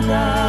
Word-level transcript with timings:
nada. 0.00 0.39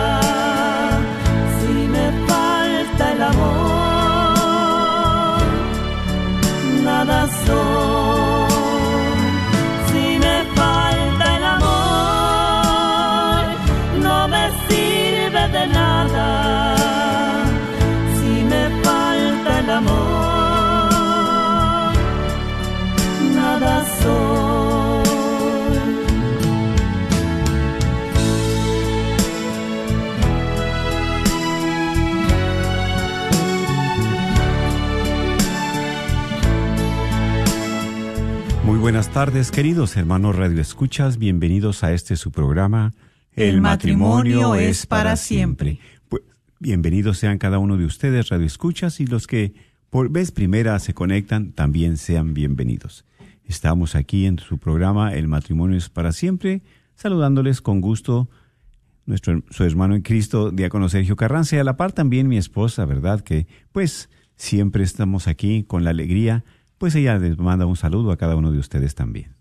Buenas 38.92 39.14
tardes, 39.14 39.52
queridos 39.52 39.96
hermanos 39.96 40.36
Radio 40.36 40.60
Escuchas. 40.60 41.18
Bienvenidos 41.18 41.82
a 41.86 41.94
este 41.94 42.18
su 42.18 42.30
programa. 42.30 42.92
El 43.34 43.62
matrimonio 43.62 44.56
es 44.56 44.86
para 44.86 45.16
siempre. 45.16 45.80
Pues, 46.10 46.24
bienvenidos 46.60 47.18
sean 47.18 47.38
cada 47.38 47.58
uno 47.58 47.78
de 47.78 47.86
ustedes, 47.86 48.28
Radio 48.28 48.46
Escuchas, 48.46 49.00
y 49.00 49.06
los 49.08 49.28
que 49.28 49.54
por 49.90 50.12
vez 50.12 50.34
primera 50.34 50.78
se 50.80 50.94
conectan, 50.94 51.54
también 51.54 51.96
sean 51.96 52.34
bienvenidos. 52.34 53.06
Estamos 53.46 53.96
aquí 53.96 54.26
en 54.26 54.40
su 54.40 54.58
programa 54.58 55.14
El 55.14 55.30
matrimonio 55.30 55.78
es 55.78 55.88
para 55.88 56.12
siempre, 56.12 56.62
saludándoles 56.96 57.62
con 57.62 57.80
gusto 57.80 58.28
nuestro 59.06 59.42
su 59.52 59.64
hermano 59.64 59.96
en 59.96 60.02
Cristo, 60.02 60.52
diácono 60.52 60.90
Sergio 60.90 61.16
Carranza, 61.16 61.56
y 61.56 61.60
a 61.60 61.64
la 61.64 61.78
par 61.78 61.94
también 61.94 62.28
mi 62.28 62.36
esposa, 62.36 62.84
¿verdad? 62.84 63.22
Que 63.22 63.48
pues 63.72 64.10
siempre 64.36 64.84
estamos 64.84 65.30
aquí 65.30 65.64
con 65.64 65.86
la 65.86 65.92
alegría, 65.92 66.44
pues 66.82 66.96
ella 66.96 67.20
les 67.20 67.38
manda 67.38 67.68
un 67.68 67.76
saludo 67.76 68.12
a 68.12 68.18
cada 68.18 68.36
uno 68.36 68.52
de 68.52 68.58
ustedes 68.58 68.96
también. 68.96 69.36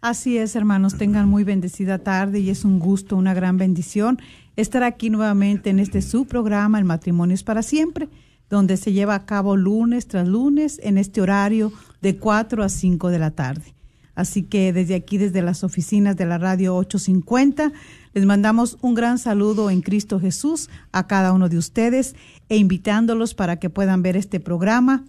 Así 0.00 0.38
es, 0.38 0.56
hermanos, 0.56 0.96
tengan 0.96 1.28
muy 1.28 1.44
bendecida 1.44 1.98
tarde 1.98 2.40
y 2.40 2.48
es 2.48 2.64
un 2.64 2.78
gusto, 2.78 3.14
una 3.14 3.34
gran 3.34 3.58
bendición 3.58 4.18
estar 4.56 4.82
aquí 4.82 5.10
nuevamente 5.10 5.68
en 5.68 5.80
este 5.80 6.00
su 6.00 6.24
programa, 6.24 6.78
El 6.78 6.86
matrimonio 6.86 7.34
es 7.34 7.42
para 7.42 7.62
siempre, 7.62 8.08
donde 8.48 8.78
se 8.78 8.94
lleva 8.94 9.16
a 9.16 9.26
cabo 9.26 9.54
lunes 9.54 10.06
tras 10.08 10.26
lunes 10.26 10.80
en 10.82 10.96
este 10.96 11.20
horario 11.20 11.74
de 12.00 12.16
4 12.16 12.62
a 12.62 12.70
5 12.70 13.10
de 13.10 13.18
la 13.18 13.32
tarde. 13.32 13.74
Así 14.14 14.42
que 14.42 14.72
desde 14.72 14.94
aquí, 14.94 15.18
desde 15.18 15.42
las 15.42 15.64
oficinas 15.64 16.16
de 16.16 16.24
la 16.24 16.38
radio 16.38 16.74
850, 16.74 17.70
les 18.14 18.24
mandamos 18.24 18.78
un 18.80 18.94
gran 18.94 19.18
saludo 19.18 19.68
en 19.68 19.82
Cristo 19.82 20.18
Jesús 20.20 20.70
a 20.92 21.06
cada 21.06 21.34
uno 21.34 21.50
de 21.50 21.58
ustedes 21.58 22.16
e 22.48 22.56
invitándolos 22.56 23.34
para 23.34 23.56
que 23.56 23.68
puedan 23.68 24.00
ver 24.00 24.16
este 24.16 24.40
programa 24.40 25.04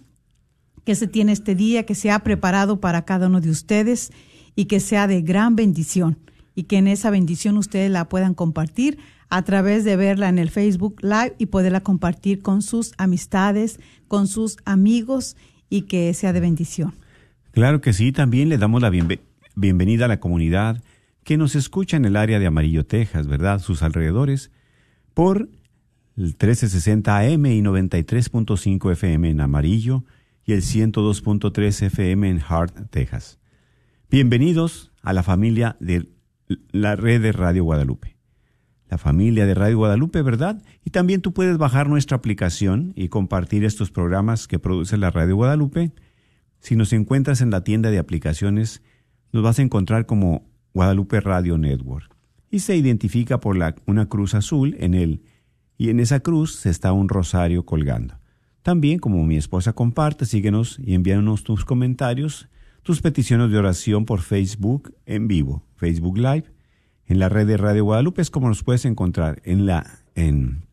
que 0.84 0.94
se 0.94 1.06
tiene 1.06 1.32
este 1.32 1.54
día, 1.54 1.84
que 1.86 1.94
se 1.94 2.10
ha 2.10 2.18
preparado 2.20 2.80
para 2.80 3.04
cada 3.04 3.26
uno 3.28 3.40
de 3.40 3.50
ustedes 3.50 4.10
y 4.56 4.64
que 4.66 4.80
sea 4.80 5.06
de 5.06 5.22
gran 5.22 5.56
bendición 5.56 6.18
y 6.54 6.64
que 6.64 6.78
en 6.78 6.88
esa 6.88 7.10
bendición 7.10 7.56
ustedes 7.56 7.90
la 7.90 8.08
puedan 8.08 8.34
compartir 8.34 8.98
a 9.28 9.42
través 9.42 9.84
de 9.84 9.94
verla 9.96 10.28
en 10.28 10.38
el 10.38 10.50
Facebook 10.50 10.96
Live 11.02 11.34
y 11.38 11.46
poderla 11.46 11.80
compartir 11.80 12.42
con 12.42 12.62
sus 12.62 12.92
amistades, 12.98 13.78
con 14.08 14.26
sus 14.26 14.56
amigos 14.64 15.36
y 15.68 15.82
que 15.82 16.12
sea 16.14 16.32
de 16.32 16.40
bendición. 16.40 16.94
Claro 17.52 17.80
que 17.80 17.92
sí, 17.92 18.10
también 18.10 18.48
le 18.48 18.58
damos 18.58 18.82
la 18.82 18.90
bienve- 18.90 19.20
bienvenida 19.54 20.06
a 20.06 20.08
la 20.08 20.18
comunidad 20.20 20.82
que 21.22 21.36
nos 21.36 21.54
escucha 21.54 21.96
en 21.96 22.04
el 22.06 22.16
área 22.16 22.38
de 22.40 22.46
Amarillo, 22.46 22.84
Texas, 22.86 23.28
¿verdad? 23.28 23.60
Sus 23.60 23.82
alrededores, 23.82 24.50
por 25.14 25.48
el 26.16 26.24
1360 26.24 27.16
AM 27.18 27.46
y 27.46 27.62
93.5 27.62 28.90
FM 28.92 29.30
en 29.30 29.40
Amarillo 29.40 30.04
y 30.44 30.52
el 30.52 30.62
102.3 30.62 31.82
FM 31.86 32.28
en 32.28 32.40
Hart, 32.46 32.90
Texas. 32.90 33.38
Bienvenidos 34.10 34.92
a 35.02 35.12
la 35.12 35.22
familia 35.22 35.76
de 35.80 36.08
la 36.72 36.96
red 36.96 37.22
de 37.22 37.32
Radio 37.32 37.64
Guadalupe. 37.64 38.16
La 38.88 38.98
familia 38.98 39.46
de 39.46 39.54
Radio 39.54 39.78
Guadalupe, 39.78 40.22
¿verdad? 40.22 40.62
Y 40.84 40.90
también 40.90 41.20
tú 41.20 41.32
puedes 41.32 41.58
bajar 41.58 41.88
nuestra 41.88 42.16
aplicación 42.16 42.92
y 42.96 43.08
compartir 43.08 43.64
estos 43.64 43.90
programas 43.90 44.48
que 44.48 44.58
produce 44.58 44.96
la 44.96 45.10
Radio 45.10 45.36
Guadalupe. 45.36 45.92
Si 46.58 46.74
nos 46.74 46.92
encuentras 46.92 47.40
en 47.40 47.50
la 47.50 47.62
tienda 47.62 47.90
de 47.90 47.98
aplicaciones, 47.98 48.82
nos 49.32 49.44
vas 49.44 49.58
a 49.60 49.62
encontrar 49.62 50.06
como 50.06 50.50
Guadalupe 50.74 51.20
Radio 51.20 51.56
Network. 51.56 52.14
Y 52.50 52.60
se 52.60 52.76
identifica 52.76 53.38
por 53.38 53.56
una 53.86 54.08
cruz 54.08 54.34
azul 54.34 54.76
en 54.80 54.94
él. 54.94 55.22
Y 55.78 55.90
en 55.90 56.00
esa 56.00 56.20
cruz 56.20 56.66
está 56.66 56.92
un 56.92 57.08
rosario 57.08 57.64
colgando. 57.64 58.19
También, 58.62 58.98
como 58.98 59.24
mi 59.24 59.36
esposa 59.36 59.72
comparte, 59.72 60.26
síguenos 60.26 60.78
y 60.84 60.94
envíanos 60.94 61.44
tus 61.44 61.64
comentarios, 61.64 62.48
tus 62.82 63.00
peticiones 63.00 63.50
de 63.50 63.58
oración 63.58 64.04
por 64.04 64.20
Facebook 64.20 64.94
en 65.06 65.28
vivo, 65.28 65.64
Facebook 65.76 66.18
Live. 66.18 66.44
En 67.06 67.18
la 67.18 67.28
red 67.28 67.46
de 67.46 67.56
Radio 67.56 67.84
Guadalupe 67.84 68.22
es 68.22 68.30
como 68.30 68.48
nos 68.48 68.62
puedes 68.62 68.84
encontrar. 68.84 69.40
En 69.44 69.66
la 69.66 70.00
en 70.14 70.64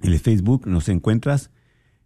el 0.00 0.18
Facebook 0.18 0.66
nos 0.66 0.88
encuentras 0.88 1.50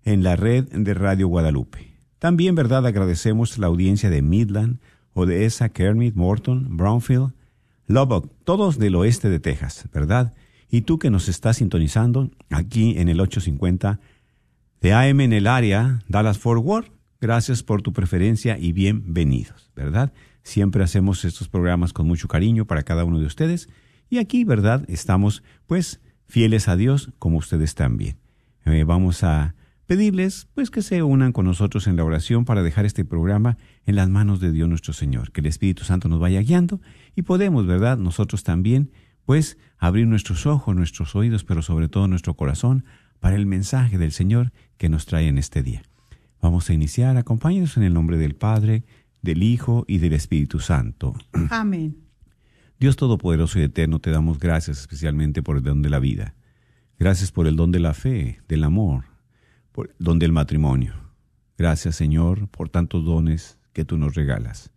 en 0.05 0.23
la 0.23 0.37
red 0.37 0.69
de 0.69 0.95
Radio 0.95 1.29
Guadalupe. 1.29 1.93
También, 2.19 2.55
¿verdad? 2.55 2.87
Agradecemos 2.87 3.59
la 3.59 3.67
audiencia 3.67 4.11
de 4.11 4.23
Midland, 4.23 4.79
Odessa, 5.15 5.69
Kermit, 5.69 6.15
Morton, 6.15 6.77
Brownfield, 6.77 7.33
Lubbock, 7.87 8.31
todos 8.45 8.79
del 8.79 8.95
oeste 8.95 9.29
de 9.29 9.41
Texas, 9.41 9.89
¿verdad? 9.93 10.35
Y 10.71 10.83
tú 10.83 10.99
que 10.99 11.11
nos 11.11 11.29
estás 11.29 11.59
sintonizando 11.59 12.31
aquí 12.51 12.95
en 12.99 13.09
el 13.09 13.21
850 13.21 14.01
de 14.83 14.93
AM 14.93 15.21
en 15.21 15.33
el 15.33 15.47
área 15.47 16.01
Dallas 16.09 16.39
Fort 16.39 16.61
Worth, 16.65 16.91
gracias 17.21 17.63
por 17.63 17.83
tu 17.83 17.93
preferencia 17.93 18.59
y 18.59 18.73
bienvenidos, 18.73 19.71
¿verdad? 19.77 20.13
Siempre 20.43 20.83
hacemos 20.83 21.25
estos 21.25 21.49
programas 21.49 21.93
con 21.93 22.09
mucho 22.09 22.27
cariño 22.27 22.67
para 22.67 22.83
cada 22.83 23.05
uno 23.05 23.21
de 23.21 23.27
ustedes 23.27 23.69
y 24.11 24.19
aquí, 24.19 24.43
¿verdad? 24.43 24.85
Estamos 24.89 25.45
pues 25.69 26.01
fieles 26.27 26.67
a 26.67 26.75
Dios 26.75 27.13
como 27.21 27.39
ustedes 27.39 27.77
también. 27.77 28.19
Eh, 28.65 28.83
vamos 28.83 29.23
a 29.23 29.55
pedirles 29.87 30.49
pues 30.53 30.69
que 30.69 30.83
se 30.83 31.05
unan 31.05 31.31
con 31.31 31.45
nosotros 31.45 31.87
en 31.87 31.95
la 31.95 32.03
oración 32.03 32.45
para 32.45 32.65
dejar 32.65 32.85
este 32.85 33.05
programa 33.05 33.59
en 33.87 33.95
las 33.95 34.09
manos 34.09 34.41
de 34.41 34.51
Dios 34.51 34.69
nuestro 34.69 34.95
Señor, 34.95 35.31
que 35.31 35.43
el 35.43 35.47
Espíritu 35.47 35.85
Santo 35.85 36.09
nos 36.09 36.19
vaya 36.19 36.41
guiando 36.41 36.81
y 37.15 37.23
podemos, 37.23 37.69
¿verdad? 37.69 37.99
Nosotros 37.99 38.43
también 38.43 38.91
pues 39.27 39.59
abrir 39.79 40.09
nuestros 40.09 40.47
ojos, 40.47 40.75
nuestros 40.75 41.15
oídos, 41.15 41.45
pero 41.45 41.63
sobre 41.63 41.89
todo 41.89 42.09
nuestro 42.09 42.35
corazón 42.35 42.85
para 43.23 43.37
el 43.37 43.47
mensaje 43.47 43.99
del 43.99 44.11
Señor 44.11 44.53
que 44.79 44.89
nos 44.89 45.07
trae 45.07 45.29
en 45.29 45.39
este 45.39 45.63
día. 45.63 45.85
Vamos 46.41 46.69
a 46.69 46.75
iniciar, 46.75 47.17
acompáñenos 47.17 47.77
en 47.77 47.85
el 47.85 47.95
nombre 47.95 48.19
del 48.19 48.35
Padre, 48.35 48.83
del 49.23 49.45
Hijo 49.45 49.85
y 49.87 49.99
del 49.99 50.13
Espíritu 50.13 50.59
Santo. 50.59 51.15
Amén. 51.51 51.99
Dios 52.81 52.97
Todopoderoso 52.97 53.61
y 53.61 53.63
Eterno, 53.63 54.01
te 54.01 54.11
damos 54.11 54.41
gracias 54.41 54.81
especialmente 54.81 55.41
por 55.41 55.57
el 55.57 55.63
don 55.63 55.83
de 55.83 55.91
la 55.91 56.01
vida. 56.01 56.35
Gracias 56.99 57.31
por 57.31 57.47
el 57.47 57.55
don 57.55 57.71
de 57.71 57.79
la 57.79 57.95
fe, 57.95 58.41
del 58.49 58.65
amor, 58.65 59.05
por 59.71 59.91
el 59.91 60.05
don 60.05 60.19
del 60.19 60.33
matrimonio. 60.33 60.95
Gracias, 61.57 61.95
Señor, 61.95 62.49
por 62.49 62.71
tantos 62.71 63.05
dones 63.05 63.57
que 63.73 63.85
tú 63.85 63.99
nos 63.99 64.17
regalas. 64.17 64.73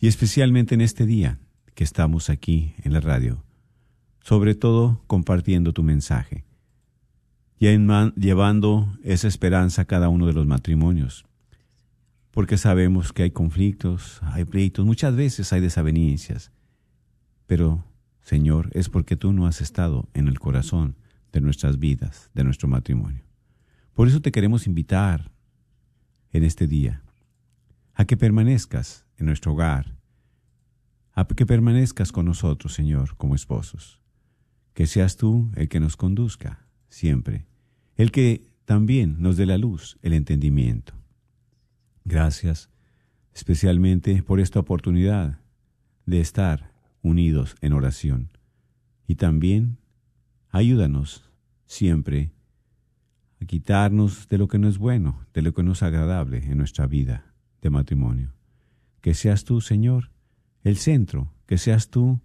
Y 0.00 0.08
especialmente 0.08 0.74
en 0.74 0.80
este 0.80 1.06
día 1.06 1.38
que 1.76 1.84
estamos 1.84 2.28
aquí 2.28 2.74
en 2.82 2.92
la 2.92 3.00
radio, 3.00 3.44
sobre 4.20 4.56
todo 4.56 5.00
compartiendo 5.06 5.72
tu 5.72 5.84
mensaje, 5.84 6.47
llevando 7.58 8.96
esa 9.02 9.28
esperanza 9.28 9.82
a 9.82 9.84
cada 9.84 10.08
uno 10.08 10.26
de 10.26 10.32
los 10.32 10.46
matrimonios, 10.46 11.24
porque 12.30 12.56
sabemos 12.56 13.12
que 13.12 13.24
hay 13.24 13.30
conflictos, 13.30 14.20
hay 14.22 14.44
pleitos, 14.44 14.86
muchas 14.86 15.16
veces 15.16 15.52
hay 15.52 15.60
desavenencias, 15.60 16.52
pero, 17.46 17.84
Señor, 18.20 18.70
es 18.72 18.88
porque 18.88 19.16
tú 19.16 19.32
no 19.32 19.46
has 19.46 19.60
estado 19.60 20.08
en 20.14 20.28
el 20.28 20.38
corazón 20.38 20.96
de 21.32 21.40
nuestras 21.40 21.78
vidas, 21.78 22.30
de 22.34 22.44
nuestro 22.44 22.68
matrimonio. 22.68 23.24
Por 23.94 24.06
eso 24.06 24.20
te 24.20 24.30
queremos 24.30 24.66
invitar 24.66 25.32
en 26.30 26.44
este 26.44 26.66
día 26.66 27.02
a 27.94 28.04
que 28.04 28.16
permanezcas 28.16 29.04
en 29.16 29.26
nuestro 29.26 29.52
hogar, 29.52 29.96
a 31.12 31.26
que 31.26 31.46
permanezcas 31.46 32.12
con 32.12 32.26
nosotros, 32.26 32.72
Señor, 32.72 33.16
como 33.16 33.34
esposos. 33.34 34.00
Que 34.74 34.86
seas 34.86 35.16
tú 35.16 35.50
el 35.56 35.68
que 35.68 35.80
nos 35.80 35.96
conduzca 35.96 36.67
siempre, 36.88 37.46
el 37.96 38.10
que 38.10 38.42
también 38.64 39.16
nos 39.18 39.36
dé 39.36 39.46
la 39.46 39.58
luz, 39.58 39.98
el 40.02 40.12
entendimiento. 40.12 40.94
Gracias 42.04 42.70
especialmente 43.38 44.22
por 44.22 44.40
esta 44.40 44.58
oportunidad 44.58 45.38
de 46.06 46.20
estar 46.20 46.72
unidos 47.02 47.54
en 47.60 47.72
oración. 47.72 48.30
Y 49.06 49.14
también 49.14 49.78
ayúdanos 50.50 51.30
siempre 51.66 52.32
a 53.40 53.44
quitarnos 53.44 54.28
de 54.28 54.38
lo 54.38 54.48
que 54.48 54.58
no 54.58 54.68
es 54.68 54.78
bueno, 54.78 55.24
de 55.34 55.42
lo 55.42 55.54
que 55.54 55.62
no 55.62 55.72
es 55.72 55.82
agradable 55.82 56.38
en 56.38 56.58
nuestra 56.58 56.86
vida 56.86 57.32
de 57.62 57.70
matrimonio. 57.70 58.32
Que 59.00 59.14
seas 59.14 59.44
tú, 59.44 59.60
Señor, 59.60 60.10
el 60.64 60.76
centro, 60.76 61.32
que 61.46 61.58
seas 61.58 61.90
tú 61.90 62.20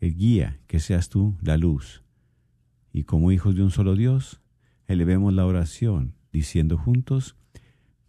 el 0.00 0.14
guía, 0.14 0.60
que 0.66 0.78
seas 0.78 1.08
tú 1.08 1.36
la 1.42 1.56
luz. 1.56 2.04
Y 2.96 3.04
como 3.04 3.30
hijos 3.30 3.54
de 3.54 3.62
un 3.62 3.70
solo 3.70 3.94
Dios, 3.94 4.40
elevemos 4.86 5.34
la 5.34 5.44
oración, 5.44 6.14
diciendo 6.32 6.78
juntos, 6.78 7.36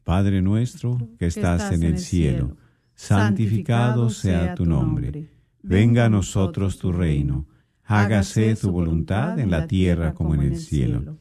Padre 0.06 0.42
nuestro 0.42 1.10
que 1.20 1.26
estás, 1.26 1.74
en 1.74 1.84
el 1.84 2.00
cielo, 2.00 2.56
santificado 2.96 4.10
sea 4.10 4.56
tu 4.56 4.66
nombre. 4.66 5.30
Venga 5.62 6.06
a 6.06 6.10
nosotros 6.10 6.80
tu 6.80 6.94
reino, 6.94 7.48
hágase 7.84 8.56
tu 8.56 8.72
voluntad 8.72 9.38
en 9.40 9.52
la 9.52 9.68
tierra 9.68 10.14
como 10.14 10.36
en 10.36 10.44
el 10.44 10.56
cielo. 10.56 11.18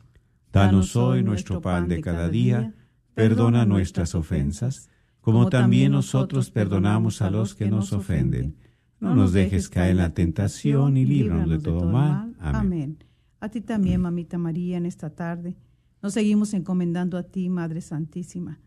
Danos 0.53 0.95
hoy 0.95 1.25
nuestro 1.25 1.61
pan 1.61 1.89
de 1.89 2.01
cada 2.01 2.29
día, 2.29 2.73
perdona 3.15 3.67
nuestras 3.67 4.15
ofensas, 4.15 4.91
como 5.21 5.49
también 5.49 5.91
nosotros 5.91 6.53
perdonamos 6.53 7.21
a 7.21 7.31
los 7.31 7.57
que 7.57 7.69
nos 7.69 7.93
ofenden. 7.93 8.59
No 9.01 9.17
nos 9.17 9.33
dejes 9.33 9.69
caer 9.69 9.91
en 9.91 9.97
la 9.97 10.15
tentación 10.15 10.97
y 10.97 11.05
líbranos 11.05 11.51
de 11.51 11.59
todo 11.59 11.85
mal. 11.91 12.33
Amén. 12.39 12.99
A 13.41 13.49
ti 13.49 13.61
también, 13.61 14.01
mamita 14.01 14.39
María, 14.39 14.77
en 14.77 14.87
esta 14.87 15.11
tarde. 15.11 15.57
Nos 16.03 16.15
seguimos 16.15 16.55
encomendando 16.55 17.19
a 17.19 17.25
ti, 17.25 17.49
Madre 17.49 17.81
Santísima, 17.81 18.61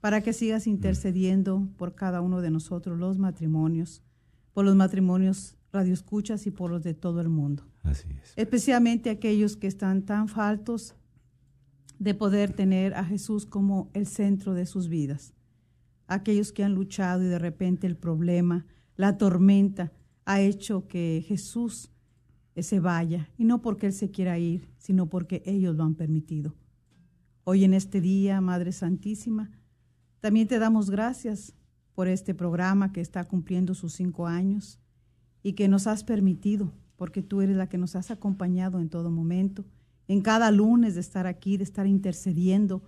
para 0.00 0.22
que 0.22 0.32
sigas 0.32 0.66
intercediendo 0.66 1.68
por 1.76 1.94
cada 1.94 2.20
uno 2.20 2.40
de 2.40 2.50
nosotros 2.50 2.98
los 2.98 3.18
matrimonios 3.18 4.02
por 4.54 4.64
los 4.64 4.76
matrimonios 4.76 5.56
radioescuchas 5.72 6.46
y 6.46 6.52
por 6.52 6.70
los 6.70 6.82
de 6.82 6.94
todo 6.94 7.20
el 7.20 7.28
mundo. 7.28 7.64
Así 7.82 8.06
es. 8.22 8.32
Especialmente 8.36 9.10
aquellos 9.10 9.56
que 9.56 9.66
están 9.66 10.02
tan 10.02 10.28
faltos 10.28 10.94
de 11.98 12.14
poder 12.14 12.52
tener 12.52 12.94
a 12.94 13.04
Jesús 13.04 13.44
como 13.44 13.90
el 13.92 14.06
centro 14.06 14.54
de 14.54 14.64
sus 14.64 14.88
vidas. 14.88 15.34
Aquellos 16.06 16.52
que 16.52 16.64
han 16.64 16.74
luchado 16.74 17.22
y 17.22 17.26
de 17.26 17.38
repente 17.38 17.86
el 17.86 17.96
problema, 17.96 18.66
la 18.96 19.18
tormenta, 19.18 19.92
ha 20.24 20.40
hecho 20.40 20.86
que 20.86 21.24
Jesús 21.26 21.90
se 22.62 22.80
vaya, 22.80 23.28
y 23.36 23.44
no 23.44 23.60
porque 23.60 23.86
Él 23.86 23.92
se 23.92 24.10
quiera 24.10 24.38
ir, 24.38 24.68
sino 24.78 25.08
porque 25.08 25.42
ellos 25.44 25.74
lo 25.74 25.84
han 25.84 25.94
permitido. 25.94 26.54
Hoy 27.42 27.64
en 27.64 27.74
este 27.74 28.00
día, 28.00 28.40
Madre 28.40 28.72
Santísima, 28.72 29.50
también 30.20 30.48
te 30.48 30.58
damos 30.58 30.88
gracias 30.88 31.54
por 31.94 32.08
este 32.08 32.34
programa 32.34 32.92
que 32.92 33.00
está 33.00 33.24
cumpliendo 33.24 33.74
sus 33.74 33.92
cinco 33.92 34.26
años 34.26 34.78
y 35.42 35.52
que 35.52 35.68
nos 35.68 35.86
has 35.86 36.04
permitido, 36.04 36.72
porque 36.96 37.22
tú 37.22 37.40
eres 37.40 37.56
la 37.56 37.68
que 37.68 37.78
nos 37.78 37.96
has 37.96 38.10
acompañado 38.10 38.80
en 38.80 38.88
todo 38.88 39.10
momento, 39.10 39.64
en 40.08 40.22
cada 40.22 40.50
lunes 40.50 40.94
de 40.94 41.00
estar 41.00 41.26
aquí, 41.26 41.56
de 41.56 41.64
estar 41.64 41.86
intercediendo 41.86 42.82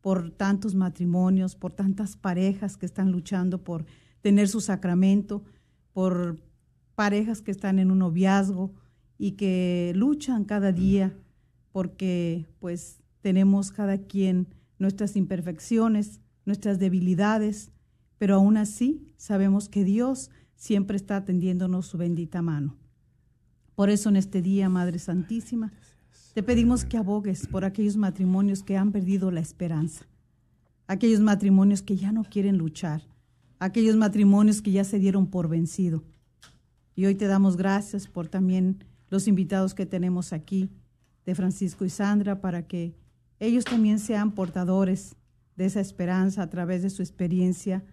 por 0.00 0.30
tantos 0.30 0.74
matrimonios, 0.74 1.56
por 1.56 1.72
tantas 1.72 2.16
parejas 2.16 2.76
que 2.76 2.86
están 2.86 3.10
luchando 3.10 3.62
por 3.62 3.84
tener 4.22 4.48
su 4.48 4.60
sacramento, 4.60 5.42
por 5.92 6.40
parejas 6.94 7.42
que 7.42 7.50
están 7.50 7.78
en 7.78 7.90
un 7.90 7.98
noviazgo 7.98 8.72
y 9.18 9.32
que 9.32 9.92
luchan 9.94 10.44
cada 10.44 10.72
día 10.72 11.14
porque 11.72 12.46
pues 12.60 13.00
tenemos 13.20 13.72
cada 13.72 13.98
quien 13.98 14.46
nuestras 14.78 15.16
imperfecciones, 15.16 16.20
nuestras 16.46 16.78
debilidades, 16.78 17.70
pero 18.16 18.36
aún 18.36 18.56
así 18.56 19.12
sabemos 19.16 19.68
que 19.68 19.84
Dios 19.84 20.30
siempre 20.54 20.96
está 20.96 21.16
atendiéndonos 21.16 21.86
su 21.86 21.98
bendita 21.98 22.42
mano. 22.42 22.76
Por 23.74 23.90
eso 23.90 24.08
en 24.08 24.16
este 24.16 24.42
día, 24.42 24.68
Madre 24.68 24.98
Santísima, 24.98 25.72
te 26.34 26.42
pedimos 26.42 26.84
que 26.84 26.96
abogues 26.96 27.46
por 27.46 27.64
aquellos 27.64 27.96
matrimonios 27.96 28.62
que 28.62 28.76
han 28.76 28.92
perdido 28.92 29.30
la 29.30 29.40
esperanza, 29.40 30.06
aquellos 30.86 31.20
matrimonios 31.20 31.82
que 31.82 31.96
ya 31.96 32.12
no 32.12 32.24
quieren 32.24 32.58
luchar, 32.58 33.02
aquellos 33.58 33.96
matrimonios 33.96 34.62
que 34.62 34.72
ya 34.72 34.84
se 34.84 34.98
dieron 34.98 35.26
por 35.26 35.48
vencido. 35.48 36.02
Y 36.94 37.06
hoy 37.06 37.14
te 37.14 37.26
damos 37.26 37.56
gracias 37.56 38.08
por 38.08 38.28
también 38.28 38.84
los 39.10 39.28
invitados 39.28 39.74
que 39.74 39.86
tenemos 39.86 40.32
aquí, 40.32 40.70
de 41.24 41.34
Francisco 41.34 41.84
y 41.84 41.90
Sandra, 41.90 42.40
para 42.40 42.66
que 42.66 42.94
ellos 43.38 43.64
también 43.64 43.98
sean 43.98 44.32
portadores 44.32 45.14
de 45.56 45.66
esa 45.66 45.80
esperanza 45.80 46.42
a 46.42 46.50
través 46.50 46.82
de 46.82 46.90
su 46.90 47.02
experiencia 47.02 47.84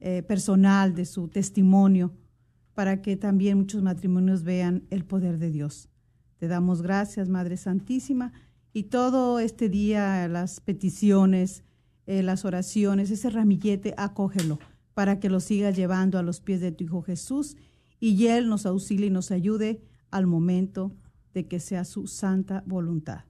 eh, 0.00 0.22
personal, 0.22 0.94
de 0.94 1.04
su 1.04 1.28
testimonio, 1.28 2.12
para 2.74 3.02
que 3.02 3.16
también 3.16 3.58
muchos 3.58 3.82
matrimonios 3.82 4.42
vean 4.42 4.84
el 4.90 5.04
poder 5.04 5.38
de 5.38 5.50
Dios. 5.50 5.88
Te 6.38 6.46
damos 6.48 6.82
gracias, 6.82 7.28
Madre 7.28 7.56
Santísima, 7.56 8.32
y 8.72 8.84
todo 8.84 9.40
este 9.40 9.68
día 9.68 10.28
las 10.28 10.60
peticiones, 10.60 11.64
eh, 12.06 12.22
las 12.22 12.44
oraciones, 12.44 13.10
ese 13.10 13.30
ramillete, 13.30 13.94
acógelo 13.96 14.58
para 14.92 15.18
que 15.18 15.28
lo 15.28 15.40
siga 15.40 15.70
llevando 15.70 16.18
a 16.18 16.22
los 16.22 16.40
pies 16.40 16.60
de 16.60 16.72
tu 16.72 16.84
Hijo 16.84 17.02
Jesús 17.02 17.56
y 18.00 18.26
Él 18.28 18.48
nos 18.48 18.64
auxilie 18.64 19.08
y 19.08 19.10
nos 19.10 19.30
ayude 19.30 19.82
al 20.10 20.26
momento 20.26 20.92
de 21.34 21.46
que 21.46 21.60
sea 21.60 21.84
su 21.84 22.06
santa 22.06 22.62
voluntad. 22.66 23.24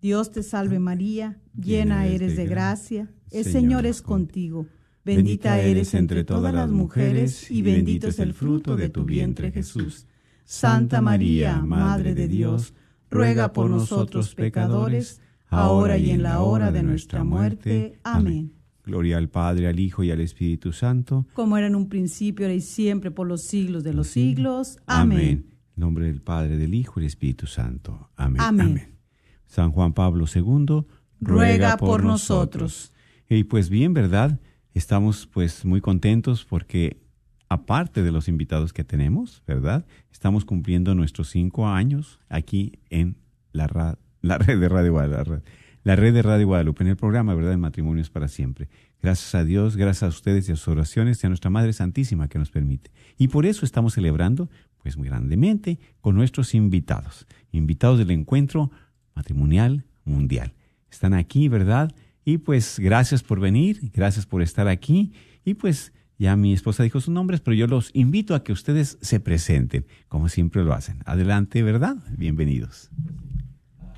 Dios 0.00 0.32
te 0.32 0.42
salve 0.42 0.78
María, 0.78 1.40
llena 1.54 2.06
eres 2.06 2.36
de 2.36 2.46
gracia, 2.46 3.08
el 3.30 3.44
Señor 3.44 3.86
es 3.86 4.02
contigo. 4.02 4.66
Bendita 5.04 5.60
eres 5.60 5.94
entre 5.94 6.24
todas 6.24 6.52
las 6.52 6.70
mujeres 6.70 7.50
y 7.50 7.62
bendito 7.62 8.08
es 8.08 8.18
el 8.18 8.34
fruto 8.34 8.76
de 8.76 8.88
tu 8.88 9.04
vientre 9.04 9.50
Jesús. 9.50 10.06
Santa 10.44 11.00
María, 11.00 11.60
Madre 11.60 12.14
de 12.14 12.28
Dios, 12.28 12.74
ruega 13.10 13.52
por 13.52 13.70
nosotros 13.70 14.34
pecadores, 14.34 15.20
ahora 15.48 15.98
y 15.98 16.10
en 16.10 16.22
la 16.22 16.40
hora 16.40 16.72
de 16.72 16.82
nuestra 16.82 17.24
muerte. 17.24 17.98
Amén. 18.02 18.52
Gloria 18.84 19.18
al 19.18 19.28
Padre, 19.28 19.68
al 19.68 19.78
Hijo 19.78 20.02
y 20.02 20.10
al 20.10 20.20
Espíritu 20.20 20.72
Santo. 20.72 21.26
Como 21.34 21.56
era 21.56 21.68
en 21.68 21.76
un 21.76 21.88
principio, 21.88 22.46
ahora 22.46 22.54
y 22.54 22.60
siempre, 22.60 23.10
por 23.10 23.28
los 23.28 23.42
siglos 23.42 23.84
de 23.84 23.94
los 23.94 24.08
siglos. 24.08 24.78
Amén. 24.86 25.51
En 25.76 25.80
nombre 25.80 26.06
del 26.06 26.20
Padre, 26.20 26.56
del 26.56 26.74
Hijo 26.74 27.00
y 27.00 27.02
del 27.02 27.08
Espíritu 27.08 27.46
Santo. 27.46 28.10
Amén. 28.16 28.40
Amén. 28.40 28.98
San 29.46 29.70
Juan 29.70 29.92
Pablo 29.92 30.24
II, 30.32 30.86
ruega 31.20 31.76
por 31.76 32.04
nosotros. 32.04 32.92
Y 33.28 33.44
pues 33.44 33.68
bien, 33.68 33.92
¿verdad? 33.94 34.40
Estamos 34.74 35.26
pues 35.26 35.64
muy 35.64 35.80
contentos 35.80 36.44
porque 36.44 37.02
aparte 37.48 38.02
de 38.02 38.12
los 38.12 38.28
invitados 38.28 38.72
que 38.72 38.84
tenemos, 38.84 39.42
¿verdad? 39.46 39.84
Estamos 40.10 40.44
cumpliendo 40.44 40.94
nuestros 40.94 41.28
cinco 41.28 41.68
años 41.68 42.18
aquí 42.28 42.78
en 42.88 43.16
la, 43.52 43.98
la 44.22 44.38
red 44.38 44.58
de 44.58 44.68
Radio 44.68 44.92
Guadalupe. 44.92 45.42
La 45.84 45.96
red 45.96 46.14
de 46.14 46.22
Radio 46.22 46.46
Guadalupe, 46.46 46.84
en 46.84 46.90
el 46.90 46.96
programa, 46.96 47.34
¿verdad? 47.34 47.50
De 47.50 47.56
Matrimonios 47.56 48.08
para 48.08 48.28
Siempre. 48.28 48.68
Gracias 49.02 49.34
a 49.34 49.44
Dios, 49.44 49.76
gracias 49.76 50.04
a 50.04 50.08
ustedes 50.08 50.48
y 50.48 50.52
a 50.52 50.56
sus 50.56 50.68
oraciones 50.68 51.22
y 51.22 51.26
a 51.26 51.28
nuestra 51.28 51.50
Madre 51.50 51.72
Santísima 51.72 52.28
que 52.28 52.38
nos 52.38 52.50
permite. 52.50 52.92
Y 53.18 53.28
por 53.28 53.46
eso 53.46 53.66
estamos 53.66 53.94
celebrando, 53.94 54.48
pues 54.82 54.96
muy 54.96 55.08
grandemente, 55.08 55.78
con 56.00 56.16
nuestros 56.16 56.54
invitados. 56.54 57.26
Invitados 57.52 57.98
del 57.98 58.10
encuentro 58.10 58.70
matrimonial 59.14 59.84
mundial. 60.04 60.54
Están 60.90 61.14
aquí, 61.14 61.48
¿verdad? 61.48 61.92
Y 62.24 62.38
pues 62.38 62.78
gracias 62.78 63.22
por 63.22 63.40
venir, 63.40 63.90
gracias 63.92 64.26
por 64.26 64.42
estar 64.42 64.68
aquí. 64.68 65.12
Y 65.44 65.54
pues 65.54 65.92
ya 66.18 66.36
mi 66.36 66.52
esposa 66.52 66.82
dijo 66.82 67.00
sus 67.00 67.12
nombres, 67.12 67.40
pero 67.40 67.54
yo 67.54 67.66
los 67.66 67.90
invito 67.94 68.34
a 68.34 68.44
que 68.44 68.52
ustedes 68.52 68.98
se 69.00 69.20
presenten, 69.20 69.86
como 70.08 70.28
siempre 70.28 70.62
lo 70.62 70.72
hacen. 70.72 71.00
Adelante, 71.04 71.62
¿verdad? 71.62 71.96
Bienvenidos. 72.16 72.90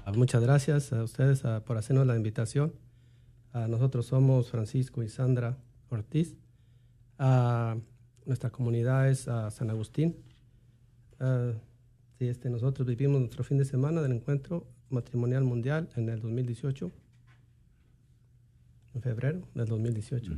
Ah, 0.07 0.13
muchas 0.13 0.43
gracias 0.43 0.93
a 0.93 1.03
ustedes 1.03 1.45
ah, 1.45 1.63
por 1.65 1.77
hacernos 1.77 2.07
la 2.07 2.17
invitación. 2.17 2.73
Ah, 3.53 3.67
nosotros 3.69 4.07
somos 4.07 4.51
Francisco 4.51 5.03
y 5.03 5.09
Sandra 5.09 5.59
Ortiz. 5.89 6.37
nuestra 8.27 8.51
comunidad 8.51 9.11
es 9.11 9.29
San 9.51 9.71
Agustín. 9.71 10.17
Sí, 12.19 12.27
este, 12.29 12.49
nosotros 12.49 12.87
vivimos 12.87 13.21
nuestro 13.21 13.43
fin 13.45 13.59
de 13.59 13.65
semana 13.65 14.01
del 14.01 14.13
encuentro 14.13 14.67
matrimonial 14.91 15.43
mundial 15.45 15.89
en 15.97 16.09
el 16.09 16.21
2018 16.21 16.93
en 18.95 19.03
febrero 19.03 19.43
del 19.55 19.67
2018. 19.67 20.33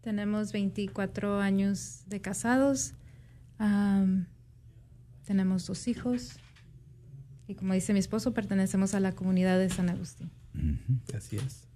Tenemos 0.00 0.52
24 0.52 1.40
años 1.40 2.04
de 2.06 2.20
casados, 2.20 2.94
tenemos 5.26 5.66
dos 5.66 5.88
hijos 5.88 6.38
y 7.48 7.54
como 7.54 7.74
dice 7.74 7.92
mi 7.92 7.98
esposo, 7.98 8.32
pertenecemos 8.32 8.94
a 8.94 9.00
la 9.00 9.12
comunidad 9.12 9.58
de 9.58 9.68
San 9.68 9.88
Agustín. 9.88 10.30
Así 11.14 11.36
es. 11.36 11.68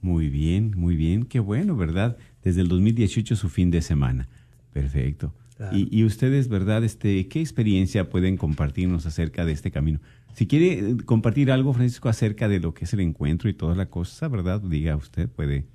Muy 0.00 0.28
bien, 0.28 0.72
muy 0.76 0.96
bien, 0.96 1.24
qué 1.24 1.40
bueno, 1.40 1.76
¿verdad? 1.76 2.16
Desde 2.42 2.60
el 2.60 2.68
2018 2.68 3.34
su 3.34 3.48
fin 3.48 3.70
de 3.70 3.82
semana. 3.82 4.28
Perfecto. 4.72 5.34
Y, 5.72 6.04
ustedes, 6.04 6.48
¿verdad? 6.48 6.84
Este, 6.84 7.28
¿Qué 7.28 7.40
experiencia 7.40 8.10
pueden 8.10 8.36
compartirnos 8.36 9.06
acerca 9.06 9.46
de 9.46 9.52
este 9.52 9.70
camino? 9.70 10.00
Si 10.34 10.46
quiere 10.46 10.90
eh, 10.90 10.96
compartir 11.06 11.50
algo, 11.50 11.72
Francisco, 11.72 12.10
acerca 12.10 12.46
de 12.46 12.60
lo 12.60 12.74
que 12.74 12.84
es 12.84 12.92
el 12.92 13.00
encuentro 13.00 13.48
y 13.48 13.54
toda 13.54 13.74
la 13.74 13.86
cosa, 13.86 14.28
¿verdad? 14.28 14.60
Diga 14.60 14.94
usted, 14.96 15.30
puede 15.30 15.66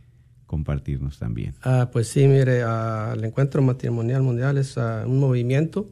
compartirnos 0.46 1.18
también. 1.18 1.56
Ah, 1.64 1.90
pues 1.92 2.10
sí, 2.10 2.28
mire, 2.28 2.62
ah, 2.64 3.14
el 3.18 3.24
encuentro 3.24 3.64
matrimonial 3.64 4.22
mundial 4.22 4.60
es 4.60 4.78
ah, 4.78 5.04
un 5.08 5.20
movimiento 5.20 5.90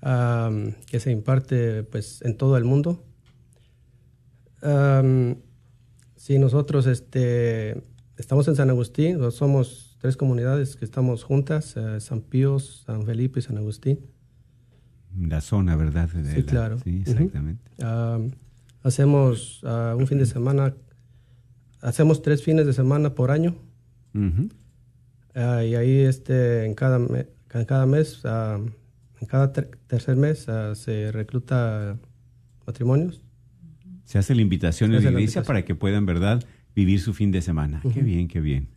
que 0.00 1.00
se 1.00 1.10
imparte 1.10 1.82
pues 1.82 2.22
en 2.22 2.36
todo 2.36 2.56
el 2.56 2.64
mundo. 2.64 3.04
sí, 6.16 6.38
nosotros 6.38 6.86
este, 6.86 7.82
estamos 8.16 8.46
en 8.46 8.54
San 8.54 8.70
Agustín, 8.70 9.18
somos 9.32 9.85
tres 10.06 10.16
comunidades 10.16 10.76
que 10.76 10.84
estamos 10.84 11.24
juntas, 11.24 11.76
eh, 11.76 12.00
San 12.00 12.20
Pío, 12.20 12.60
San 12.60 13.04
Felipe 13.04 13.40
y 13.40 13.42
San 13.42 13.58
Agustín 13.58 13.98
la 15.20 15.40
zona, 15.40 15.74
¿verdad? 15.74 16.08
sí, 16.34 16.42
claro. 16.42 16.78
Sí, 16.78 17.02
exactamente. 17.06 17.70
hacemos 18.82 19.62
uh, 19.64 19.96
un 19.96 20.06
fin 20.06 20.18
de 20.18 20.26
semana, 20.26 20.74
hacemos 21.80 22.22
tres 22.22 22.42
fines 22.42 22.66
de 22.66 22.72
semana 22.72 23.14
por 23.14 23.30
año. 23.32 23.56
Ah, 25.34 25.64
y 25.64 25.74
ahí 25.74 26.00
este, 26.00 26.64
en, 26.64 26.74
cada 26.74 26.96
en 26.96 27.64
cada 27.66 27.86
mes, 27.86 28.20
ah, 28.24 28.58
en 29.20 29.26
cada 29.26 29.52
tercer 29.52 30.14
mes 30.16 30.46
se 30.74 31.10
recluta 31.10 31.98
matrimonios. 32.66 33.20
Se 34.04 34.18
hace 34.18 34.34
la 34.36 34.42
invitación 34.42 34.94
en 34.94 35.02
la 35.02 35.10
iglesia 35.10 35.42
para 35.42 35.64
que 35.64 35.74
puedan, 35.74 36.06
¿verdad?, 36.06 36.44
vivir 36.76 37.00
su 37.00 37.14
fin 37.14 37.32
de 37.32 37.42
semana. 37.42 37.80
Qué 37.92 38.02
bien, 38.02 38.28
qué 38.28 38.40
bien. 38.40 38.68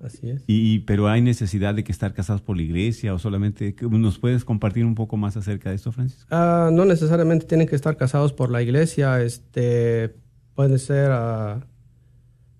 Así 0.00 0.30
es. 0.30 0.44
Y, 0.46 0.80
pero 0.80 1.08
hay 1.08 1.20
necesidad 1.20 1.74
de 1.74 1.82
que 1.82 1.90
estar 1.90 2.14
casados 2.14 2.40
por 2.40 2.56
la 2.56 2.62
iglesia 2.62 3.14
o 3.14 3.18
solamente, 3.18 3.74
¿nos 3.90 4.18
puedes 4.18 4.44
compartir 4.44 4.84
un 4.84 4.94
poco 4.94 5.16
más 5.16 5.36
acerca 5.36 5.70
de 5.70 5.76
esto, 5.76 5.90
Francisco? 5.90 6.26
Ah, 6.30 6.70
no 6.72 6.84
necesariamente 6.84 7.46
tienen 7.46 7.66
que 7.66 7.74
estar 7.74 7.96
casados 7.96 8.32
por 8.32 8.50
la 8.50 8.62
iglesia, 8.62 9.20
este, 9.22 10.14
puede 10.54 10.78
ser 10.78 11.10
ah, 11.10 11.66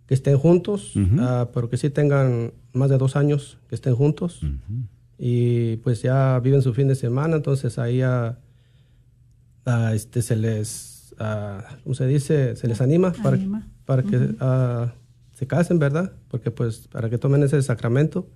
que 0.07 0.15
estén 0.15 0.37
juntos, 0.37 0.97
uh 0.97 1.47
pero 1.55 1.69
que 1.69 1.77
sí 1.77 1.91
tengan 1.91 2.53
más 2.73 2.91
de 2.91 2.99
dos 2.99 3.15
años 3.15 3.59
que 3.69 3.75
estén 3.75 3.95
juntos 3.95 4.41
y 5.17 5.77
pues 5.79 6.03
ya 6.03 6.39
viven 6.41 6.63
su 6.63 6.75
fin 6.75 6.89
de 6.89 6.95
semana, 6.95 7.37
entonces 7.37 7.79
ahí 7.79 7.99
ya 7.99 8.39
este, 9.93 10.23
se 10.23 10.35
les, 10.37 11.15
¿cómo 11.85 11.95
se 11.95 12.07
dice? 12.07 12.57
Se 12.57 12.67
les 12.67 12.81
anima, 12.81 13.13
para, 13.13 13.39
para 13.85 14.03
que 14.03 14.35
se 15.39 15.47
casen, 15.47 15.79
¿verdad? 15.79 16.15
Porque 16.27 16.51
pues 16.51 16.89
para 16.89 17.09
que 17.09 17.17
tomen 17.17 17.45
ese 17.45 17.63
sacramento 17.63 18.29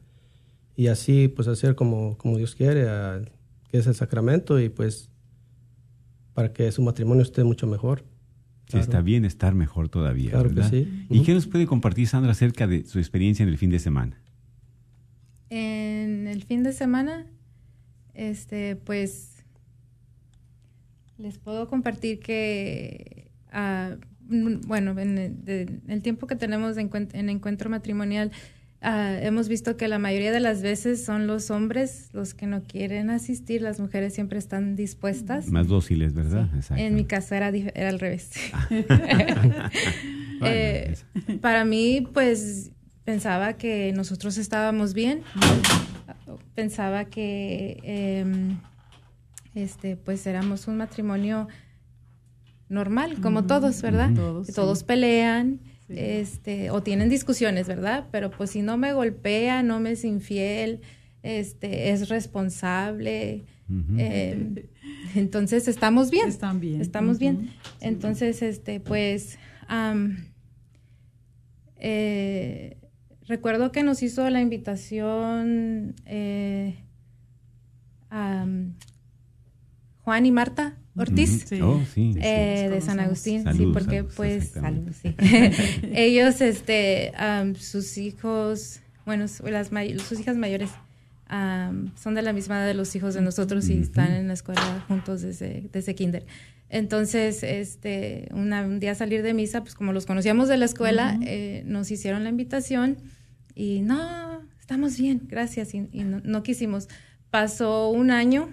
y 0.76 0.86
así 0.86 1.26
pues 1.26 1.48
hacer 1.48 1.74
como, 1.74 2.16
como 2.16 2.38
Dios 2.38 2.54
quiere, 2.54 2.86
que 3.68 3.78
es 3.78 3.88
el 3.88 3.96
sacramento 3.96 4.60
y 4.60 4.68
pues 4.68 5.10
para 6.32 6.52
que 6.52 6.70
su 6.70 6.80
matrimonio 6.80 7.24
esté 7.24 7.42
mucho 7.42 7.66
mejor. 7.66 8.04
Sí, 8.68 8.78
está 8.78 9.00
bien 9.00 9.24
estar 9.24 9.52
mejor 9.52 9.88
todavía. 9.88 10.30
Claro 10.30 10.54
que 10.54 10.62
sí. 10.62 11.06
¿Y 11.10 11.24
qué 11.24 11.34
nos 11.34 11.48
puede 11.48 11.66
compartir 11.66 12.06
Sandra 12.06 12.30
acerca 12.30 12.68
de 12.68 12.86
su 12.86 13.00
experiencia 13.00 13.42
en 13.42 13.48
el 13.48 13.58
fin 13.58 13.70
de 13.70 13.80
semana? 13.80 14.22
En 15.50 16.28
el 16.28 16.44
fin 16.44 16.62
de 16.62 16.72
semana, 16.72 17.26
este, 18.14 18.76
pues 18.76 19.44
les 21.18 21.36
puedo 21.38 21.66
compartir 21.66 22.20
que 22.20 23.32
uh, 23.52 23.96
Mm, 23.96 24.11
bueno, 24.28 24.98
en 24.98 25.18
el, 25.88 26.02
tiempo 26.02 26.26
que 26.26 26.36
tenemos 26.36 26.76
en, 26.76 27.28
encuentro 27.28 27.70
matrimonial, 27.70 28.30
ah, 28.80 29.16
hemos 29.20 29.48
visto 29.48 29.76
que 29.76 29.88
la 29.88 29.98
mayoría 29.98 30.32
de 30.32 30.40
las 30.40 30.62
veces 30.62 31.04
son 31.04 31.26
los 31.26 31.50
hombres 31.50 32.10
los 32.12 32.34
que 32.34 32.46
no 32.46 32.62
quieren 32.62 33.10
asistir, 33.10 33.62
las 33.62 33.80
mujeres 33.80 34.14
siempre 34.14 34.38
están 34.38 34.76
dispuestas. 34.76 35.48
Más 35.48 35.68
dóciles, 35.68 36.14
¿verdad? 36.14 36.48
En 36.76 36.94
mi 36.94 37.04
caso 37.04 37.34
era, 37.34 37.48
era 37.48 37.88
al 37.88 37.98
revés. 37.98 38.30
Eh, 40.44 40.96
para 41.40 41.64
mí, 41.64 42.04
pues 42.12 42.72
pensaba 43.04 43.52
que 43.54 43.92
nosotros 43.92 44.38
estábamos 44.38 44.94
bien, 44.94 45.22
pensaba 46.54 47.04
que 47.04 47.78
em, 47.82 48.58
este, 49.54 49.96
pues 49.96 50.26
éramos 50.26 50.68
un 50.68 50.76
matrimonio 50.76 51.48
normal, 52.72 53.20
como 53.20 53.44
todos, 53.44 53.82
¿verdad? 53.82 54.10
Todos, 54.54 54.82
pelean, 54.82 55.60
este, 55.88 56.70
o 56.70 56.82
tienen 56.82 57.08
discusiones, 57.08 57.68
¿verdad? 57.68 58.08
Pero 58.10 58.30
pues 58.30 58.50
si 58.50 58.62
no 58.62 58.76
me 58.78 58.92
golpea, 58.92 59.62
no 59.62 59.78
me 59.78 59.92
es 59.92 60.04
infiel, 60.04 60.80
este, 61.22 61.90
es 61.90 62.08
responsable. 62.08 63.44
Eh, 63.96 64.68
entonces 65.14 65.68
estamos 65.68 66.10
bien. 66.10 66.28
Están 66.28 66.60
bien. 66.60 66.80
Estamos 66.80 67.18
bien. 67.18 67.50
Entonces, 67.80 68.42
este, 68.42 68.80
pues, 68.80 69.38
eh, 71.76 72.76
recuerdo 73.26 73.70
que 73.70 73.82
nos 73.82 74.02
hizo 74.02 74.28
la 74.30 74.40
invitación 74.40 75.94
eh, 76.06 76.76
Juan 80.04 80.26
y 80.26 80.30
Marta 80.32 80.76
Ortiz, 80.94 81.46
oh, 81.62 81.80
eh, 81.96 82.68
de 82.70 82.80
San 82.82 83.00
Agustín, 83.00 83.44
sí, 83.54 83.66
porque 83.72 84.04
pues 84.04 84.52
ellos, 85.94 86.40
este, 86.42 87.12
sus 87.58 87.96
hijos, 87.96 88.80
bueno, 89.06 89.24
las 89.44 89.70
sus 90.02 90.20
hijas 90.20 90.36
mayores 90.36 90.70
son 91.30 92.14
de 92.14 92.20
la 92.20 92.34
misma 92.34 92.58
edad 92.58 92.66
de 92.66 92.74
los 92.74 92.94
hijos 92.94 93.14
de 93.14 93.22
nosotros 93.22 93.70
y 93.70 93.78
están 93.78 94.12
en 94.12 94.28
la 94.28 94.34
escuela 94.34 94.84
juntos 94.86 95.22
desde, 95.22 95.70
desde 95.72 95.94
kinder. 95.94 96.26
Entonces, 96.68 97.42
este, 97.42 98.28
un 98.32 98.78
día 98.78 98.94
salir 98.94 99.22
de 99.22 99.32
misa, 99.32 99.62
pues 99.62 99.74
como 99.74 99.94
los 99.94 100.04
conocíamos 100.04 100.48
de 100.48 100.58
la 100.58 100.66
escuela, 100.66 101.18
eh, 101.22 101.62
nos 101.64 101.90
hicieron 101.90 102.22
la 102.22 102.30
invitación 102.30 102.98
y 103.54 103.80
no, 103.80 104.42
estamos 104.60 104.98
bien, 104.98 105.22
gracias, 105.26 105.72
y, 105.74 105.80
no, 105.80 106.20
no 106.22 106.42
quisimos. 106.42 106.88
Pasó 107.30 107.88
un 107.88 108.10
año 108.10 108.50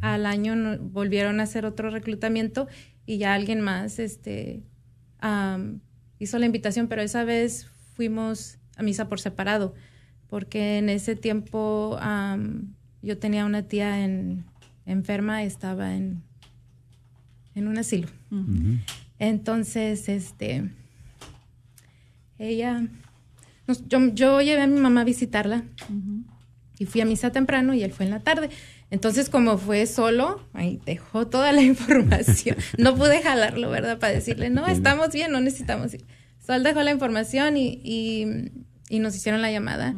al 0.00 0.26
año 0.26 0.78
volvieron 0.80 1.40
a 1.40 1.44
hacer 1.44 1.64
otro 1.66 1.90
reclutamiento 1.90 2.68
y 3.06 3.18
ya 3.18 3.34
alguien 3.34 3.60
más 3.60 3.98
este, 3.98 4.62
hizo 6.18 6.38
la 6.38 6.46
invitación, 6.46 6.88
pero 6.88 7.02
esa 7.02 7.24
vez 7.24 7.68
fuimos 7.94 8.58
a 8.76 8.82
misa 8.82 9.08
por 9.08 9.20
separado, 9.20 9.74
porque 10.28 10.78
en 10.78 10.88
ese 10.88 11.16
tiempo 11.16 11.98
yo 13.02 13.18
tenía 13.18 13.44
una 13.44 13.62
tía 13.62 14.04
en, 14.04 14.44
enferma, 14.86 15.42
estaba 15.42 15.94
en, 15.94 16.22
en 17.54 17.68
un 17.68 17.78
asilo. 17.78 18.08
Entonces, 19.18 20.08
este, 20.08 20.70
ella 22.38 22.88
yo, 23.88 24.12
yo, 24.12 24.40
llevé 24.40 24.62
a 24.62 24.66
mi 24.66 24.80
mamá 24.80 25.02
a 25.02 25.04
visitarla 25.04 25.64
y 26.78 26.86
fui 26.86 27.00
a 27.00 27.04
misa 27.04 27.30
temprano 27.30 27.74
y 27.74 27.82
él 27.82 27.92
fue 27.92 28.06
en 28.06 28.10
la 28.10 28.20
tarde. 28.20 28.50
Entonces, 28.92 29.30
como 29.30 29.56
fue 29.56 29.86
solo, 29.86 30.46
ahí 30.52 30.78
dejó 30.84 31.26
toda 31.26 31.50
la 31.52 31.62
información. 31.72 32.58
no 32.76 32.94
pude 32.94 33.22
jalarlo, 33.22 33.70
¿verdad? 33.70 33.98
Para 33.98 34.12
decirle, 34.12 34.50
no, 34.50 34.66
estamos 34.66 35.12
bien, 35.14 35.32
no 35.32 35.40
necesitamos 35.40 35.94
ir. 35.94 36.04
Solo 36.46 36.62
dejó 36.62 36.82
la 36.82 36.90
información 36.90 37.56
y, 37.56 37.80
y, 37.82 38.98
nos 38.98 39.16
hicieron 39.16 39.40
la 39.40 39.50
llamada. 39.50 39.96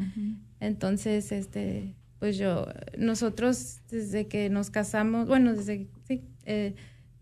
Entonces, 0.60 1.32
este, 1.32 1.96
pues 2.20 2.38
yo, 2.38 2.68
nosotros 2.96 3.80
desde 3.90 4.28
que 4.28 4.48
nos 4.48 4.70
casamos, 4.70 5.26
bueno, 5.26 5.54
desde, 5.54 5.88
sí, 6.06 6.22
eh, 6.44 6.76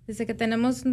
desde 0.06 0.26
que 0.26 0.34
tenemos, 0.34 0.84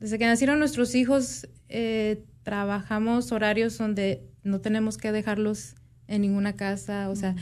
desde 0.00 0.18
que 0.18 0.26
nacieron 0.26 0.58
nuestros 0.58 0.96
hijos, 0.96 1.46
eh, 1.68 2.24
trabajamos 2.42 3.30
horarios 3.30 3.78
donde 3.78 4.26
no 4.42 4.60
tenemos 4.60 4.98
que 4.98 5.12
dejarlos 5.12 5.76
en 6.06 6.22
ninguna 6.22 6.54
casa, 6.54 7.08
o 7.08 7.16
sea, 7.16 7.34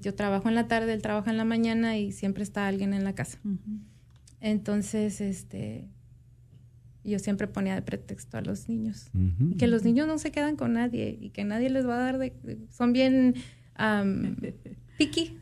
yo 0.00 0.14
trabajo 0.14 0.48
en 0.48 0.54
la 0.54 0.68
tarde, 0.68 0.92
él 0.92 1.02
trabaja 1.02 1.30
en 1.30 1.36
la 1.36 1.44
mañana 1.44 1.98
y 1.98 2.12
siempre 2.12 2.42
está 2.42 2.66
alguien 2.66 2.92
en 2.92 3.04
la 3.04 3.14
casa. 3.14 3.38
Entonces, 4.40 5.20
este, 5.20 5.88
yo 7.04 7.18
siempre 7.18 7.46
ponía 7.46 7.74
de 7.74 7.82
pretexto 7.82 8.38
a 8.38 8.42
los 8.42 8.68
niños, 8.68 9.10
que 9.58 9.66
los 9.66 9.84
niños 9.84 10.06
no 10.06 10.18
se 10.18 10.30
quedan 10.30 10.56
con 10.56 10.74
nadie 10.74 11.16
y 11.20 11.30
que 11.30 11.44
nadie 11.44 11.70
les 11.70 11.86
va 11.86 11.96
a 11.96 11.98
dar 11.98 12.18
de, 12.18 12.32
son 12.70 12.92
bien 12.92 13.34
um, 13.78 14.36
picky 14.98 15.38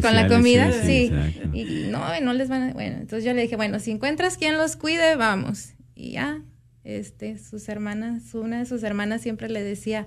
con 0.00 0.14
la 0.14 0.28
comida, 0.28 0.72
sí, 0.72 1.10
y 1.52 1.88
no, 1.90 2.20
no 2.20 2.32
les 2.32 2.48
van 2.48 2.62
a, 2.62 2.72
bueno, 2.72 2.98
entonces 2.98 3.24
yo 3.24 3.32
le 3.34 3.42
dije, 3.42 3.56
bueno, 3.56 3.80
si 3.80 3.90
encuentras 3.90 4.36
quien 4.36 4.56
los 4.56 4.76
cuide, 4.76 5.16
vamos, 5.16 5.74
y 5.96 6.12
ya, 6.12 6.42
este, 6.84 7.38
sus 7.38 7.68
hermanas, 7.68 8.34
una 8.34 8.60
de 8.60 8.66
sus 8.66 8.82
hermanas 8.84 9.20
siempre 9.20 9.48
le 9.48 9.62
decía, 9.62 10.06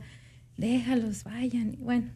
déjalos, 0.58 1.24
vayan. 1.24 1.74
Y 1.74 1.78
bueno, 1.78 2.12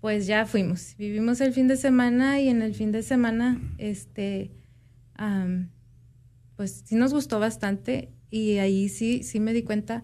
pues 0.00 0.26
ya 0.26 0.46
fuimos. 0.46 0.94
Vivimos 0.98 1.40
el 1.40 1.52
fin 1.52 1.68
de 1.68 1.76
semana 1.76 2.40
y 2.40 2.48
en 2.48 2.62
el 2.62 2.74
fin 2.74 2.92
de 2.92 3.02
semana, 3.02 3.60
este, 3.78 4.50
pues 6.56 6.82
sí 6.84 6.94
nos 6.94 7.12
gustó 7.12 7.40
bastante 7.40 8.10
y 8.30 8.58
ahí 8.58 8.88
sí, 8.88 9.22
sí 9.22 9.40
me 9.40 9.52
di 9.52 9.62
cuenta 9.62 10.02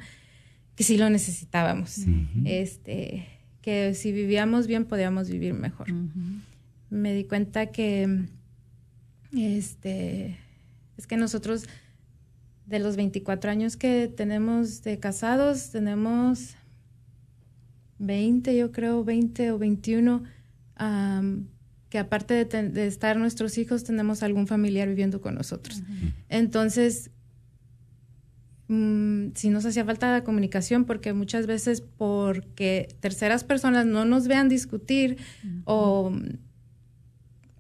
que 0.74 0.84
sí 0.84 0.96
lo 0.96 1.08
necesitábamos. 1.10 1.98
Este, 2.44 3.26
que 3.60 3.94
si 3.94 4.12
vivíamos 4.12 4.66
bien 4.66 4.84
podíamos 4.84 5.30
vivir 5.30 5.54
mejor. 5.54 5.86
Me 6.90 7.14
di 7.14 7.24
cuenta 7.24 7.66
que, 7.66 8.26
este, 9.36 10.38
es 10.96 11.06
que 11.06 11.16
nosotros 11.16 11.66
de 12.66 12.78
los 12.78 12.96
24 12.96 13.50
años 13.50 13.76
que 13.76 14.08
tenemos 14.08 14.82
de 14.82 14.98
casados, 14.98 15.70
tenemos 15.70 16.56
20, 17.98 18.56
yo 18.56 18.72
creo, 18.72 19.04
20 19.04 19.52
o 19.52 19.58
21, 19.58 20.22
que 21.88 21.98
aparte 21.98 22.44
de, 22.44 22.86
estar 22.86 23.16
nuestros 23.16 23.58
hijos, 23.58 23.84
tenemos 23.84 24.22
algún 24.22 24.46
familiar 24.46 24.88
viviendo 24.88 25.20
con 25.20 25.34
nosotros. 25.34 25.82
Entonces, 26.28 27.10
mm, 28.68 29.28
si 29.34 29.50
nos 29.50 29.64
hacía 29.64 29.84
falta 29.84 30.10
la 30.10 30.24
comunicación, 30.24 30.84
porque 30.84 31.12
muchas 31.12 31.46
veces 31.46 31.80
porque 31.80 32.88
terceras 33.00 33.44
personas 33.44 33.86
no 33.86 34.04
nos 34.04 34.26
vean 34.26 34.48
discutir 34.48 35.18
o 35.64 36.12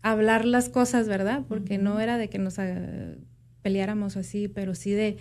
hablar 0.02 0.44
las 0.44 0.68
cosas, 0.68 1.08
¿verdad? 1.08 1.44
Porque 1.48 1.78
no 1.78 1.98
era 1.98 2.18
de 2.18 2.28
que 2.28 2.38
nos 2.38 2.58
ah, 2.58 3.14
peleáramos 3.62 4.16
así, 4.18 4.48
pero 4.48 4.74
sí 4.74 4.90
de 4.92 5.16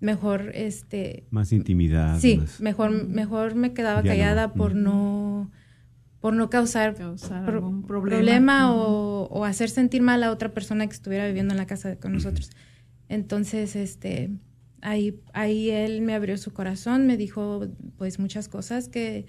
mejor 0.00 0.52
este 0.54 1.26
más 1.30 1.52
intimidad 1.52 2.18
sí 2.18 2.40
mejor 2.58 3.06
mejor 3.06 3.54
me 3.54 3.72
quedaba 3.72 4.02
callada 4.02 4.52
por 4.54 4.74
no 4.74 5.50
por 6.20 6.34
no 6.34 6.50
causar, 6.50 6.96
algún 7.30 7.82
problema, 7.82 8.72
o, 8.74 9.44
hacer 9.44 9.70
sentir 9.70 10.02
mal 10.02 10.22
a 10.22 10.30
otra 10.30 10.52
persona 10.52 10.86
que 10.86 10.92
estuviera 10.92 11.26
viviendo 11.26 11.54
en 11.54 11.58
la 11.58 11.66
casa 11.66 11.96
con 11.96 12.12
nosotros. 12.12 12.50
Entonces 13.08 13.74
este 13.74 14.30
ahí 14.82 15.18
ahí 15.32 15.70
él 15.70 16.02
me 16.02 16.14
abrió 16.14 16.38
su 16.38 16.52
corazón 16.52 17.06
me 17.06 17.18
dijo 17.18 17.66
pues 17.98 18.18
muchas 18.18 18.48
cosas 18.48 18.88
que 18.88 19.26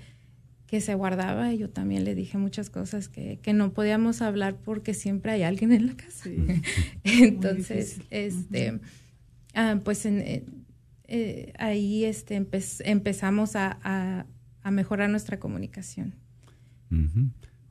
que 0.65 0.79
se 0.79 0.93
guardaba 0.95 1.51
y 1.51 1.57
yo 1.57 1.69
también 1.69 2.05
le 2.05 2.15
dije 2.15 2.37
muchas 2.37 2.69
cosas 2.69 3.09
que, 3.09 3.39
que 3.41 3.51
no 3.51 3.73
podíamos 3.73 4.21
hablar 4.21 4.55
porque 4.55 4.93
siempre 4.93 5.33
hay 5.33 5.43
alguien 5.43 5.73
en 5.73 5.87
la 5.87 5.95
casa. 5.95 6.29
Entonces 7.03 7.99
este 8.11 8.79
ah, 9.53 9.79
pues 9.83 10.05
en, 10.05 10.60
eh, 11.13 11.51
ahí 11.59 12.05
este, 12.05 12.35
empezamos 12.85 13.57
a, 13.57 14.25
mejorar 14.71 15.09
nuestra 15.09 15.39
comunicación. 15.39 16.15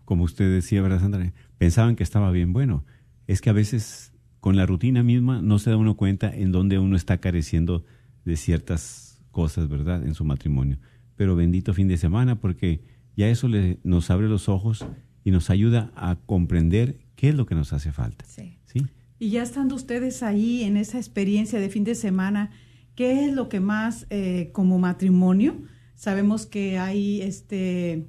Como 0.04 0.24
usted 0.24 0.52
decía, 0.52 0.82
¿verdad, 0.82 1.00
Sandra? 1.00 1.32
Pensaban 1.56 1.96
que 1.96 2.02
estaba 2.02 2.30
bien. 2.32 2.52
Bueno, 2.52 2.84
es 3.26 3.40
que 3.40 3.48
a 3.48 3.54
veces 3.54 4.12
con 4.40 4.56
la 4.56 4.66
rutina 4.66 5.02
misma 5.02 5.40
no 5.40 5.58
se 5.58 5.70
da 5.70 5.78
uno 5.78 5.96
cuenta 5.96 6.30
en 6.30 6.52
dónde 6.52 6.78
uno 6.78 6.96
está 6.96 7.18
careciendo 7.18 7.86
de 8.26 8.36
ciertas 8.36 9.22
cosas, 9.30 9.70
¿verdad? 9.70 10.04
En 10.04 10.14
su 10.14 10.26
matrimonio. 10.26 10.78
Pero 11.16 11.34
bendito 11.34 11.72
fin 11.72 11.88
de 11.88 11.96
semana 11.96 12.40
porque 12.40 12.82
ya 13.16 13.28
eso 13.28 13.48
le, 13.48 13.78
nos 13.84 14.10
abre 14.10 14.28
los 14.28 14.50
ojos 14.50 14.84
y 15.24 15.30
nos 15.30 15.48
ayuda 15.48 15.92
a 15.96 16.16
comprender 16.26 17.00
qué 17.16 17.30
es 17.30 17.34
lo 17.34 17.46
que 17.46 17.54
nos 17.54 17.72
hace 17.72 17.90
falta. 17.90 18.26
Sí. 18.26 18.58
¿sí? 18.66 18.84
Y 19.18 19.30
ya 19.30 19.42
estando 19.42 19.76
ustedes 19.76 20.22
ahí 20.22 20.62
en 20.62 20.76
esa 20.76 20.98
experiencia 20.98 21.58
de 21.58 21.70
fin 21.70 21.84
de 21.84 21.94
semana, 21.94 22.50
¿Qué 22.94 23.26
es 23.26 23.32
lo 23.32 23.48
que 23.48 23.60
más 23.60 24.06
eh, 24.10 24.50
como 24.52 24.78
matrimonio? 24.78 25.56
Sabemos 25.94 26.46
que 26.46 26.78
hay 26.78 27.22
este, 27.22 28.06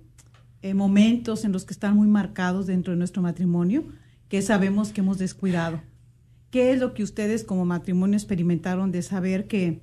eh, 0.61 0.73
momentos 0.73 1.45
en 1.45 1.51
los 1.51 1.65
que 1.65 1.73
están 1.73 1.95
muy 1.95 2.07
marcados 2.07 2.67
dentro 2.67 2.93
de 2.93 2.97
nuestro 2.97 3.21
matrimonio 3.21 3.85
que 4.31 4.41
sabemos 4.41 4.93
que 4.93 5.01
hemos 5.01 5.17
descuidado. 5.17 5.81
¿Qué 6.51 6.71
es 6.71 6.79
lo 6.79 6.93
que 6.93 7.03
ustedes 7.03 7.43
como 7.43 7.65
matrimonio 7.65 8.15
experimentaron 8.15 8.91
de 8.91 9.01
saber 9.01 9.45
que, 9.47 9.81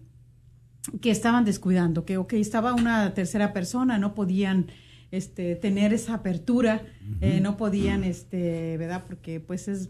que 1.02 1.10
estaban 1.10 1.44
descuidando? 1.44 2.06
Que, 2.06 2.16
ok, 2.16 2.32
estaba 2.32 2.72
una 2.72 3.12
tercera 3.12 3.52
persona, 3.52 3.98
no 3.98 4.14
podían 4.14 4.68
este, 5.10 5.56
tener 5.56 5.94
esa 5.94 6.14
apertura, 6.14 6.82
eh, 7.20 7.40
no 7.40 7.56
podían, 7.56 8.04
este, 8.04 8.76
¿verdad? 8.76 9.04
Porque 9.06 9.40
pues 9.40 9.68
es, 9.68 9.88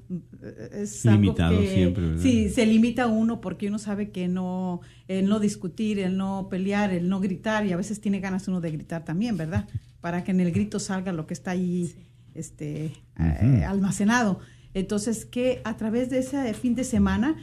es 0.73 1.05
limitado 1.05 1.61
siempre, 1.61 2.19
Sí, 2.19 2.49
se 2.51 2.65
limita 2.65 3.09
uno 3.09 3.41
porque 3.41 3.69
uno 3.69 3.79
sabe 3.79 4.11
que 4.11 4.29
no, 4.29 4.81
el 5.09 5.29
no 5.29 5.41
discutir, 5.41 5.99
el 5.99 6.17
no 6.17 6.49
pelear, 6.49 6.93
el 6.93 7.09
no 7.09 7.21
gritar, 7.21 7.67
y 7.67 7.73
a 7.73 7.77
veces 7.77 8.01
tiene 8.01 8.21
ganas 8.21 8.47
uno 8.47 8.61
de 8.61 8.71
gritar 8.71 9.05
también, 9.05 9.37
¿verdad? 9.37 9.69
Para 10.01 10.23
que 10.23 10.31
en 10.31 10.41
el 10.41 10.53
grito 10.53 10.79
salga 10.79 11.13
lo 11.13 11.27
que 11.27 11.35
está 11.35 11.51
ahí 11.51 11.95
este, 12.35 12.93
eh, 13.19 13.65
almacenado. 13.67 14.39
Entonces, 14.75 15.25
que 15.25 15.61
a 15.65 15.77
través 15.77 16.11
de 16.11 16.19
ese 16.19 16.55
fin 16.55 16.77
de 16.77 16.85
semana, 16.85 17.37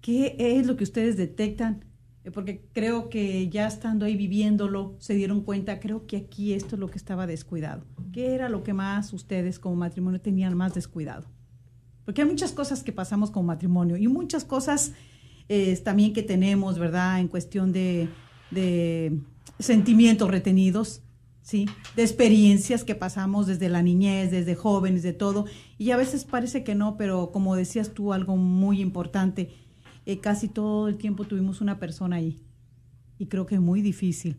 ¿qué 0.00 0.34
es 0.38 0.66
lo 0.66 0.76
que 0.76 0.84
ustedes 0.84 1.18
detectan? 1.18 1.84
Eh, 2.28 2.30
porque 2.30 2.60
creo 2.72 3.08
que 3.08 3.48
ya 3.48 3.66
estando 3.66 4.04
ahí 4.04 4.16
viviéndolo, 4.16 4.94
se 4.98 5.14
dieron 5.14 5.42
cuenta, 5.42 5.80
creo 5.80 6.06
que 6.06 6.16
aquí 6.18 6.52
esto 6.52 6.76
es 6.76 6.80
lo 6.80 6.88
que 6.88 6.98
estaba 6.98 7.26
descuidado. 7.26 7.84
¿Qué 8.12 8.34
era 8.34 8.48
lo 8.48 8.62
que 8.62 8.72
más 8.72 9.12
ustedes 9.12 9.58
como 9.58 9.76
matrimonio 9.76 10.20
tenían 10.20 10.56
más 10.56 10.74
descuidado? 10.74 11.26
Porque 12.04 12.22
hay 12.22 12.28
muchas 12.28 12.52
cosas 12.52 12.82
que 12.82 12.92
pasamos 12.92 13.30
como 13.30 13.46
matrimonio 13.46 13.96
y 13.96 14.08
muchas 14.08 14.44
cosas 14.44 14.92
eh, 15.48 15.76
también 15.78 16.12
que 16.12 16.22
tenemos, 16.22 16.78
¿verdad? 16.78 17.20
En 17.20 17.28
cuestión 17.28 17.72
de, 17.72 18.08
de 18.50 19.18
sentimientos 19.58 20.30
retenidos, 20.30 21.02
¿sí? 21.42 21.66
De 21.96 22.02
experiencias 22.02 22.84
que 22.84 22.94
pasamos 22.94 23.46
desde 23.46 23.68
la 23.68 23.82
niñez, 23.82 24.30
desde 24.30 24.54
jóvenes, 24.54 25.02
de 25.02 25.12
todo. 25.12 25.46
Y 25.76 25.90
a 25.90 25.96
veces 25.96 26.24
parece 26.24 26.64
que 26.64 26.74
no, 26.74 26.96
pero 26.96 27.30
como 27.30 27.56
decías 27.56 27.92
tú, 27.92 28.12
algo 28.12 28.36
muy 28.36 28.80
importante, 28.80 29.50
eh, 30.08 30.20
casi 30.20 30.48
todo 30.48 30.88
el 30.88 30.96
tiempo 30.96 31.26
tuvimos 31.26 31.60
una 31.60 31.78
persona 31.78 32.16
ahí. 32.16 32.40
Y 33.18 33.26
creo 33.26 33.44
que 33.44 33.56
es 33.56 33.60
muy 33.60 33.82
difícil, 33.82 34.38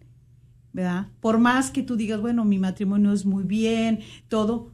¿verdad? 0.74 1.10
Por 1.20 1.38
más 1.38 1.70
que 1.70 1.84
tú 1.84 1.96
digas, 1.96 2.20
bueno, 2.20 2.44
mi 2.44 2.58
matrimonio 2.58 3.14
es 3.14 3.24
muy 3.24 3.44
bien, 3.44 4.00
todo, 4.30 4.72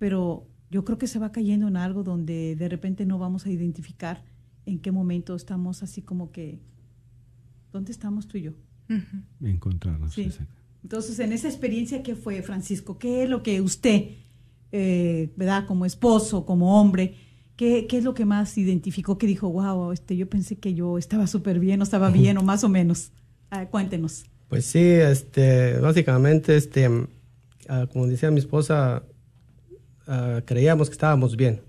pero 0.00 0.48
yo 0.68 0.84
creo 0.84 0.98
que 0.98 1.06
se 1.06 1.20
va 1.20 1.30
cayendo 1.30 1.68
en 1.68 1.76
algo 1.76 2.02
donde 2.02 2.56
de 2.56 2.68
repente 2.68 3.06
no 3.06 3.18
vamos 3.18 3.46
a 3.46 3.50
identificar 3.50 4.24
en 4.66 4.80
qué 4.80 4.90
momento 4.90 5.36
estamos 5.36 5.84
así 5.84 6.02
como 6.02 6.32
que, 6.32 6.60
¿dónde 7.72 7.92
estamos 7.92 8.26
tú 8.26 8.38
y 8.38 8.42
yo? 8.42 8.52
Encontrarnos. 9.40 10.12
Sí. 10.12 10.28
Entonces, 10.82 11.20
en 11.20 11.32
esa 11.32 11.46
experiencia, 11.46 12.02
¿qué 12.02 12.16
fue, 12.16 12.42
Francisco? 12.42 12.98
¿Qué 12.98 13.22
es 13.22 13.30
lo 13.30 13.44
que 13.44 13.60
usted, 13.60 14.08
eh, 14.72 15.32
¿verdad? 15.36 15.66
Como 15.66 15.86
esposo, 15.86 16.44
como 16.44 16.80
hombre, 16.80 17.14
¿Qué, 17.62 17.96
es 17.96 18.02
lo 18.02 18.12
que 18.12 18.24
más 18.24 18.58
identificó 18.58 19.18
que 19.18 19.28
dijo, 19.28 19.48
wow, 19.48 19.92
este, 19.92 20.16
yo 20.16 20.28
pensé 20.28 20.56
que 20.56 20.74
yo 20.74 20.98
estaba 20.98 21.28
súper 21.28 21.60
bien 21.60 21.78
o 21.78 21.84
estaba 21.84 22.10
bien 22.10 22.36
o 22.38 22.42
más 22.42 22.64
o 22.64 22.68
menos? 22.68 23.12
Ah, 23.50 23.66
cuéntenos. 23.66 24.24
Pues 24.48 24.64
sí, 24.66 24.80
este, 24.80 25.78
básicamente, 25.78 26.56
este, 26.56 26.90
ah, 27.68 27.86
como 27.92 28.08
decía 28.08 28.32
mi 28.32 28.40
esposa, 28.40 29.04
ah, 30.08 30.40
creíamos 30.44 30.88
que 30.88 30.94
estábamos 30.94 31.36
bien. 31.36 31.60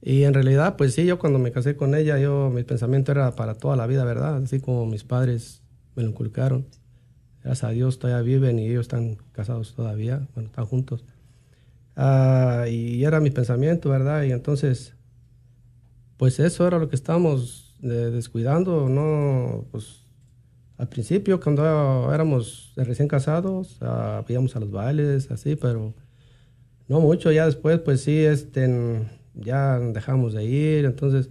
Y 0.00 0.24
en 0.24 0.34
realidad, 0.34 0.76
pues 0.76 0.94
sí, 0.94 1.06
yo 1.06 1.16
cuando 1.16 1.38
me 1.38 1.52
casé 1.52 1.76
con 1.76 1.94
ella, 1.94 2.18
yo 2.18 2.50
mi 2.52 2.64
pensamiento 2.64 3.12
era 3.12 3.36
para 3.36 3.54
toda 3.54 3.76
la 3.76 3.86
vida, 3.86 4.04
¿verdad? 4.04 4.42
Así 4.42 4.58
como 4.58 4.84
mis 4.86 5.04
padres 5.04 5.62
me 5.94 6.02
lo 6.02 6.08
inculcaron. 6.08 6.66
gracias 7.44 7.70
a 7.70 7.70
Dios 7.70 8.00
todavía 8.00 8.22
viven 8.22 8.58
y 8.58 8.66
ellos 8.66 8.86
están 8.86 9.16
casados 9.30 9.76
todavía, 9.76 10.26
bueno, 10.34 10.48
están 10.48 10.66
juntos. 10.66 11.04
Ah, 11.96 12.66
y 12.68 13.04
era 13.04 13.20
mi 13.20 13.30
pensamiento, 13.30 13.90
¿verdad? 13.90 14.22
Y 14.24 14.32
entonces, 14.32 14.94
pues 16.16 16.40
eso 16.40 16.66
era 16.66 16.78
lo 16.78 16.88
que 16.88 16.96
estábamos 16.96 17.76
descuidando, 17.80 18.88
¿no? 18.88 19.66
Pues 19.70 20.02
al 20.78 20.88
principio, 20.88 21.38
cuando 21.40 22.12
éramos 22.12 22.72
recién 22.76 23.08
casados, 23.08 23.78
uh, 23.82 24.24
íbamos 24.28 24.56
a 24.56 24.60
los 24.60 24.70
bailes, 24.70 25.30
así, 25.30 25.54
pero 25.54 25.94
no 26.88 27.00
mucho. 27.00 27.30
Ya 27.30 27.46
después, 27.46 27.78
pues 27.80 28.00
sí, 28.00 28.18
este, 28.24 29.06
ya 29.34 29.78
dejamos 29.78 30.32
de 30.32 30.44
ir. 30.44 30.84
Entonces, 30.84 31.30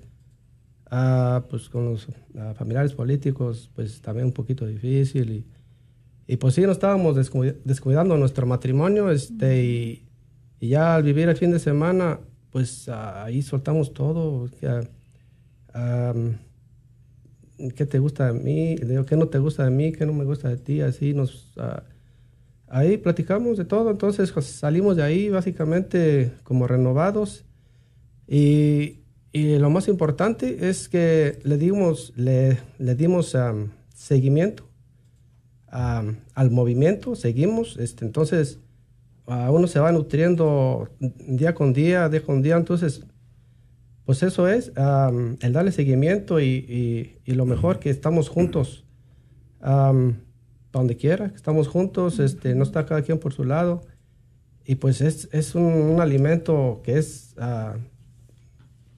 uh, 0.91 1.41
pues 1.49 1.69
con 1.69 1.85
los 1.85 2.07
familiares 2.55 2.93
políticos, 2.93 3.69
pues 3.75 4.01
también 4.01 4.27
un 4.27 4.33
poquito 4.33 4.65
difícil. 4.65 5.29
Y, 5.31 5.45
y 6.33 6.37
pues 6.37 6.53
sí, 6.53 6.61
nos 6.61 6.77
estábamos 6.77 7.15
descuidando 7.65 8.15
nuestro 8.17 8.45
matrimonio. 8.45 9.11
Este, 9.11 9.63
y, 9.63 10.10
y 10.61 10.69
ya 10.69 10.95
al 10.95 11.01
vivir 11.01 11.27
el 11.27 11.35
fin 11.35 11.49
de 11.49 11.57
semana, 11.57 12.19
pues 12.51 12.87
ahí 12.87 13.41
soltamos 13.41 13.93
todo. 13.93 14.47
¿Qué 17.75 17.85
te 17.87 17.97
gusta 17.97 18.31
de 18.31 18.39
mí? 18.39 18.75
¿Qué 19.07 19.17
no 19.17 19.27
te 19.27 19.39
gusta 19.39 19.65
de 19.65 19.71
mí? 19.71 19.91
¿Qué 19.91 20.05
no 20.05 20.13
me 20.13 20.23
gusta 20.23 20.49
de 20.49 20.57
ti? 20.57 20.81
Así 20.81 21.15
nos... 21.15 21.51
Ah, 21.57 21.81
ahí 22.67 22.97
platicamos 22.97 23.57
de 23.57 23.65
todo. 23.65 23.89
Entonces 23.89 24.31
pues, 24.31 24.45
salimos 24.45 24.95
de 24.97 25.01
ahí 25.01 25.29
básicamente 25.29 26.31
como 26.43 26.67
renovados. 26.67 27.43
Y, 28.27 28.99
y 29.33 29.57
lo 29.57 29.71
más 29.71 29.87
importante 29.87 30.69
es 30.69 30.87
que 30.87 31.39
le 31.43 31.57
dimos, 31.57 32.13
le, 32.15 32.59
le 32.77 32.93
dimos 32.93 33.35
seguimiento 33.95 34.69
al 35.71 36.51
movimiento, 36.51 37.15
seguimos. 37.15 37.77
Este, 37.77 38.05
entonces 38.05 38.59
uno 39.25 39.67
se 39.67 39.79
va 39.79 39.91
nutriendo 39.91 40.89
día 40.99 41.55
con 41.55 41.73
día, 41.73 42.09
día 42.09 42.23
con 42.23 42.41
día, 42.41 42.57
entonces, 42.57 43.05
pues 44.05 44.23
eso 44.23 44.47
es, 44.47 44.71
el 45.41 45.53
darle 45.53 45.71
seguimiento 45.71 46.39
y, 46.39 47.19
lo 47.25 47.45
mejor 47.45 47.79
que 47.79 47.89
estamos 47.89 48.29
juntos, 48.29 48.85
donde 50.71 50.97
quiera, 50.97 51.29
que 51.29 51.35
estamos 51.35 51.67
juntos, 51.67 52.19
este, 52.19 52.55
no 52.55 52.63
está 52.63 52.85
cada 52.85 53.01
quien 53.01 53.19
por 53.19 53.33
su 53.33 53.43
lado, 53.43 53.81
y 54.65 54.75
pues 54.75 55.01
es, 55.01 55.55
un, 55.55 55.99
alimento 56.01 56.81
que 56.83 56.97
es 56.97 57.35
ah, 57.37 57.75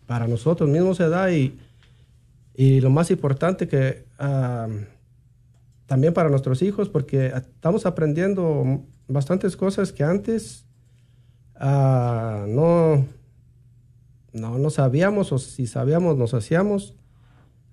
para 0.05 0.27
nosotros 0.27 0.69
mismos 0.69 0.97
se 0.97 1.07
da 1.09 1.31
y, 1.31 1.57
y 2.53 2.81
lo 2.81 2.89
más 2.89 3.09
importante 3.11 3.67
que 3.67 4.05
también 5.85 6.13
para 6.13 6.29
nuestros 6.29 6.61
hijos, 6.61 6.89
porque 6.89 7.27
estamos 7.27 7.85
aprendiendo 7.85 8.83
bastantes 9.07 9.57
cosas 9.57 9.91
que 9.91 10.03
antes 10.03 10.65
ah, 11.55 12.45
no, 12.47 13.05
no, 14.31 14.57
no 14.57 14.69
sabíamos 14.69 15.31
o 15.31 15.37
si 15.37 15.67
sabíamos 15.67 16.17
nos 16.17 16.33
hacíamos. 16.33 16.95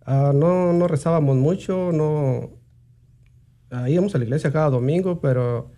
Ah, 0.03 0.33
no, 0.35 0.73
no 0.73 0.88
rezábamos 0.88 1.37
mucho, 1.37 1.93
no 1.93 2.51
ah, 3.71 3.88
íbamos 3.88 4.14
a 4.14 4.19
la 4.19 4.25
iglesia 4.25 4.53
cada 4.53 4.71
domingo, 4.71 5.21
pero 5.21 5.71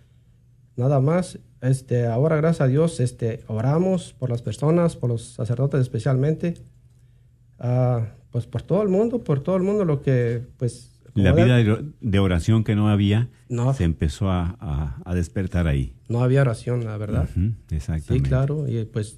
nada 0.75 0.99
más. 0.99 1.39
Este, 1.61 2.07
ahora, 2.07 2.35
gracias 2.35 2.61
a 2.61 2.67
Dios, 2.67 2.99
este, 2.99 3.43
oramos 3.47 4.13
por 4.13 4.29
las 4.29 4.41
personas, 4.41 4.97
por 4.97 5.09
los 5.09 5.33
sacerdotes 5.33 5.79
especialmente, 5.79 6.55
pues 8.31 8.47
por 8.47 8.63
todo 8.63 8.81
el 8.81 8.89
mundo, 8.89 9.23
por 9.23 9.41
todo 9.41 9.55
el 9.55 9.63
mundo 9.63 9.85
lo 9.85 10.01
que 10.01 10.45
pues 10.57 10.92
la 11.13 11.31
vida 11.31 11.57
de 12.01 12.19
oración 12.19 12.63
que 12.63 12.75
no 12.75 12.89
había 12.89 13.29
se 13.75 13.83
empezó 13.83 14.31
a, 14.31 15.01
despertar 15.13 15.67
ahí. 15.67 15.93
No 16.09 16.21
había 16.21 16.41
oración, 16.41 16.85
la 16.85 16.97
verdad. 16.97 17.29
exactamente. 17.69 18.13
Sí, 18.13 18.21
claro. 18.21 18.67
Y 18.67 18.85
pues 18.85 19.17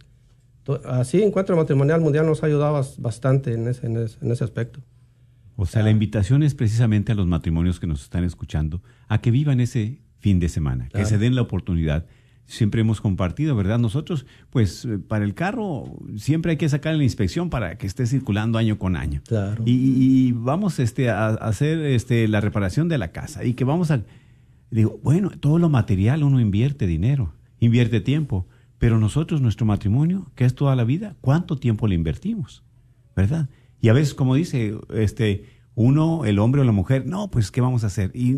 así 0.86 1.22
Encuentro 1.22 1.56
Matrimonial 1.56 2.02
Mundial 2.02 2.26
nos 2.26 2.44
ha 2.44 2.48
ayudado 2.48 2.84
bastante 2.98 3.54
en 3.54 3.68
ese, 3.68 3.86
en 3.86 3.98
ese, 3.98 4.44
aspecto. 4.44 4.82
O 5.56 5.66
sea, 5.66 5.84
la 5.84 5.92
invitación 5.92 6.44
es 6.44 6.54
precisamente 6.54 7.12
a 7.12 7.16
los 7.16 7.28
matrimonios 7.28 7.80
que 7.80 7.88
nos 7.88 8.02
están 8.02 8.24
escuchando 8.24 8.82
a 9.08 9.22
que 9.22 9.32
vivan 9.32 9.60
ese 9.60 10.02
fin 10.20 10.40
de 10.40 10.50
semana, 10.50 10.90
que 10.90 11.06
se 11.06 11.18
den 11.18 11.36
la 11.36 11.44
oportunidad 11.44 12.06
siempre 12.48 12.82
hemos 12.82 13.02
compartido, 13.02 13.56
¿verdad? 13.56 13.80
Nosotros, 13.80 14.26
pues 14.50 14.86
eh, 14.86 15.00
para 15.00 15.26
el 15.26 15.34
carro 15.34 15.98
siempre 16.18 16.52
hay 16.52 16.58
que 16.58 16.70
sacar 16.70 16.96
la 16.96 17.04
inspección 17.04 17.50
para 17.50 17.78
que 17.78 17.88
esté 17.88 18.06
circulando 18.06 18.58
año 18.58 18.78
con 18.78 18.96
año. 18.96 19.22
Claro. 19.28 19.64
Y, 19.66 20.32
vamos 20.34 20.80
este, 20.80 21.10
a, 21.10 21.30
hacer 21.30 21.80
este, 21.80 22.28
la 22.28 22.42
reparación 22.42 22.88
de 22.88 22.98
la 22.98 23.12
casa 23.12 23.44
y 23.44 23.54
que 23.54 23.64
vamos 23.64 23.92
a... 23.92 24.04
Digo, 24.72 25.00
bueno, 25.04 25.32
todo 25.40 25.60
lo 25.60 25.70
material 25.70 26.24
uno 26.24 26.40
invierte 26.40 26.88
dinero, 26.88 27.34
invierte 27.60 28.02
tiempo, 28.02 28.48
pero 28.78 29.00
nosotros, 29.00 29.42
nuestro 29.42 29.66
matrimonio, 29.66 30.32
que 30.36 30.46
es 30.46 30.56
toda 30.56 30.76
la 30.76 30.84
vida, 30.84 31.16
¿cuánto 31.22 31.58
tiempo 31.58 31.88
le 31.88 31.96
invertimos? 31.96 32.64
¿Verdad? 33.16 33.50
Y 33.80 33.90
a 33.90 33.94
veces, 33.94 34.14
como 34.14 34.36
dice, 34.36 34.78
este, 34.94 35.46
uno, 35.76 36.26
el 36.26 36.40
hombre 36.40 36.62
o 36.62 36.64
la 36.64 36.72
mujer, 36.72 37.06
no, 37.06 37.30
pues, 37.30 37.52
¿qué 37.52 37.62
vamos 37.62 37.84
a 37.84 37.88
hacer? 37.88 38.12
Y 38.14 38.36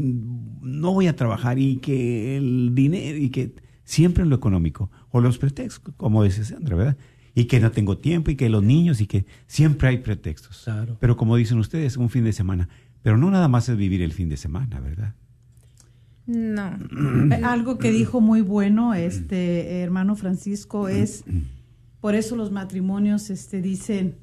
no 0.61 0.93
voy 0.93 1.07
a 1.07 1.15
trabajar 1.15 1.57
y 1.57 1.77
que 1.77 2.37
el 2.37 2.75
dinero 2.75 3.17
y 3.17 3.29
que 3.29 3.55
siempre 3.87 4.23
en 4.23 4.29
lo 4.29 4.35
económico, 4.35 4.91
o 5.11 5.21
los 5.21 5.37
pretextos, 5.37 5.93
como 5.95 6.21
dice 6.21 6.43
Sandra, 6.43 6.75
¿verdad? 6.75 6.97
Y 7.33 7.45
que 7.45 7.61
no 7.61 7.71
tengo 7.71 7.97
tiempo, 7.97 8.29
y 8.29 8.35
que 8.35 8.49
los 8.49 8.61
niños, 8.61 8.99
y 8.99 9.07
que 9.07 9.25
siempre 9.47 9.87
hay 9.87 9.99
pretextos. 9.99 10.63
Claro. 10.65 10.97
Pero 10.99 11.15
como 11.15 11.37
dicen 11.37 11.57
ustedes, 11.57 11.95
un 11.95 12.09
fin 12.09 12.25
de 12.25 12.33
semana. 12.33 12.67
Pero 13.01 13.17
no 13.17 13.31
nada 13.31 13.47
más 13.47 13.69
es 13.69 13.77
vivir 13.77 14.01
el 14.01 14.11
fin 14.11 14.27
de 14.27 14.35
semana, 14.35 14.81
¿verdad? 14.81 15.15
No. 16.25 16.77
Algo 17.47 17.77
que 17.77 17.91
dijo 17.91 18.19
muy 18.19 18.41
bueno 18.41 18.93
este 18.93 19.79
hermano 19.79 20.17
Francisco 20.17 20.89
es, 20.89 21.23
por 22.01 22.13
eso 22.13 22.35
los 22.35 22.51
matrimonios 22.51 23.29
este, 23.29 23.61
dicen, 23.61 24.15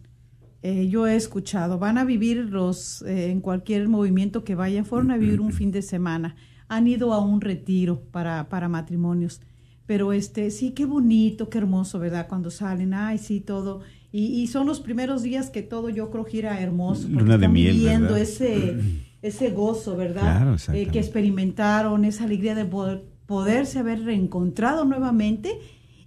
eh, 0.61 0.89
yo 0.89 1.07
he 1.07 1.17
escuchado, 1.17 1.79
van 1.79 1.97
a 1.97 2.05
vivir 2.05 2.51
los, 2.51 3.01
eh, 3.03 3.31
en 3.31 3.41
cualquier 3.41 3.89
movimiento 3.89 4.45
que 4.45 4.55
vayan, 4.55 4.85
fueron 4.85 5.11
a 5.11 5.17
vivir 5.17 5.41
un 5.41 5.53
fin 5.55 5.71
de 5.71 5.81
semana, 5.81 6.37
han 6.69 6.87
ido 6.87 7.15
a 7.15 7.25
un 7.25 7.41
retiro 7.41 8.03
para, 8.11 8.51
para 8.51 8.69
matrimonios 8.69 9.41
pero 9.87 10.13
este, 10.13 10.51
sí, 10.51 10.71
qué 10.71 10.87
bonito, 10.87 11.49
qué 11.49 11.59
hermoso, 11.59 11.99
¿verdad? 11.99 12.27
Cuando 12.29 12.51
salen, 12.51 12.95
ay, 12.95 13.19
sí, 13.19 13.41
todo. 13.41 13.81
Y, 14.11 14.27
y 14.41 14.47
son 14.47 14.67
los 14.67 14.81
primeros 14.81 15.23
días 15.23 15.51
que 15.51 15.63
todo 15.63 15.89
yo 15.89 16.11
creo 16.11 16.25
gira 16.25 16.61
hermoso. 16.61 17.09
Porque 17.09 17.23
Luna 17.23 17.39
de 17.39 17.49
miel, 17.49 17.73
viviendo 17.75 18.17
ese, 18.17 18.79
ese 19.23 19.51
gozo, 19.51 19.97
¿verdad? 19.97 20.57
Claro, 20.57 20.79
eh, 20.79 20.87
que 20.87 20.99
experimentaron, 20.99 22.05
esa 22.05 22.25
alegría 22.25 22.55
de 22.55 22.65
poder, 22.65 23.05
poderse 23.27 23.79
haber 23.79 24.05
reencontrado 24.05 24.85
nuevamente 24.85 25.59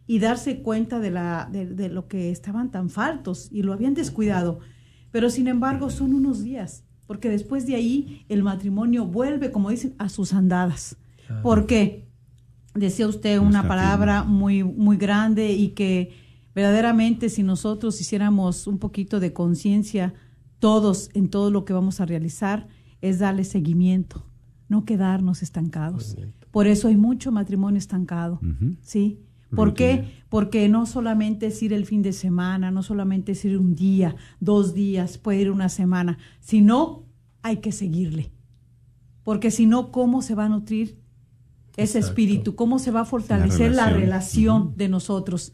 y 0.07 0.19
darse 0.19 0.61
cuenta 0.61 0.99
de, 0.99 1.11
la, 1.11 1.49
de, 1.51 1.65
de, 1.67 1.89
lo 1.89 2.07
que 2.07 2.31
estaban 2.31 2.71
tan 2.71 2.89
faltos 2.89 3.49
y 3.51 3.61
lo 3.61 3.73
habían 3.73 3.93
descuidado. 3.93 4.59
Pero 5.11 5.29
sin 5.29 5.47
embargo 5.47 5.89
son 5.89 6.13
unos 6.13 6.43
días, 6.43 6.85
porque 7.05 7.29
después 7.29 7.67
de 7.67 7.75
ahí 7.75 8.25
el 8.29 8.41
matrimonio 8.41 9.05
vuelve, 9.05 9.51
como 9.51 9.69
dicen, 9.69 9.95
a 9.97 10.09
sus 10.09 10.33
andadas. 10.33 10.97
¿Por 11.43 11.65
qué? 11.65 12.06
Decía 12.77 13.07
usted 13.07 13.39
una 13.39 13.67
palabra 13.67 14.23
muy, 14.23 14.63
muy 14.63 14.97
grande 14.97 15.51
y 15.51 15.69
que 15.69 16.11
verdaderamente 16.55 17.29
si 17.29 17.43
nosotros 17.43 17.99
hiciéramos 18.01 18.67
un 18.67 18.79
poquito 18.79 19.19
de 19.19 19.33
conciencia 19.33 20.13
todos 20.59 21.09
en 21.13 21.29
todo 21.29 21.51
lo 21.51 21.65
que 21.65 21.73
vamos 21.73 21.99
a 21.99 22.05
realizar, 22.05 22.67
es 23.01 23.19
darle 23.19 23.43
seguimiento, 23.43 24.25
no 24.69 24.85
quedarnos 24.85 25.43
estancados. 25.43 26.17
Por 26.51 26.67
eso 26.67 26.87
hay 26.87 26.97
mucho 26.97 27.31
matrimonio 27.31 27.77
estancado, 27.77 28.39
¿sí? 28.81 29.19
¿Por 29.55 29.73
qué? 29.73 30.23
Porque 30.29 30.67
no 30.67 30.85
solamente 30.85 31.47
es 31.47 31.61
ir 31.63 31.73
el 31.73 31.85
fin 31.85 32.01
de 32.01 32.11
semana, 32.11 32.71
no 32.71 32.83
solamente 32.83 33.33
es 33.33 33.45
ir 33.45 33.57
un 33.57 33.75
día, 33.75 34.15
dos 34.39 34.73
días, 34.73 35.17
puede 35.17 35.41
ir 35.41 35.51
una 35.51 35.69
semana, 35.69 36.17
sino 36.39 37.05
hay 37.43 37.57
que 37.57 37.71
seguirle. 37.71 38.31
Porque 39.23 39.51
si 39.51 39.65
no, 39.65 39.91
¿cómo 39.91 40.21
se 40.21 40.35
va 40.35 40.45
a 40.45 40.49
nutrir 40.49 40.99
ese 41.77 41.99
espíritu, 41.99 42.55
cómo 42.55 42.79
se 42.79 42.91
va 42.91 43.01
a 43.01 43.05
fortalecer 43.05 43.73
la 43.73 43.89
relación, 43.89 44.73
de 44.75 44.89
nosotros. 44.89 45.53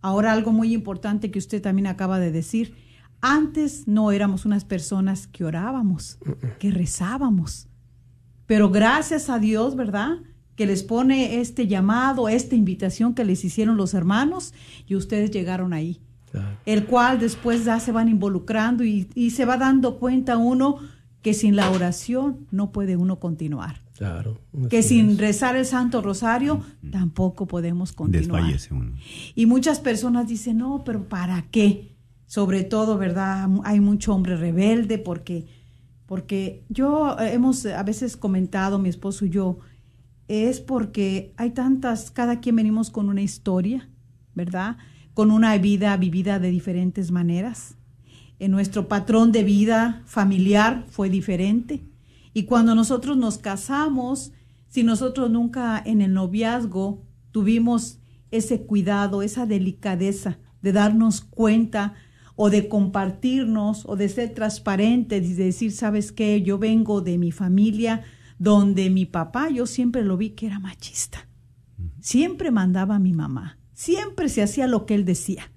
Ahora 0.00 0.32
algo 0.32 0.52
muy 0.52 0.72
importante 0.72 1.30
que 1.30 1.40
usted 1.40 1.60
también 1.60 1.88
acaba 1.88 2.20
de 2.20 2.30
decir, 2.30 2.76
antes 3.20 3.86
no 3.86 4.12
éramos 4.12 4.46
unas 4.46 4.64
personas 4.64 5.26
que 5.26 5.44
orábamos, 5.44 6.18
que 6.58 6.70
rezábamos, 6.70 7.68
pero 8.46 8.70
gracias 8.70 9.28
a 9.28 9.38
Dios, 9.38 9.74
¿verdad? 9.76 10.18
Que 10.54 10.66
les 10.66 10.84
pone 10.84 11.40
este 11.40 11.66
llamado, 11.66 12.28
esta 12.28 12.54
invitación 12.54 13.14
que 13.14 13.24
les 13.24 13.44
hicieron 13.44 13.76
los 13.76 13.92
hermanos 13.92 14.54
y 14.86 14.94
ustedes 14.94 15.32
llegaron 15.32 15.72
ahí. 15.72 16.00
El 16.64 16.86
cual 16.86 17.18
después 17.18 17.64
ya 17.64 17.80
se 17.80 17.90
van 17.90 18.08
involucrando 18.08 18.84
y, 18.84 19.08
y 19.16 19.30
se 19.30 19.44
va 19.44 19.56
dando 19.56 19.98
cuenta 19.98 20.36
uno 20.36 20.78
que 21.22 21.34
sin 21.34 21.56
la 21.56 21.70
oración 21.70 22.46
no 22.52 22.70
puede 22.70 22.96
uno 22.96 23.18
continuar. 23.18 23.82
Claro. 24.00 24.40
Que 24.70 24.82
sin 24.82 25.18
rezar 25.18 25.56
el 25.56 25.66
Santo 25.66 26.00
Rosario 26.00 26.62
tampoco 26.90 27.46
podemos 27.46 27.92
continuar. 27.92 28.40
Desfallece 28.40 28.72
uno. 28.72 28.92
Y 29.34 29.44
muchas 29.44 29.78
personas 29.78 30.26
dicen, 30.26 30.56
no, 30.56 30.84
pero 30.86 31.06
¿para 31.06 31.42
qué? 31.50 31.98
Sobre 32.24 32.64
todo, 32.64 32.96
¿verdad? 32.96 33.46
Hay 33.62 33.80
mucho 33.80 34.14
hombre 34.14 34.38
rebelde 34.38 34.96
porque, 34.96 35.48
porque 36.06 36.64
yo 36.70 37.14
eh, 37.20 37.34
hemos 37.34 37.66
a 37.66 37.82
veces 37.82 38.16
comentado, 38.16 38.78
mi 38.78 38.88
esposo 38.88 39.26
y 39.26 39.28
yo, 39.28 39.58
es 40.28 40.60
porque 40.60 41.34
hay 41.36 41.50
tantas, 41.50 42.10
cada 42.10 42.40
quien 42.40 42.56
venimos 42.56 42.88
con 42.88 43.10
una 43.10 43.20
historia, 43.20 43.86
¿verdad? 44.34 44.78
Con 45.12 45.30
una 45.30 45.58
vida 45.58 45.94
vivida 45.98 46.38
de 46.38 46.48
diferentes 46.50 47.10
maneras. 47.10 47.76
En 48.38 48.50
nuestro 48.50 48.88
patrón 48.88 49.30
de 49.30 49.44
vida 49.44 50.02
familiar 50.06 50.86
fue 50.88 51.10
diferente. 51.10 51.82
Y 52.32 52.44
cuando 52.44 52.74
nosotros 52.74 53.16
nos 53.16 53.38
casamos, 53.38 54.32
si 54.68 54.84
nosotros 54.84 55.30
nunca 55.30 55.82
en 55.84 56.00
el 56.00 56.12
noviazgo 56.12 57.02
tuvimos 57.32 57.98
ese 58.30 58.62
cuidado, 58.62 59.22
esa 59.22 59.46
delicadeza 59.46 60.38
de 60.62 60.72
darnos 60.72 61.20
cuenta 61.20 61.94
o 62.36 62.50
de 62.50 62.68
compartirnos 62.68 63.84
o 63.86 63.96
de 63.96 64.08
ser 64.08 64.32
transparentes 64.32 65.28
y 65.28 65.34
de 65.34 65.44
decir, 65.46 65.72
sabes 65.72 66.12
qué, 66.12 66.40
yo 66.42 66.58
vengo 66.58 67.00
de 67.00 67.18
mi 67.18 67.32
familia 67.32 68.02
donde 68.38 68.88
mi 68.88 69.04
papá, 69.04 69.50
yo 69.50 69.66
siempre 69.66 70.02
lo 70.02 70.16
vi 70.16 70.30
que 70.30 70.46
era 70.46 70.58
machista. 70.58 71.28
Siempre 72.00 72.50
mandaba 72.50 72.96
a 72.96 72.98
mi 72.98 73.12
mamá, 73.12 73.58
siempre 73.74 74.30
se 74.30 74.42
hacía 74.42 74.66
lo 74.66 74.86
que 74.86 74.94
él 74.94 75.04
decía. 75.04 75.52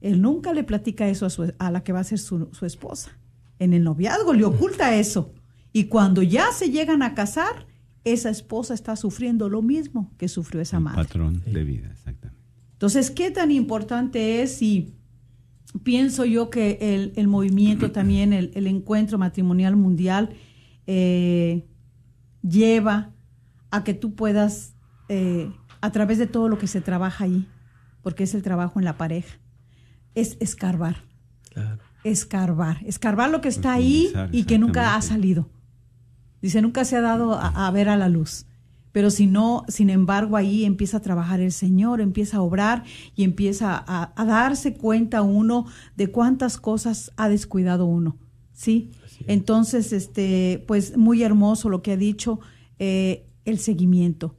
Él 0.00 0.20
nunca 0.20 0.52
le 0.52 0.64
platica 0.64 1.08
eso 1.08 1.28
a, 1.58 1.70
la 1.70 1.84
que 1.84 1.92
va 1.92 2.00
a 2.00 2.04
ser 2.04 2.18
su, 2.18 2.48
su 2.52 2.66
esposa. 2.66 3.16
En 3.64 3.72
el 3.72 3.84
noviazgo 3.84 4.32
le 4.32 4.44
oculta 4.44 4.94
eso. 4.94 5.32
Y 5.72 5.84
cuando 5.84 6.22
ya 6.22 6.52
se 6.52 6.70
llegan 6.70 7.02
a 7.02 7.14
casar, 7.14 7.66
esa 8.04 8.30
esposa 8.30 8.74
está 8.74 8.96
sufriendo 8.96 9.48
lo 9.48 9.62
mismo 9.62 10.12
que 10.18 10.28
sufrió 10.28 10.60
esa 10.60 10.78
madre. 10.78 11.02
Patrón 11.02 11.42
de 11.44 11.64
vida, 11.64 11.88
exactamente. 11.90 12.44
Entonces, 12.72 13.10
¿qué 13.10 13.30
tan 13.30 13.50
importante 13.50 14.42
es 14.42 14.60
y 14.60 14.94
pienso 15.82 16.24
yo 16.24 16.50
que 16.50 16.78
el, 16.80 17.12
el 17.16 17.28
movimiento 17.28 17.90
también, 17.90 18.32
el, 18.32 18.52
el, 18.54 18.66
encuentro 18.66 19.18
matrimonial 19.18 19.74
mundial, 19.76 20.30
eh, 20.86 21.66
lleva 22.42 23.10
a 23.70 23.84
que 23.84 23.94
tú 23.94 24.14
puedas, 24.14 24.74
eh, 25.08 25.50
a 25.80 25.90
través 25.92 26.18
de 26.18 26.26
todo 26.26 26.48
lo 26.48 26.58
que 26.58 26.66
se 26.66 26.80
trabaja 26.80 27.24
ahí, 27.24 27.48
porque 28.02 28.24
es 28.24 28.34
el 28.34 28.42
trabajo 28.42 28.78
en 28.78 28.84
la 28.84 28.98
pareja, 28.98 29.38
es 30.14 30.36
escarbar. 30.40 31.02
Escarbar, 32.04 32.78
escarbar 32.84 33.30
lo 33.30 33.40
que 33.40 33.48
está 33.48 33.72
ahí 33.72 34.12
y 34.30 34.44
que 34.44 34.58
nunca 34.58 34.94
ha 34.94 35.02
salido. 35.02 35.48
Dice, 36.42 36.60
nunca 36.60 36.84
se 36.84 36.96
ha 36.96 37.00
dado 37.00 37.34
a, 37.40 37.70
ver 37.70 37.88
a 37.88 37.96
la 37.96 38.10
luz. 38.10 38.44
Pero 38.92 39.10
si 39.10 39.26
no, 39.26 39.64
sin 39.68 39.88
embargo, 39.90 40.36
ahí 40.36 40.64
empieza 40.64 40.98
a 40.98 41.00
trabajar 41.00 41.40
el 41.40 41.50
Señor, 41.50 42.00
empieza 42.00 42.36
a 42.36 42.42
obrar 42.42 42.84
y 43.16 43.24
empieza 43.24 43.82
a, 43.86 44.24
darse 44.24 44.74
cuenta 44.74 45.22
uno 45.22 45.66
de 45.96 46.08
cuántas 46.08 46.58
cosas 46.58 47.10
ha 47.16 47.28
descuidado 47.28 47.86
uno. 47.86 48.18
¿Sí? 48.52 48.90
Entonces, 49.26 49.92
este, 49.92 50.62
pues 50.68 50.96
muy 50.96 51.22
hermoso 51.22 51.70
lo 51.70 51.82
que 51.82 51.92
ha 51.92 51.96
dicho, 51.96 52.40
eh, 52.78 53.26
el 53.44 53.58
seguimiento. 53.58 54.36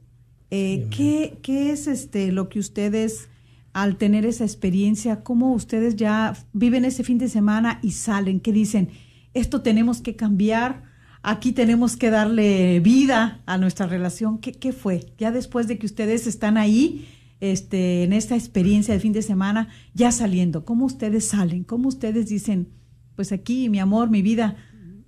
Eh, 0.50 0.86
¿qué, 0.96 1.38
¿Qué 1.42 1.72
es 1.72 1.88
este 1.88 2.30
lo 2.30 2.48
que 2.48 2.60
ustedes, 2.60 3.28
al 3.76 3.96
tener 3.96 4.24
esa 4.24 4.44
experiencia, 4.44 5.22
cómo 5.22 5.52
ustedes 5.52 5.96
ya 5.96 6.34
viven 6.52 6.86
ese 6.86 7.04
fin 7.04 7.18
de 7.18 7.28
semana 7.28 7.78
y 7.82 7.90
salen? 7.90 8.40
¿Qué 8.40 8.50
dicen? 8.50 8.88
Esto 9.34 9.60
tenemos 9.60 10.00
que 10.00 10.16
cambiar 10.16 10.84
aquí 11.26 11.50
tenemos 11.50 11.96
que 11.96 12.08
darle 12.10 12.78
vida 12.78 13.42
a 13.46 13.58
nuestra 13.58 13.86
relación. 13.86 14.38
¿Qué, 14.38 14.52
qué 14.52 14.72
fue? 14.72 15.12
Ya 15.18 15.32
después 15.32 15.66
de 15.66 15.76
que 15.76 15.84
ustedes 15.84 16.28
están 16.28 16.56
ahí, 16.56 17.08
este, 17.40 18.04
en 18.04 18.12
esta 18.12 18.36
experiencia 18.36 18.94
de 18.94 19.00
fin 19.00 19.12
de 19.12 19.22
semana, 19.22 19.68
ya 19.92 20.12
saliendo, 20.12 20.64
¿cómo 20.64 20.86
ustedes 20.86 21.26
salen? 21.26 21.64
¿Cómo 21.64 21.88
ustedes 21.88 22.28
dicen, 22.28 22.68
pues 23.16 23.32
aquí, 23.32 23.68
mi 23.68 23.80
amor, 23.80 24.08
mi 24.08 24.22
vida, 24.22 24.56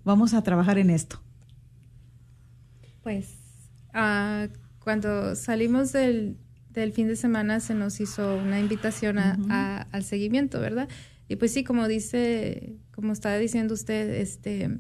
vamos 0.05 0.35
a 0.35 0.43
trabajar 0.43 0.77
en 0.79 0.91
esto? 0.91 1.23
Pues 3.05 3.37
uh, 3.95 4.53
cuando 4.81 5.37
salimos 5.37 5.93
del, 5.93 6.37
del, 6.73 6.93
fin 6.93 7.09
de 7.09 7.17
semana 7.17 7.61
se 7.61 7.75
nos 7.75 8.01
hizo 8.01 8.37
una 8.37 8.61
invitación 8.61 9.19
a, 9.19 9.89
al 9.91 10.05
seguimiento, 10.05 10.61
¿verdad? 10.61 10.89
Y 11.29 11.37
pues 11.37 11.53
sí, 11.53 11.65
como 11.65 11.89
dice, 11.89 12.77
como 12.93 13.13
estaba 13.13 13.37
diciendo 13.37 13.75
usted, 13.75 14.09
este 14.11 14.79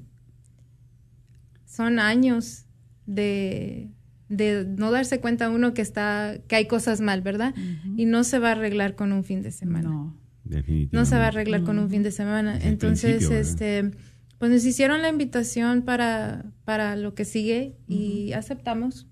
son 1.78 2.00
años 2.00 2.64
de, 3.06 3.90
no 4.28 4.90
darse 4.90 5.20
cuenta 5.20 5.48
uno 5.48 5.74
que 5.74 5.82
está 5.82 6.38
que 6.48 6.56
hay 6.56 6.66
cosas 6.66 7.00
mal, 7.00 7.20
¿verdad? 7.22 7.54
Y 7.96 8.06
no 8.06 8.24
se 8.24 8.38
va 8.38 8.48
a 8.48 8.52
arreglar 8.52 8.96
con 8.96 9.12
un 9.12 9.22
fin 9.22 9.42
de 9.42 9.52
semana. 9.52 9.88
No, 9.88 10.16
definitivamente. 10.44 10.96
No 10.96 11.04
se 11.04 11.16
va 11.16 11.26
a 11.26 11.28
arreglar 11.28 11.62
con 11.62 11.78
un 11.78 11.88
fin 11.88 12.02
de 12.02 12.10
semana. 12.10 12.58
Entonces, 12.60 13.30
este, 13.30 13.92
pues 14.38 14.50
nos 14.50 14.64
hicieron 14.64 15.02
la 15.02 15.08
invitación 15.08 15.82
para, 15.82 16.46
para 16.64 16.96
lo 16.96 17.14
que 17.14 17.24
sigue 17.24 17.76
y 17.86 18.32
aceptamos. 18.32 19.06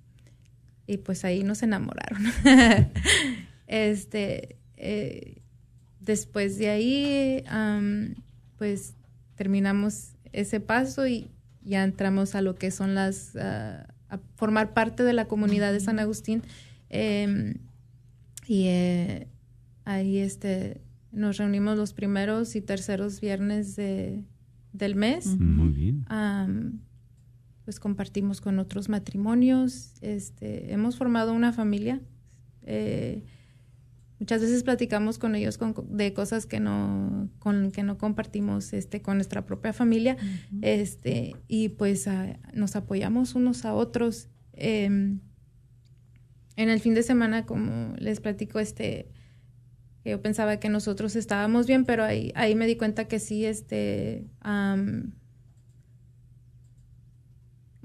Y 0.86 0.98
pues 0.98 1.24
ahí 1.24 1.42
nos 1.42 1.62
enamoraron. 1.62 2.22
este, 3.66 4.56
eh, 4.76 5.42
después 6.00 6.58
de 6.58 6.68
ahí, 6.70 7.44
pues 8.58 8.94
terminamos 9.34 10.12
ese 10.32 10.60
paso 10.60 11.06
y 11.06 11.30
ya 11.62 11.82
entramos 11.82 12.34
a 12.34 12.42
lo 12.42 12.54
que 12.54 12.70
son 12.70 12.94
las, 12.94 13.34
ah, 13.36 13.86
a 14.08 14.18
formar 14.36 14.72
parte 14.72 15.02
de 15.02 15.12
la 15.12 15.26
comunidad 15.26 15.72
de 15.72 15.80
San 15.80 15.98
Agustín. 15.98 16.42
Em, 16.88 17.54
y 18.46 18.66
eh, 18.66 19.26
ahí 19.84 20.18
este, 20.18 20.80
nos 21.10 21.38
reunimos 21.38 21.76
los 21.76 21.92
primeros 21.92 22.54
y 22.54 22.60
terceros 22.60 23.20
viernes 23.20 23.74
de, 23.74 24.22
del 24.72 24.94
mes. 24.94 25.26
Muy 25.26 25.70
bien. 25.70 26.04
Pues 27.66 27.78
compartimos 27.80 28.40
con 28.40 28.58
otros 28.58 28.88
matrimonios. 28.88 29.92
Este, 30.00 30.72
hemos 30.72 30.96
formado 30.96 31.34
una 31.34 31.52
familia. 31.52 32.00
Eh, 32.62 33.24
Muchas 34.18 34.40
veces 34.40 34.62
platicamos 34.62 35.18
con 35.18 35.34
ellos 35.34 35.58
de 35.88 36.14
cosas 36.14 36.46
que 36.46 36.58
no, 36.58 37.28
con, 37.38 37.70
que 37.70 37.82
no 37.82 37.98
compartimos 37.98 38.72
este, 38.72 39.02
con 39.02 39.16
nuestra 39.16 39.44
propia 39.44 39.74
familia, 39.74 40.16
este, 40.62 41.36
y 41.48 41.68
pues 41.70 42.08
nos 42.54 42.76
apoyamos 42.76 43.34
unos 43.34 43.66
a 43.66 43.74
otros. 43.74 44.30
Em, 44.54 45.20
en 46.56 46.70
el 46.70 46.80
fin 46.80 46.94
de 46.94 47.02
semana, 47.02 47.44
como 47.44 47.94
les 47.98 48.20
platico, 48.20 48.58
este, 48.58 49.10
yo 50.02 50.22
pensaba 50.22 50.58
que 50.60 50.70
nosotros 50.70 51.14
estábamos 51.14 51.66
bien, 51.66 51.84
pero 51.84 52.02
ahí, 52.02 52.32
ahí 52.36 52.54
me 52.54 52.66
di 52.66 52.76
cuenta 52.76 53.08
que 53.08 53.18
sí, 53.18 53.44
este, 53.44 54.24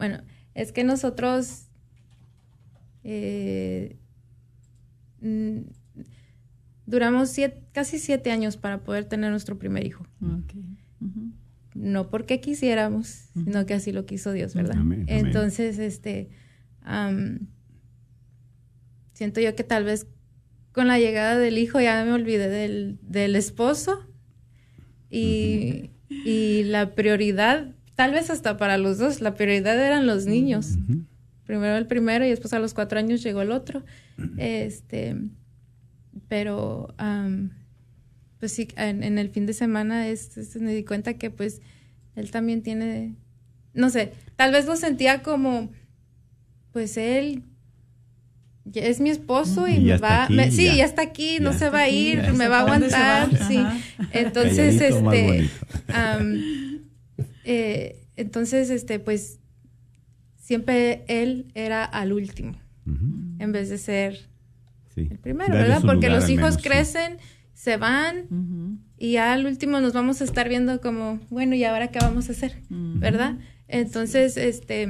bueno, 0.02 0.24
es 0.56 0.72
que 0.72 0.84
nosotros 0.84 1.68
eh, 3.04 4.00
duramos 6.88 7.36
casi 7.72 8.00
siete 8.00 8.32
años 8.32 8.58
para 8.58 8.84
poder 8.84 9.06
tener 9.06 9.30
nuestro 9.30 9.60
primer 9.60 9.86
hijo. 9.86 10.08
No 11.76 12.10
porque 12.10 12.42
quisiéramos, 12.42 13.30
sino 13.36 13.68
que 13.68 13.76
así 13.76 13.92
lo 13.92 14.08
quiso 14.08 14.32
Dios, 14.32 14.56
¿verdad? 14.56 14.78
Entonces, 15.06 15.78
este, 15.78 16.30
siento 19.14 19.40
yo 19.40 19.56
que 19.56 19.64
tal 19.64 19.84
vez 19.84 20.08
con 20.72 20.88
la 20.88 20.98
llegada 20.98 21.38
del 21.38 21.60
hijo 21.60 21.80
ya 21.80 22.04
me 22.06 22.14
olvidé 22.14 22.50
del, 22.50 22.98
del 23.04 23.36
esposo 23.36 24.08
y, 25.12 25.92
y, 26.10 26.64
la 26.64 26.96
prioridad, 26.96 27.76
tal 28.02 28.14
vez 28.14 28.32
hasta 28.32 28.58
para 28.58 28.80
los 28.80 28.98
dos, 28.98 29.22
la 29.22 29.36
prioridad 29.36 29.80
eran 29.80 30.08
los 30.08 30.26
niños. 30.26 30.70
Primero 31.46 31.78
el 31.78 31.86
primero 31.86 32.26
y 32.26 32.30
después 32.30 32.52
a 32.52 32.58
los 32.58 32.74
cuatro 32.74 32.98
años 32.98 33.22
llegó 33.22 33.44
el 33.44 33.52
otro. 33.52 33.84
Este, 34.38 35.16
pero 36.28 36.96
pues 38.40 38.54
sí, 38.54 38.68
en, 38.76 39.20
el 39.20 39.30
fin 39.30 39.46
de 39.46 39.54
semana 39.54 40.08
es, 40.08 40.36
me 40.60 40.74
di 40.74 40.84
cuenta 40.84 41.14
que 41.14 41.30
pues 41.30 41.62
él 42.16 42.32
también 42.32 42.64
tiene, 42.64 43.14
no 43.76 43.92
sé, 43.92 44.14
tal 44.36 44.52
vez 44.52 44.66
lo 44.66 44.76
sentía 44.78 45.22
como, 45.22 45.70
pues 46.72 46.98
él 46.98 47.44
es 48.74 49.00
mi 49.00 49.12
esposo 49.12 49.68
y, 49.68 49.80
me 49.80 49.98
va, 49.98 50.28
sí, 50.50 50.78
ya. 50.78 50.86
está 50.86 51.04
aquí, 51.04 51.38
no 51.40 51.54
se 51.54 51.70
va 51.70 51.82
a 51.82 51.90
ir, 51.90 52.34
me 52.34 52.48
va 52.48 52.58
a 52.58 52.62
aguantar, 52.62 53.30
sí. 53.48 53.64
Entonces, 54.12 54.82
este, 54.82 55.52
eh, 57.44 58.08
entonces, 58.16 58.70
este, 58.70 59.00
pues, 59.00 59.40
siempre 60.38 61.04
él 61.08 61.52
era 61.56 61.84
al 61.84 62.14
último, 62.14 62.54
en 62.86 63.52
vez 63.52 63.70
de 63.70 63.78
ser 63.78 64.30
el 64.96 65.20
primero, 65.20 65.54
¿verdad? 65.54 65.82
Porque 65.82 66.10
los 66.10 66.30
hijos 66.30 66.58
crecen, 66.58 67.18
se 67.54 67.78
van 67.78 68.82
y 68.98 69.18
al 69.18 69.46
último 69.46 69.80
nos 69.80 69.94
vamos 69.94 70.22
a 70.22 70.24
estar 70.24 70.50
viendo 70.50 70.82
como, 70.82 71.20
bueno, 71.30 71.56
¿y 71.56 71.64
ahora 71.64 71.90
qué 71.90 72.00
vamos 72.00 72.30
a 72.30 72.34
hacer? 72.34 72.58
¿Verdad? 72.70 73.38
Entonces, 73.68 74.36
este, 74.36 74.84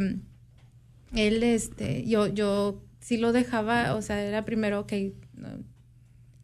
él, 1.13 1.43
este, 1.43 2.05
yo, 2.07 2.27
yo 2.27 2.81
sí 2.99 3.17
lo 3.17 3.31
dejaba, 3.31 3.95
o 3.95 4.01
sea, 4.01 4.23
era 4.23 4.45
primero, 4.45 4.79
ok, 4.81 4.93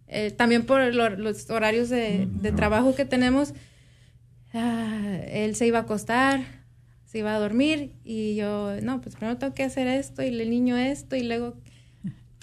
eh, 0.09 0.31
también 0.31 0.65
por 0.65 0.93
los 0.93 1.49
horarios 1.49 1.89
de, 1.89 2.27
trabajo 2.55 2.95
que 2.95 3.05
tenemos, 3.05 3.53
ah, 4.57 5.19
él 5.29 5.55
se 5.55 5.67
iba 5.67 5.79
a 5.79 5.81
acostar, 5.83 6.41
se 7.05 7.19
iba 7.19 7.35
a 7.35 7.39
dormir 7.39 7.93
y 8.03 8.35
yo, 8.35 8.71
no, 8.81 9.01
pues 9.01 9.15
primero 9.15 9.37
tengo 9.37 9.53
que 9.53 9.63
hacer 9.63 9.87
esto 9.87 10.23
y 10.23 10.27
el 10.27 10.49
niño 10.49 10.75
esto 10.77 11.15
y 11.15 11.23
luego 11.23 11.55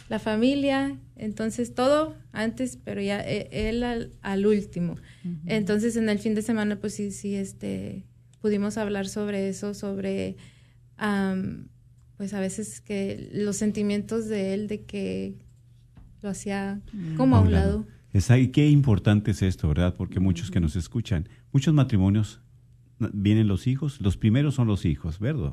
la 0.08 0.18
familia, 0.18 0.98
entonces 1.16 1.74
todo 1.74 2.16
antes, 2.32 2.78
pero 2.82 3.00
ya 3.00 3.20
e, 3.20 3.48
él 3.68 3.82
al, 3.82 4.46
último. 4.46 4.96
Entonces 5.46 5.96
en 5.96 6.08
el 6.08 6.18
fin 6.18 6.34
de 6.34 6.42
semana 6.42 6.76
pues 6.76 6.94
sí, 6.94 7.10
sí, 7.10 7.34
este, 7.34 8.04
pudimos 8.40 8.76
hablar 8.76 9.08
sobre 9.08 9.48
eso, 9.48 9.74
sobre, 9.74 10.36
pues 12.16 12.34
a 12.34 12.40
veces 12.40 12.80
que 12.80 13.30
los 13.32 13.56
sentimientos 13.56 14.28
de 14.28 14.54
él, 14.54 14.68
de 14.68 14.82
que 14.82 15.34
lo 16.22 16.30
hacía 16.30 16.80
como 17.16 17.36
a 17.36 17.40
un 17.40 17.52
lado. 17.52 17.86
Es 18.14 18.30
ahí, 18.30 18.48
qué 18.48 18.70
importante 18.70 19.32
es 19.32 19.42
esto, 19.42 19.66
¿verdad? 19.66 19.94
Porque 19.98 20.20
muchos 20.20 20.52
que 20.52 20.60
nos 20.60 20.76
escuchan, 20.76 21.28
muchos 21.52 21.74
matrimonios 21.74 22.40
vienen 23.12 23.48
los 23.48 23.66
hijos, 23.66 24.00
los 24.00 24.16
primeros 24.16 24.54
son 24.54 24.68
los 24.68 24.84
hijos, 24.84 25.18
¿verdad? 25.18 25.52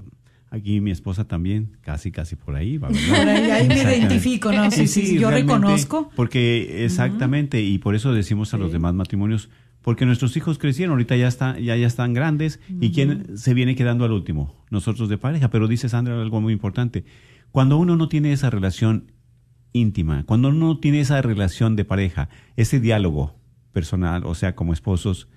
Aquí 0.51 0.79
mi 0.79 0.91
esposa 0.91 1.27
también, 1.27 1.77
casi, 1.81 2.11
casi 2.11 2.35
por 2.35 2.55
ahí 2.55 2.77
va. 2.77 2.89
Por 2.89 3.27
ahí, 3.27 3.67
me 3.67 3.81
identifico, 3.81 4.51
¿no? 4.51 4.69
Sí, 4.69 4.85
sí, 4.85 5.17
yo 5.17 5.31
reconozco. 5.31 6.11
Porque 6.15 6.85
exactamente, 6.85 7.63
y 7.63 7.79
por 7.79 7.95
eso 7.95 8.13
decimos 8.13 8.53
a 8.53 8.59
los 8.59 8.71
demás 8.71 8.93
matrimonios, 8.93 9.49
porque 9.81 10.05
nuestros 10.05 10.37
hijos 10.37 10.59
crecieron, 10.59 10.91
ahorita 10.91 11.15
ya, 11.15 11.27
está, 11.27 11.59
ya, 11.59 11.75
ya 11.75 11.87
están 11.87 12.13
grandes, 12.13 12.59
y 12.79 12.91
quién 12.91 13.39
se 13.39 13.55
viene 13.55 13.73
quedando 13.75 14.05
al 14.05 14.11
último, 14.11 14.63
nosotros 14.69 15.09
de 15.09 15.17
pareja. 15.17 15.49
Pero 15.49 15.67
dice 15.67 15.89
Sandra 15.89 16.21
algo 16.21 16.41
muy 16.41 16.53
importante, 16.53 17.05
cuando 17.49 17.77
uno 17.77 17.95
no 17.95 18.07
tiene 18.07 18.33
esa 18.33 18.51
relación 18.51 19.11
íntima, 19.73 20.23
cuando 20.25 20.49
uno 20.49 20.67
no 20.67 20.79
tiene 20.79 20.99
esa 20.99 21.21
relación 21.21 21.75
de 21.75 21.85
pareja, 21.85 22.29
ese 22.55 22.79
diálogo 22.79 23.35
personal, 23.71 24.25
o 24.25 24.35
sea, 24.35 24.55
como 24.55 24.73
esposos, 24.73 25.29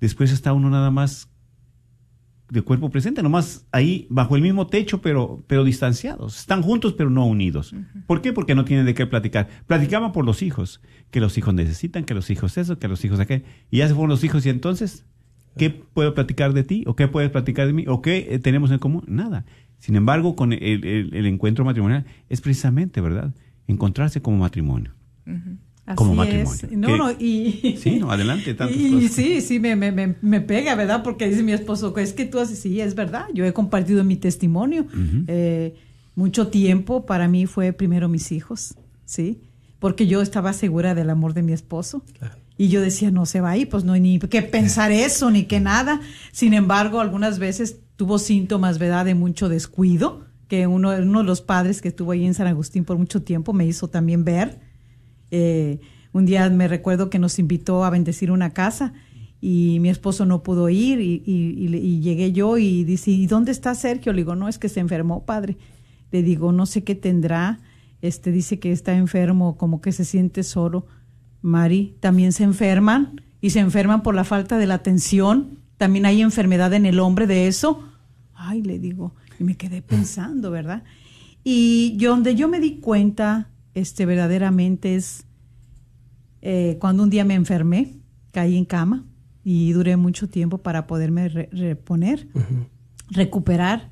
después 0.00 0.32
está 0.32 0.52
uno 0.52 0.70
nada 0.70 0.90
más 0.90 1.30
de 2.50 2.62
cuerpo 2.62 2.90
presente, 2.90 3.22
nomás 3.22 3.66
ahí 3.70 4.06
bajo 4.10 4.34
el 4.34 4.42
mismo 4.42 4.66
techo, 4.66 5.00
pero, 5.00 5.44
pero 5.46 5.62
distanciados. 5.62 6.40
Están 6.40 6.62
juntos, 6.62 6.94
pero 6.94 7.08
no 7.08 7.24
unidos. 7.24 7.74
¿Por 8.06 8.22
qué? 8.22 8.32
Porque 8.32 8.54
no 8.54 8.64
tienen 8.64 8.86
de 8.86 8.94
qué 8.94 9.06
platicar. 9.06 9.48
Platicaban 9.66 10.12
por 10.12 10.24
los 10.24 10.42
hijos, 10.42 10.80
que 11.10 11.20
los 11.20 11.38
hijos 11.38 11.54
necesitan, 11.54 12.04
que 12.04 12.14
los 12.14 12.28
hijos 12.28 12.58
eso, 12.58 12.78
que 12.78 12.88
los 12.88 13.04
hijos 13.04 13.20
aquel. 13.20 13.44
Y 13.70 13.78
ya 13.78 13.88
se 13.88 13.94
fueron 13.94 14.10
los 14.10 14.24
hijos 14.24 14.44
y 14.46 14.50
entonces, 14.50 15.06
¿qué 15.56 15.70
puedo 15.70 16.12
platicar 16.12 16.52
de 16.52 16.64
ti? 16.64 16.82
¿O 16.86 16.96
qué 16.96 17.06
puedes 17.06 17.30
platicar 17.30 17.68
de 17.68 17.72
mí? 17.72 17.84
¿O 17.86 18.02
qué 18.02 18.26
eh, 18.30 18.38
tenemos 18.40 18.72
en 18.72 18.80
común? 18.80 19.04
Nada. 19.06 19.44
Sin 19.78 19.96
embargo, 19.96 20.36
con 20.36 20.52
el, 20.52 21.26
encuentro 21.26 21.64
matrimonial 21.64 22.04
es 22.28 22.40
precisamente, 22.40 23.00
¿verdad? 23.00 23.32
Encontrarse 23.70 24.20
como 24.20 24.38
matrimonio 24.38 24.92
como 25.94 26.14
matrimonio. 26.14 26.68
No, 26.72 26.96
no, 26.96 27.10
y... 27.12 27.76
Sí, 27.80 27.98
no, 27.98 28.10
adelante. 28.10 28.56
Y, 28.70 29.08
sí, 29.08 29.40
sí, 29.40 29.58
me, 29.60 29.76
me, 29.76 30.16
me, 30.20 30.40
pega, 30.40 30.74
¿verdad? 30.74 31.02
Porque 31.02 31.28
dice 31.28 31.42
mi 31.42 31.52
esposo, 31.52 31.96
es 31.96 32.12
que 32.12 32.24
tú 32.24 32.38
haces, 32.38 32.58
sí, 32.58 32.80
es 32.80 32.94
verdad, 32.94 33.26
yo 33.34 33.44
he 33.44 33.52
compartido 33.52 34.04
mi 34.04 34.16
testimonio. 34.16 34.86
Eh, 35.26 35.74
mucho 36.14 36.48
tiempo 36.48 37.06
para 37.06 37.28
mí 37.28 37.46
fue 37.46 37.72
primero 37.72 38.08
mis 38.08 38.32
hijos, 38.32 38.74
¿sí? 39.04 39.40
Porque 39.78 40.06
yo 40.06 40.20
estaba 40.20 40.52
segura 40.52 40.94
del 40.94 41.10
amor 41.10 41.34
de 41.34 41.42
mi 41.42 41.52
esposo. 41.52 42.04
Y 42.56 42.68
yo 42.68 42.82
decía, 42.82 43.10
no 43.10 43.24
se 43.24 43.40
va 43.40 43.50
ahí, 43.50 43.64
pues 43.64 43.84
no 43.84 43.94
hay 43.94 44.00
ni 44.00 44.18
que 44.18 44.42
pensar 44.42 44.92
eso, 44.92 45.30
ni 45.30 45.44
que 45.44 45.60
nada. 45.60 46.00
Sin 46.30 46.52
embargo, 46.52 47.00
algunas 47.00 47.38
veces 47.38 47.80
tuvo 47.96 48.18
síntomas, 48.18 48.78
¿verdad?, 48.78 49.06
de 49.06 49.14
mucho 49.14 49.48
descuido, 49.48 50.26
que 50.50 50.66
uno, 50.66 50.90
uno 50.90 51.20
de 51.20 51.24
los 51.24 51.40
padres 51.40 51.80
que 51.80 51.88
estuvo 51.88 52.12
ahí 52.12 52.26
en 52.26 52.34
San 52.34 52.46
Agustín 52.46 52.84
por 52.84 52.98
mucho 52.98 53.22
tiempo 53.22 53.54
me 53.54 53.64
hizo 53.64 53.88
también 53.88 54.24
ver 54.24 54.60
eh, 55.30 55.80
un 56.12 56.26
día 56.26 56.48
me 56.50 56.68
recuerdo 56.68 57.08
que 57.10 57.18
nos 57.18 57.38
invitó 57.38 57.84
a 57.84 57.90
bendecir 57.90 58.30
una 58.30 58.50
casa 58.50 58.92
y 59.40 59.78
mi 59.80 59.88
esposo 59.88 60.26
no 60.26 60.42
pudo 60.42 60.68
ir 60.68 61.00
y, 61.00 62.00
llegué 62.00 62.32
yo 62.32 62.58
y 62.58 62.84
dice, 62.84 63.10
¿y 63.10 63.26
dónde 63.26 63.52
está 63.52 63.74
Sergio? 63.74 64.12
Le 64.12 64.18
digo, 64.18 64.34
no, 64.34 64.48
es 64.48 64.58
que 64.58 64.68
se 64.68 64.80
enfermó, 64.80 65.24
padre. 65.24 65.56
Le 66.10 66.22
digo, 66.22 66.52
no 66.52 66.66
sé 66.66 66.84
qué 66.84 66.94
tendrá. 66.94 67.60
Este 68.02 68.32
dice 68.32 68.58
que 68.58 68.72
está 68.72 68.96
enfermo, 68.96 69.56
como 69.56 69.80
que 69.80 69.92
se 69.92 70.04
siente 70.04 70.42
solo. 70.42 70.86
Mari, 71.42 71.96
también 72.00 72.32
se 72.32 72.42
enferman 72.42 73.22
y 73.40 73.50
se 73.50 73.60
enferman 73.60 74.02
por 74.02 74.14
la 74.14 74.24
falta 74.24 74.58
de 74.58 74.66
la 74.66 74.74
atención. 74.74 75.58
También 75.78 76.04
hay 76.06 76.20
enfermedad 76.20 76.74
en 76.74 76.84
el 76.84 76.98
hombre 76.98 77.26
de 77.26 77.46
eso. 77.46 77.82
Ay, 78.34 78.62
le 78.62 78.78
digo, 78.78 79.14
y 79.40 79.44
me 79.44 79.56
quedé 79.56 79.82
pensando, 79.82 80.50
¿verdad? 80.50 80.84
Y 81.42 81.96
yo, 81.96 82.10
donde 82.10 82.36
yo 82.36 82.46
me 82.46 82.60
di 82.60 82.76
cuenta 82.76 83.50
este, 83.74 84.04
verdaderamente 84.04 84.94
es 84.94 85.24
eh, 86.42 86.76
cuando 86.78 87.02
un 87.02 87.10
día 87.10 87.24
me 87.24 87.34
enfermé, 87.34 87.96
caí 88.32 88.56
en 88.56 88.66
cama 88.66 89.06
y 89.42 89.72
duré 89.72 89.96
mucho 89.96 90.28
tiempo 90.28 90.58
para 90.58 90.86
poderme 90.86 91.28
reponer, 91.28 92.28
recuperar. 93.08 93.90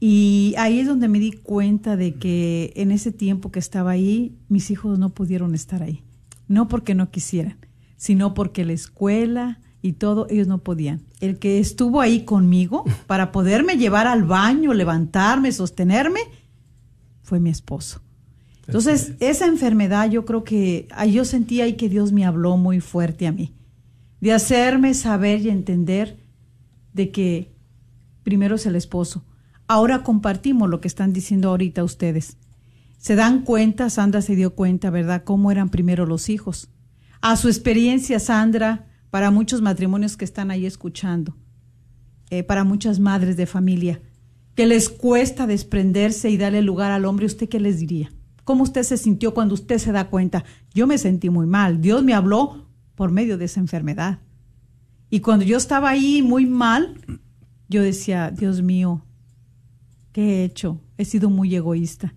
Y 0.00 0.54
ahí 0.56 0.78
es 0.78 0.86
donde 0.86 1.08
me 1.08 1.18
di 1.18 1.32
cuenta 1.32 1.96
de 1.96 2.14
que 2.14 2.72
en 2.76 2.92
ese 2.92 3.10
tiempo 3.10 3.50
que 3.50 3.58
estaba 3.58 3.90
ahí, 3.90 4.38
mis 4.48 4.70
hijos 4.70 4.96
no 4.98 5.10
pudieron 5.10 5.56
estar 5.56 5.82
ahí. 5.82 6.04
No 6.46 6.68
porque 6.68 6.94
no 6.94 7.10
quisieran, 7.10 7.56
sino 7.96 8.32
porque 8.32 8.64
la 8.64 8.72
escuela 8.74 9.58
y 9.88 9.92
todo, 9.92 10.26
ellos 10.30 10.46
no 10.46 10.58
podían. 10.58 11.02
El 11.20 11.38
que 11.38 11.58
estuvo 11.58 12.00
ahí 12.00 12.24
conmigo 12.24 12.84
para 13.06 13.32
poderme 13.32 13.76
llevar 13.76 14.06
al 14.06 14.24
baño, 14.24 14.74
levantarme, 14.74 15.50
sostenerme, 15.52 16.20
fue 17.22 17.40
mi 17.40 17.50
esposo. 17.50 18.00
Entonces, 18.66 19.14
esa 19.20 19.46
enfermedad 19.46 20.10
yo 20.10 20.24
creo 20.24 20.44
que 20.44 20.88
yo 21.10 21.24
sentía 21.24 21.64
ahí 21.64 21.74
que 21.74 21.88
Dios 21.88 22.12
me 22.12 22.26
habló 22.26 22.56
muy 22.56 22.80
fuerte 22.80 23.26
a 23.26 23.32
mí, 23.32 23.54
de 24.20 24.32
hacerme 24.32 24.92
saber 24.92 25.40
y 25.40 25.48
entender 25.48 26.18
de 26.92 27.10
que 27.10 27.54
primero 28.24 28.56
es 28.56 28.66
el 28.66 28.76
esposo. 28.76 29.24
Ahora 29.66 30.02
compartimos 30.02 30.68
lo 30.68 30.80
que 30.80 30.88
están 30.88 31.12
diciendo 31.12 31.48
ahorita 31.48 31.82
ustedes. 31.82 32.36
Se 32.98 33.14
dan 33.14 33.42
cuenta, 33.42 33.88
Sandra 33.88 34.20
se 34.20 34.36
dio 34.36 34.54
cuenta, 34.54 34.90
¿verdad?, 34.90 35.22
cómo 35.24 35.50
eran 35.50 35.70
primero 35.70 36.04
los 36.04 36.28
hijos. 36.28 36.68
A 37.20 37.36
su 37.36 37.48
experiencia, 37.48 38.18
Sandra, 38.20 38.87
para 39.10 39.30
muchos 39.30 39.62
matrimonios 39.62 40.16
que 40.16 40.24
están 40.24 40.50
ahí 40.50 40.66
escuchando, 40.66 41.36
eh, 42.30 42.42
para 42.42 42.64
muchas 42.64 43.00
madres 43.00 43.36
de 43.36 43.46
familia, 43.46 44.00
que 44.54 44.66
les 44.66 44.88
cuesta 44.88 45.46
desprenderse 45.46 46.30
y 46.30 46.36
darle 46.36 46.62
lugar 46.62 46.90
al 46.90 47.04
hombre, 47.04 47.26
¿usted 47.26 47.48
qué 47.48 47.60
les 47.60 47.78
diría? 47.78 48.10
¿Cómo 48.44 48.64
usted 48.64 48.82
se 48.82 48.96
sintió 48.96 49.34
cuando 49.34 49.54
usted 49.54 49.78
se 49.78 49.92
da 49.92 50.08
cuenta? 50.08 50.44
Yo 50.74 50.86
me 50.86 50.98
sentí 50.98 51.30
muy 51.30 51.46
mal. 51.46 51.80
Dios 51.80 52.02
me 52.02 52.14
habló 52.14 52.66
por 52.94 53.12
medio 53.12 53.38
de 53.38 53.44
esa 53.44 53.60
enfermedad. 53.60 54.20
Y 55.10 55.20
cuando 55.20 55.44
yo 55.44 55.56
estaba 55.56 55.90
ahí 55.90 56.22
muy 56.22 56.46
mal, 56.46 57.20
yo 57.68 57.82
decía, 57.82 58.30
Dios 58.30 58.62
mío, 58.62 59.04
¿qué 60.12 60.22
he 60.22 60.44
hecho? 60.44 60.80
He 60.96 61.04
sido 61.04 61.30
muy 61.30 61.54
egoísta. 61.54 62.14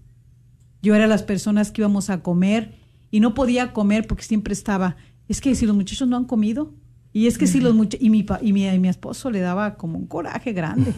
Yo 0.81 0.95
era 0.95 1.05
las 1.05 1.23
personas 1.23 1.69
que 1.69 1.81
íbamos 1.81 2.09
a 2.09 2.23
comer 2.23 2.75
y 3.11 3.19
no 3.19 3.33
podía 3.33 3.73
comer 3.73 4.07
porque 4.07 4.23
siempre 4.23 4.53
estaba, 4.53 4.95
es 5.27 5.41
que 5.41 5.53
si 5.53 5.65
los 5.65 5.75
muchachos 5.75 6.07
no 6.07 6.17
han 6.17 6.25
comido, 6.25 6.73
y 7.13 7.27
es 7.27 7.37
que 7.37 7.47
si 7.47 7.59
los 7.59 7.75
muchachos, 7.75 8.01
y 8.01 8.09
mi, 8.09 8.25
y 8.41 8.53
mi, 8.53 8.79
mi 8.79 8.87
esposo 8.87 9.29
le 9.31 9.41
daba 9.41 9.75
como 9.75 9.97
un 9.97 10.07
coraje 10.07 10.53
grande, 10.53 10.93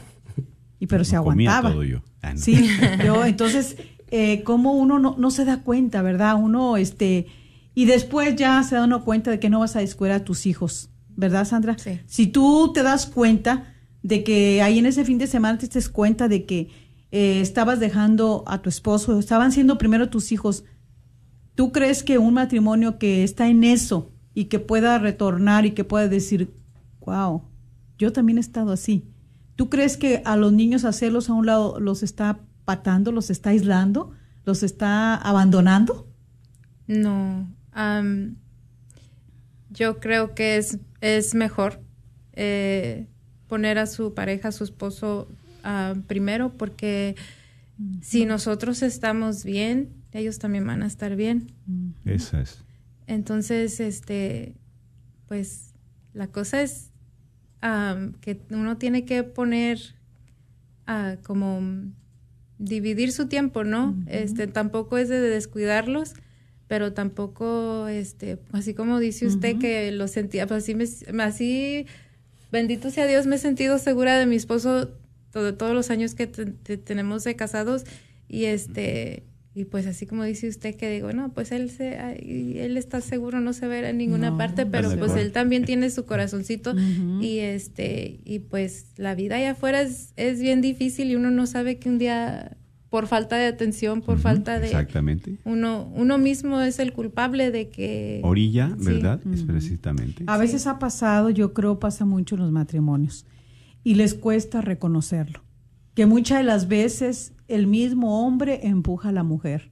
y 0.80 0.88
pero 0.88 1.04
se 1.06 1.16
aguantaba. 1.16 1.72
Todo 1.72 1.84
yo. 1.84 2.02
Ah, 2.22 2.34
sí, 2.36 2.70
yo 3.04 3.26
entonces 3.26 3.78
eh, 4.12 4.44
cómo 4.44 4.74
uno 4.74 5.00
no, 5.00 5.32
se 5.32 5.44
da 5.44 5.64
cuenta, 5.64 6.02
¿verdad? 6.02 6.36
Uno, 6.40 6.78
este, 6.78 7.26
y 7.74 7.86
después 7.86 8.36
ya 8.36 8.62
se 8.64 8.76
da 8.76 8.84
uno 8.84 9.04
cuenta 9.04 9.32
de 9.32 9.40
que 9.40 9.50
no 9.50 9.60
vas 9.60 9.76
a 9.76 9.80
descuidar 9.80 10.22
a 10.22 10.24
tus 10.24 10.46
hijos, 10.46 10.92
¿verdad, 11.16 11.46
Sandra? 11.46 11.78
Sí. 11.80 12.00
Si 12.06 12.28
tú 12.28 12.72
te 12.74 12.84
das 12.84 13.08
cuenta 13.08 13.74
de 14.04 14.24
que 14.24 14.62
ahí 14.62 14.78
en 14.78 14.86
ese 14.86 15.04
fin 15.04 15.18
de 15.18 15.26
semana 15.28 15.58
te 15.58 15.68
des 15.68 15.90
cuenta 15.90 16.28
de 16.28 16.46
que 16.46 16.70
eh, 17.12 17.42
estabas 17.42 17.80
dejando 17.80 18.44
a 18.46 18.62
tu 18.62 18.70
esposo, 18.70 19.18
estaban 19.18 19.52
siendo 19.52 19.80
primero 19.80 20.10
tus 20.10 20.32
hijos, 20.32 20.64
¿tú 21.56 21.72
crees 21.72 22.04
que 22.04 22.20
un 22.20 22.36
matrimonio 22.36 23.00
que 23.00 23.24
está 23.24 23.50
en 23.50 23.64
eso 23.64 24.13
y 24.34 24.46
que 24.46 24.60
pueda 24.60 24.98
retornar 25.00 25.66
y 25.66 25.72
que 25.72 25.84
pueda 25.84 26.08
decir, 26.08 26.54
wow, 27.02 27.44
yo 27.98 28.12
también 28.12 28.38
he 28.38 28.42
estado 28.42 28.72
así? 28.72 29.06
¿Tú 29.56 29.70
crees 29.70 29.98
que 29.98 30.22
a 30.26 30.36
los 30.36 30.52
niños 30.52 30.84
hacerlos 30.86 31.30
a 31.30 31.34
un 31.34 31.46
lado 31.46 31.80
los 31.80 32.04
está 32.04 32.40
patando, 32.66 33.12
los 33.12 33.30
está 33.30 33.52
aislando, 33.52 34.12
los 34.46 34.64
está 34.64 35.16
abandonando? 35.16 36.08
No, 36.88 37.48
yo 39.70 40.00
creo 40.00 40.36
que 40.36 40.58
es, 40.58 40.80
es 41.02 41.34
mejor 41.34 41.82
eh, 42.34 43.08
poner 43.48 43.78
a 43.78 43.86
su 43.86 44.14
pareja, 44.14 44.50
a 44.50 44.52
su 44.52 44.64
esposo 44.64 45.28
primero, 46.08 46.58
porque 46.58 47.16
si 48.02 48.26
nosotros 48.26 48.82
estamos 48.82 49.44
bien, 49.44 49.94
ellos 50.12 50.40
también 50.40 50.68
van 50.68 50.84
a 50.84 50.88
estar 50.88 51.16
bien. 51.16 51.52
Eso 52.06 52.38
es. 52.38 52.64
Entonces, 53.08 53.80
este, 53.80 54.56
pues 55.28 55.74
la 56.14 56.28
cosa 56.28 56.62
es 56.62 56.92
que 58.22 58.42
uno 58.50 58.78
tiene 58.78 59.06
que 59.06 59.24
poner 59.24 59.80
uh, 60.88 61.22
como 61.24 61.62
dividir 62.58 63.12
su 63.12 63.28
tiempo, 63.28 63.64
¿no? 63.64 63.96
Este, 64.08 64.48
tampoco 64.48 64.98
es 64.98 65.08
de 65.08 65.22
descuidarlos, 65.22 66.14
pero 66.68 66.94
tampoco, 66.94 67.88
este, 67.88 68.40
así 68.52 68.74
como 68.74 69.00
dice 69.00 69.28
usted 69.28 69.60
que 69.60 69.92
lo 69.92 70.08
sentía, 70.08 70.46
pues 70.46 70.64
así, 70.64 70.76
me, 70.76 71.24
así 71.24 71.86
bendito 72.52 72.90
sea 72.90 73.08
Dios, 73.08 73.28
me 73.28 73.38
he 73.38 73.40
sentido 73.40 73.78
segura 73.80 74.18
de 74.18 74.26
mi 74.26 74.36
esposo 74.36 74.90
todo, 75.32 75.56
todos 75.56 75.74
los 75.74 75.90
años 75.90 76.16
que 76.16 76.28
tenemos 76.28 77.24
de 77.24 77.36
casados 77.36 77.84
y 78.28 78.46
este 78.46 79.24
y 79.56 79.66
pues 79.66 79.86
así 79.86 80.08
como 80.08 80.24
dice 80.24 80.48
usted 80.48 80.76
que 80.76 80.90
digo, 80.90 81.14
no, 81.14 81.32
pues 81.32 81.52
él 81.52 81.70
se 81.70 81.96
él 82.64 82.76
está 82.76 83.02
seguro, 83.02 83.40
no 83.40 83.54
se 83.54 83.68
verá 83.68 83.92
en 83.92 84.00
ninguna 84.00 84.36
parte, 84.36 84.66
pero 84.66 84.98
pues 84.98 85.16
él 85.16 85.32
también 85.32 85.64
tiene 85.64 85.92
su 85.92 86.06
corazoncito 86.06 86.76
y 87.22 87.40
este 87.40 88.20
y 88.26 88.40
pues 88.40 88.88
la 88.98 89.14
vida 89.14 89.36
allá 89.36 89.52
afuera 89.52 89.82
es, 89.82 90.14
es 90.16 90.40
bien 90.40 90.62
difícil 90.62 91.12
y 91.12 91.16
uno 91.16 91.30
no 91.30 91.46
sabe 91.46 91.78
que 91.78 91.90
un 91.90 92.00
día 92.00 92.58
por 92.90 93.08
falta 93.08 93.38
de 93.38 93.46
atención, 93.46 94.02
por 94.02 94.20
falta 94.20 94.60
de 94.60 94.68
Exactamente. 94.68 95.38
Uno 95.46 95.92
uno 95.94 96.18
mismo 96.18 96.60
es 96.62 96.80
el 96.80 96.92
culpable 96.92 97.52
de 97.52 97.70
que 97.70 98.22
orilla, 98.24 98.76
¿verdad? 98.78 99.22
Es 99.32 99.44
precisamente. 99.44 100.24
A 100.26 100.38
veces 100.40 100.66
ha 100.66 100.80
pasado, 100.80 101.30
yo 101.30 101.54
creo 101.54 101.80
pasa 101.80 102.06
mucho 102.06 102.36
en 102.36 102.42
los 102.42 102.52
matrimonios 102.52 103.26
y 103.84 103.96
les 103.96 104.16
cuesta 104.16 104.62
reconocerlo, 104.62 105.43
que 105.94 106.06
muchas 106.06 106.40
de 106.40 106.44
las 106.44 106.68
veces 106.68 107.34
el 107.48 107.68
mismo 107.68 108.26
hombre 108.26 108.68
empuja 108.68 109.10
a 109.10 109.12
la 109.12 109.24
mujer 109.24 109.72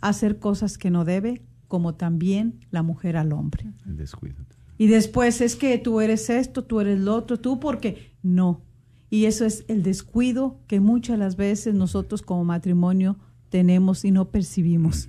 a 0.00 0.08
hacer 0.08 0.38
cosas 0.38 0.78
que 0.78 0.90
no 0.90 1.04
debe, 1.04 1.42
como 1.68 1.94
también 1.94 2.60
la 2.70 2.82
mujer 2.82 3.16
al 3.16 3.32
hombre. 3.32 3.72
El 3.86 3.96
descuido. 3.96 4.44
Y 4.78 4.88
después 4.88 5.40
es 5.40 5.56
que 5.56 5.78
tú 5.78 6.00
eres 6.00 6.28
esto, 6.30 6.64
tú 6.64 6.80
eres 6.80 6.98
lo 6.98 7.14
otro, 7.14 7.38
tú 7.38 7.60
porque 7.60 8.14
no. 8.22 8.62
Y 9.10 9.26
eso 9.26 9.44
es 9.44 9.64
el 9.68 9.82
descuido 9.82 10.58
que 10.66 10.80
muchas 10.80 11.18
de 11.18 11.24
las 11.24 11.36
veces 11.36 11.74
nosotros 11.74 12.22
como 12.22 12.44
matrimonio 12.44 13.18
tenemos 13.50 14.04
y 14.04 14.10
no 14.10 14.30
percibimos. 14.30 15.08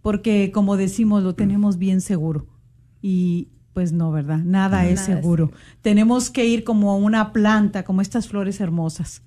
Porque 0.00 0.50
como 0.52 0.76
decimos, 0.76 1.22
lo 1.22 1.34
tenemos 1.34 1.76
bien 1.76 2.00
seguro. 2.00 2.46
Y 3.00 3.48
pues 3.72 3.92
no, 3.92 4.12
¿verdad? 4.12 4.38
Nada, 4.38 4.86
es 4.86 5.00
seguro. 5.00 5.50
Tenemos 5.80 6.30
que 6.30 6.46
ir 6.46 6.62
como 6.64 6.96
una 6.96 7.32
planta, 7.32 7.84
como 7.84 8.00
estas 8.00 8.28
flores 8.28 8.60
hermosas. 8.60 9.22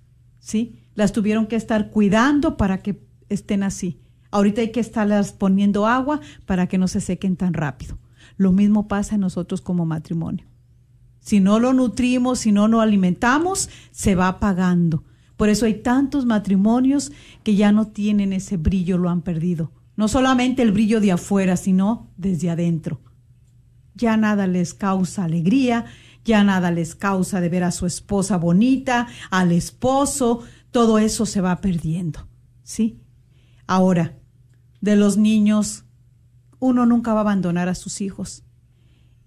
¿Sí? 0.46 0.86
las 0.96 1.12
tuvieron 1.12 1.46
que 1.46 1.58
estar 1.58 1.92
cuidando 1.92 2.58
para 2.58 2.82
que 2.82 3.06
estén 3.30 3.64
así. 3.64 4.00
Ahorita 4.32 4.62
hay 4.62 4.72
que 4.72 4.80
estarlas 4.80 5.34
poniendo 5.34 5.86
agua 5.86 6.22
para 6.46 6.68
que 6.68 6.78
no 6.78 6.88
se 6.88 7.02
sequen 7.02 7.36
tan 7.36 7.54
rápido. 7.54 7.98
Lo 8.38 8.52
mismo 8.52 8.88
pasa 8.88 9.16
en 9.16 9.22
nosotros 9.22 9.62
como 9.62 9.86
matrimonio. 9.86 10.46
Si 11.20 11.40
no 11.40 11.60
lo 11.60 11.74
nutrimos, 11.74 12.40
si 12.40 12.52
no 12.52 12.68
lo 12.68 12.82
alimentamos, 12.82 13.70
se 13.92 14.16
va 14.16 14.28
apagando. 14.28 15.04
Por 15.38 15.50
eso 15.50 15.66
hay 15.66 15.76
tantos 15.76 16.26
matrimonios 16.26 17.12
que 17.44 17.56
ya 17.56 17.72
no 17.72 17.88
tienen 17.88 18.32
ese 18.32 18.58
brillo, 18.58 18.98
lo 18.98 19.10
han 19.10 19.22
perdido. 19.22 19.72
No 19.98 20.08
solamente 20.08 20.62
el 20.62 20.72
brillo 20.72 21.02
de 21.02 21.12
afuera, 21.12 21.58
sino 21.58 22.10
desde 22.16 22.50
adentro. 22.50 23.02
Ya 23.96 24.18
nada 24.18 24.48
les 24.48 24.74
causa 24.74 25.24
alegría, 25.24 25.86
ya 26.26 26.44
nada 26.44 26.72
les 26.72 26.96
causa 26.96 27.40
de 27.40 27.50
ver 27.50 27.64
a 27.64 27.72
su 27.72 27.86
esposa 27.86 28.38
bonita, 28.38 29.08
al 29.30 29.52
esposo, 29.52 30.44
todo 30.72 30.98
eso 30.98 31.26
se 31.26 31.40
va 31.40 31.62
perdiendo, 31.62 32.28
¿sí? 32.64 33.00
Ahora, 33.68 34.18
de 34.82 34.96
los 34.96 35.18
niños, 35.18 35.86
uno 36.60 36.86
nunca 36.86 37.14
va 37.14 37.20
a 37.20 37.22
abandonar 37.22 37.70
a 37.70 37.76
sus 37.76 38.02
hijos. 38.02 38.44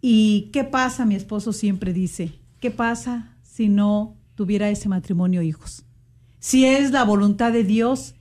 ¿Y 0.00 0.50
qué 0.52 0.64
pasa? 0.64 1.04
Mi 1.04 1.14
esposo 1.14 1.52
siempre 1.52 1.92
dice, 1.92 2.40
¿qué 2.60 2.70
pasa 2.70 3.36
si 3.42 3.68
no 3.68 4.16
tuviera 4.34 4.68
ese 4.68 4.88
matrimonio 4.88 5.42
hijos? 5.42 5.84
Si 6.38 6.64
es 6.64 6.90
la 6.90 7.04
voluntad 7.04 7.52
de 7.52 7.64
Dios 7.64 8.14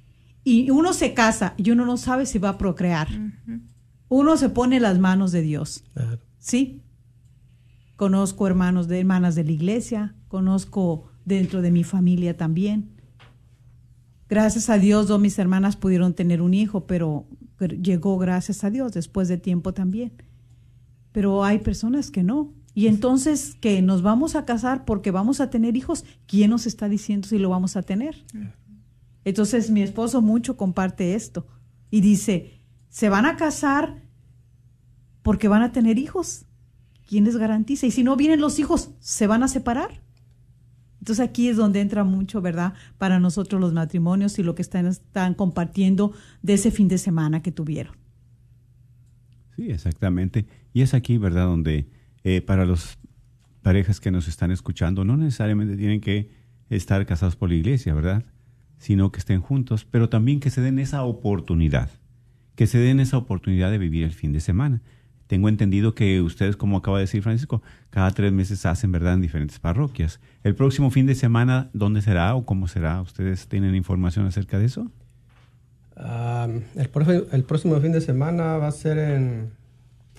y 0.43 0.71
uno 0.71 0.93
se 0.93 1.13
casa 1.13 1.53
y 1.57 1.71
uno 1.71 1.85
no 1.85 1.97
sabe 1.97 2.25
si 2.25 2.39
va 2.39 2.49
a 2.49 2.57
procrear, 2.57 3.07
uno 4.07 4.37
se 4.37 4.49
pone 4.49 4.79
las 4.79 4.97
manos 4.99 5.31
de 5.31 5.41
Dios, 5.41 5.83
¿sí? 6.39 6.81
Conozco 7.97 8.47
hermanos 8.47 8.87
de 8.87 9.01
hermanas 9.01 9.35
de 9.35 9.43
la 9.43 9.51
iglesia, 9.51 10.15
conozco 10.29 11.09
dentro 11.25 11.61
de 11.61 11.71
mi 11.71 11.83
familia 11.83 12.37
también 12.37 12.97
Gracias 14.29 14.69
a 14.69 14.77
Dios, 14.77 15.07
dos 15.07 15.21
mis 15.21 15.39
hermanas 15.39 15.77
pudieron 15.77 16.13
tener 16.13 16.41
un 16.41 16.53
hijo, 16.53 16.85
pero 16.85 17.27
llegó 17.81 18.17
gracias 18.17 18.63
a 18.63 18.69
Dios 18.69 18.91
después 18.91 19.29
de 19.29 19.37
tiempo 19.37 19.73
también. 19.73 20.11
Pero 21.13 21.45
hay 21.45 21.59
personas 21.59 22.11
que 22.11 22.23
no. 22.23 22.53
Y 22.73 22.87
entonces 22.87 23.55
que 23.55 23.81
nos 23.81 24.01
vamos 24.01 24.35
a 24.35 24.45
casar 24.45 24.85
porque 24.85 25.11
vamos 25.11 25.39
a 25.39 25.49
tener 25.49 25.77
hijos, 25.77 26.03
¿quién 26.27 26.49
nos 26.49 26.67
está 26.67 26.89
diciendo 26.89 27.27
si 27.27 27.39
lo 27.39 27.49
vamos 27.49 27.77
a 27.77 27.83
tener? 27.83 28.25
Entonces 29.23 29.71
mi 29.71 29.81
esposo 29.81 30.21
mucho 30.21 30.57
comparte 30.57 31.15
esto 31.15 31.47
y 31.89 32.01
dice, 32.01 32.59
se 32.89 33.09
van 33.09 33.25
a 33.25 33.37
casar 33.37 34.03
porque 35.23 35.47
van 35.47 35.61
a 35.61 35.71
tener 35.71 35.97
hijos. 35.97 36.45
¿Quién 37.07 37.23
les 37.23 37.37
garantiza? 37.37 37.87
Y 37.87 37.91
si 37.91 38.03
no 38.03 38.17
vienen 38.17 38.41
los 38.41 38.59
hijos, 38.59 38.91
¿se 38.99 39.27
van 39.27 39.41
a 39.41 39.47
separar? 39.47 40.01
Entonces 40.99 41.25
aquí 41.25 41.47
es 41.47 41.55
donde 41.55 41.79
entra 41.79 42.03
mucho, 42.03 42.41
¿verdad? 42.41 42.73
Para 42.97 43.17
nosotros 43.17 43.61
los 43.61 43.71
matrimonios 43.71 44.37
y 44.39 44.43
lo 44.43 44.55
que 44.55 44.61
están, 44.61 45.33
compartiendo 45.35 46.11
de 46.41 46.55
ese 46.55 46.69
fin 46.69 46.89
de 46.89 46.97
semana 46.97 47.41
que 47.41 47.53
tuvieron. 47.53 47.95
Sí, 49.55 49.71
exactamente. 49.71 50.47
Y 50.73 50.81
es 50.81 50.93
aquí, 50.93 51.17
¿verdad? 51.17 51.45
Donde 51.45 51.89
eh, 52.25 52.41
para 52.41 52.65
las 52.65 52.97
parejas 53.61 54.01
que 54.01 54.11
nos 54.11 54.27
están 54.27 54.51
escuchando, 54.51 55.05
no 55.05 55.15
necesariamente 55.15 55.77
tienen 55.77 56.01
que 56.01 56.31
estar 56.69 57.05
casados 57.05 57.37
por 57.37 57.47
la 57.47 57.55
iglesia, 57.55 57.93
¿verdad? 57.93 58.25
Sino 58.77 59.13
que 59.13 59.19
estén 59.19 59.39
juntos, 59.39 59.87
pero 59.89 60.09
también 60.09 60.41
que 60.41 60.49
se 60.49 60.59
den 60.59 60.77
esa 60.77 61.03
oportunidad, 61.03 61.89
que 62.55 62.67
se 62.67 62.79
den 62.79 62.99
esa 62.99 63.17
oportunidad 63.17 63.71
de 63.71 63.77
vivir 63.77 64.03
el 64.03 64.11
fin 64.11 64.33
de 64.33 64.41
semana. 64.41 64.81
Tengo 65.27 65.49
entendido 65.49 65.93
que 65.93 66.21
ustedes, 66.21 66.55
como 66.55 66.77
acaba 66.77 66.97
de 66.97 67.03
decir 67.03 67.21
Francisco, 67.21 67.61
cada 67.89 68.11
tres 68.11 68.31
meses 68.31 68.65
hacen, 68.65 68.91
¿verdad?, 68.91 69.13
en 69.13 69.21
diferentes 69.21 69.59
parroquias. 69.59 70.19
¿El 70.43 70.55
próximo 70.55 70.89
fin 70.89 71.05
de 71.05 71.15
semana 71.15 71.69
dónde 71.73 72.01
será 72.01 72.33
o 72.35 72.45
cómo 72.45 72.67
será? 72.67 73.01
¿Ustedes 73.01 73.47
tienen 73.47 73.75
información 73.75 74.25
acerca 74.25 74.57
de 74.57 74.65
eso? 74.65 74.89
el, 76.75 76.89
próximo, 77.43 77.79
fin 77.81 77.91
de 77.91 78.01
semana 78.01 78.57
va 78.57 78.67
a 78.67 78.71
ser 78.71 78.99
en, 78.99 79.49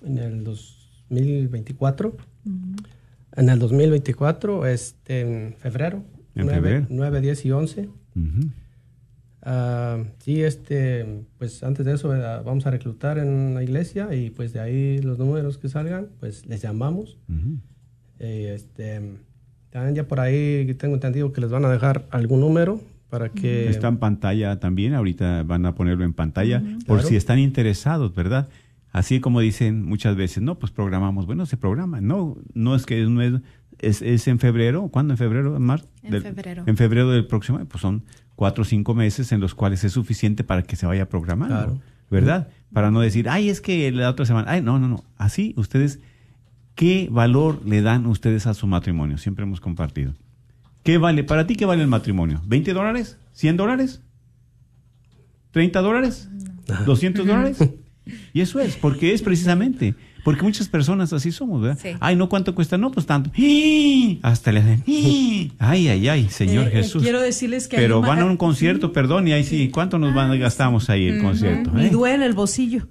en 0.04 0.18
el 0.18 0.44
2024. 0.44 2.16
En 3.36 3.48
el 3.48 3.59
2024, 3.59 4.66
este, 4.66 5.20
en 5.20 5.54
febrero. 5.59 6.04
En 6.34 6.46
9, 6.46 6.54
febrero. 6.54 6.86
9, 6.90 7.20
10 7.20 7.44
y 7.44 7.50
11. 7.52 7.88
Uh, 7.88 8.20
sí, 10.18 10.43
este, 10.43 11.22
pues 11.39 11.62
antes 11.62 11.86
de 11.86 11.95
eso 11.95 12.09
vamos 12.45 12.66
a 12.66 12.70
reclutar 12.70 13.18
en 13.18 13.55
la 13.55 13.62
iglesia 13.62 14.14
y 14.14 14.30
pues 14.30 14.53
de 14.53 14.61
ahí 14.61 15.01
los 15.01 15.18
números 15.18 15.59
que 15.59 15.68
salgan, 15.68 16.09
pues 16.20 16.47
les 16.47 16.62
llamamos. 16.62 17.18
este, 18.18 19.01
también 19.70 19.95
ya 19.95 20.09
por 20.09 20.20
ahí 20.20 20.74
tengo 20.74 20.95
entendido 20.95 21.32
que 21.32 21.41
les 21.41 21.51
van 21.51 21.64
a 21.64 21.70
dejar 21.70 22.07
algún 22.11 22.41
número 22.41 22.80
para 23.11 23.30
que... 23.30 23.68
Está 23.68 23.89
en 23.89 23.99
pantalla 23.99 24.59
también, 24.61 24.95
ahorita 24.95 25.43
van 25.45 25.66
a 25.66 25.74
ponerlo 25.74 26.05
en 26.05 26.12
pantalla, 26.12 26.62
por 26.86 27.03
si 27.03 27.16
están 27.16 27.39
interesados, 27.39 28.14
¿verdad? 28.14 28.49
Así 28.91 29.20
como 29.20 29.41
dicen 29.41 29.84
muchas 29.84 30.16
veces, 30.16 30.43
no, 30.43 30.59
pues 30.59 30.72
programamos, 30.72 31.26
bueno, 31.26 31.47
se 31.47 31.57
programa, 31.57 32.01
no, 32.01 32.39
no 32.55 32.74
es 32.74 32.86
que 32.86 33.03
no 33.05 33.22
es, 33.22 33.34
es, 33.80 34.28
en 34.28 34.38
febrero, 34.38 34.88
¿cuándo? 34.88 35.14
¿En 35.14 35.18
febrero? 35.18 35.56
¿En 35.56 35.62
marzo? 35.62 35.88
En 36.02 36.22
febrero. 36.22 36.64
En 36.66 36.76
febrero 36.76 37.10
del 37.10 37.26
próximo, 37.26 37.58
pues 37.66 37.80
son 37.80 38.04
cuatro 38.34 38.62
o 38.62 38.64
cinco 38.64 38.94
meses 38.94 39.32
en 39.32 39.40
los 39.40 39.54
cuales 39.54 39.84
es 39.84 39.92
suficiente 39.92 40.44
para 40.44 40.62
que 40.62 40.76
se 40.76 40.86
vaya 40.86 41.08
programando, 41.08 41.80
¿verdad? 42.10 42.48
Para 42.72 42.90
no 42.90 43.00
decir, 43.00 43.28
ay, 43.28 43.48
es 43.48 43.60
que 43.60 43.90
la 43.92 44.10
otra 44.10 44.26
semana, 44.26 44.50
ay, 44.50 44.62
no, 44.62 44.78
no, 44.78 44.88
no. 44.88 45.04
Así, 45.16 45.54
ustedes, 45.56 46.00
¿qué 46.74 47.08
valor 47.10 47.60
le 47.64 47.82
dan 47.82 48.06
ustedes 48.06 48.46
a 48.46 48.54
su 48.54 48.66
matrimonio? 48.66 49.18
Siempre 49.18 49.44
hemos 49.44 49.60
compartido. 49.60 50.14
¿Qué 50.82 50.98
vale? 50.98 51.24
¿Para 51.24 51.46
ti 51.46 51.56
qué 51.56 51.66
vale 51.66 51.82
el 51.82 51.88
matrimonio? 51.88 52.42
¿20 52.46 52.72
dólares? 52.72 53.18
¿100 53.36 53.56
dólares? 53.56 54.02
¿30 55.52 55.82
dólares? 55.82 56.28
¿200 56.66 57.24
dólares? 57.24 57.58
Y 58.32 58.40
eso 58.40 58.58
es, 58.58 58.76
porque 58.76 59.12
es 59.12 59.20
precisamente 59.20 59.94
porque 60.28 60.42
muchas 60.42 60.68
personas 60.68 61.10
así 61.14 61.32
somos, 61.32 61.62
¿verdad? 61.62 61.96
Ay, 62.00 62.14
no, 62.14 62.28
¿cuánto 62.28 62.54
cuesta? 62.54 62.76
No, 62.76 62.90
pues 62.90 63.06
tanto. 63.06 63.30
Hasta 64.20 64.52
le 64.52 64.60
hacen. 64.60 64.84
Ay, 65.58 65.88
ay, 65.88 66.06
ay, 66.06 66.28
Señor 66.28 66.66
eh, 66.66 66.68
eh, 66.68 66.82
Jesús. 66.82 67.02
quiero 67.02 67.22
decirles 67.22 67.66
que. 67.66 67.78
Pero 67.78 68.02
van 68.02 68.18
a 68.18 68.26
un 68.26 68.36
concierto, 68.36 68.92
perdón, 68.92 69.26
y 69.26 69.32
ahí 69.32 69.42
sí, 69.42 69.70
¿cuánto 69.70 69.98
nos 69.98 70.14
van, 70.14 70.38
gastamos 70.38 70.90
ahí 70.90 71.06
el 71.06 71.22
concierto? 71.22 71.70
Y 71.80 71.86
eh? 71.86 71.88
duele 71.88 72.26
el 72.26 72.34
bolsillo. 72.34 72.88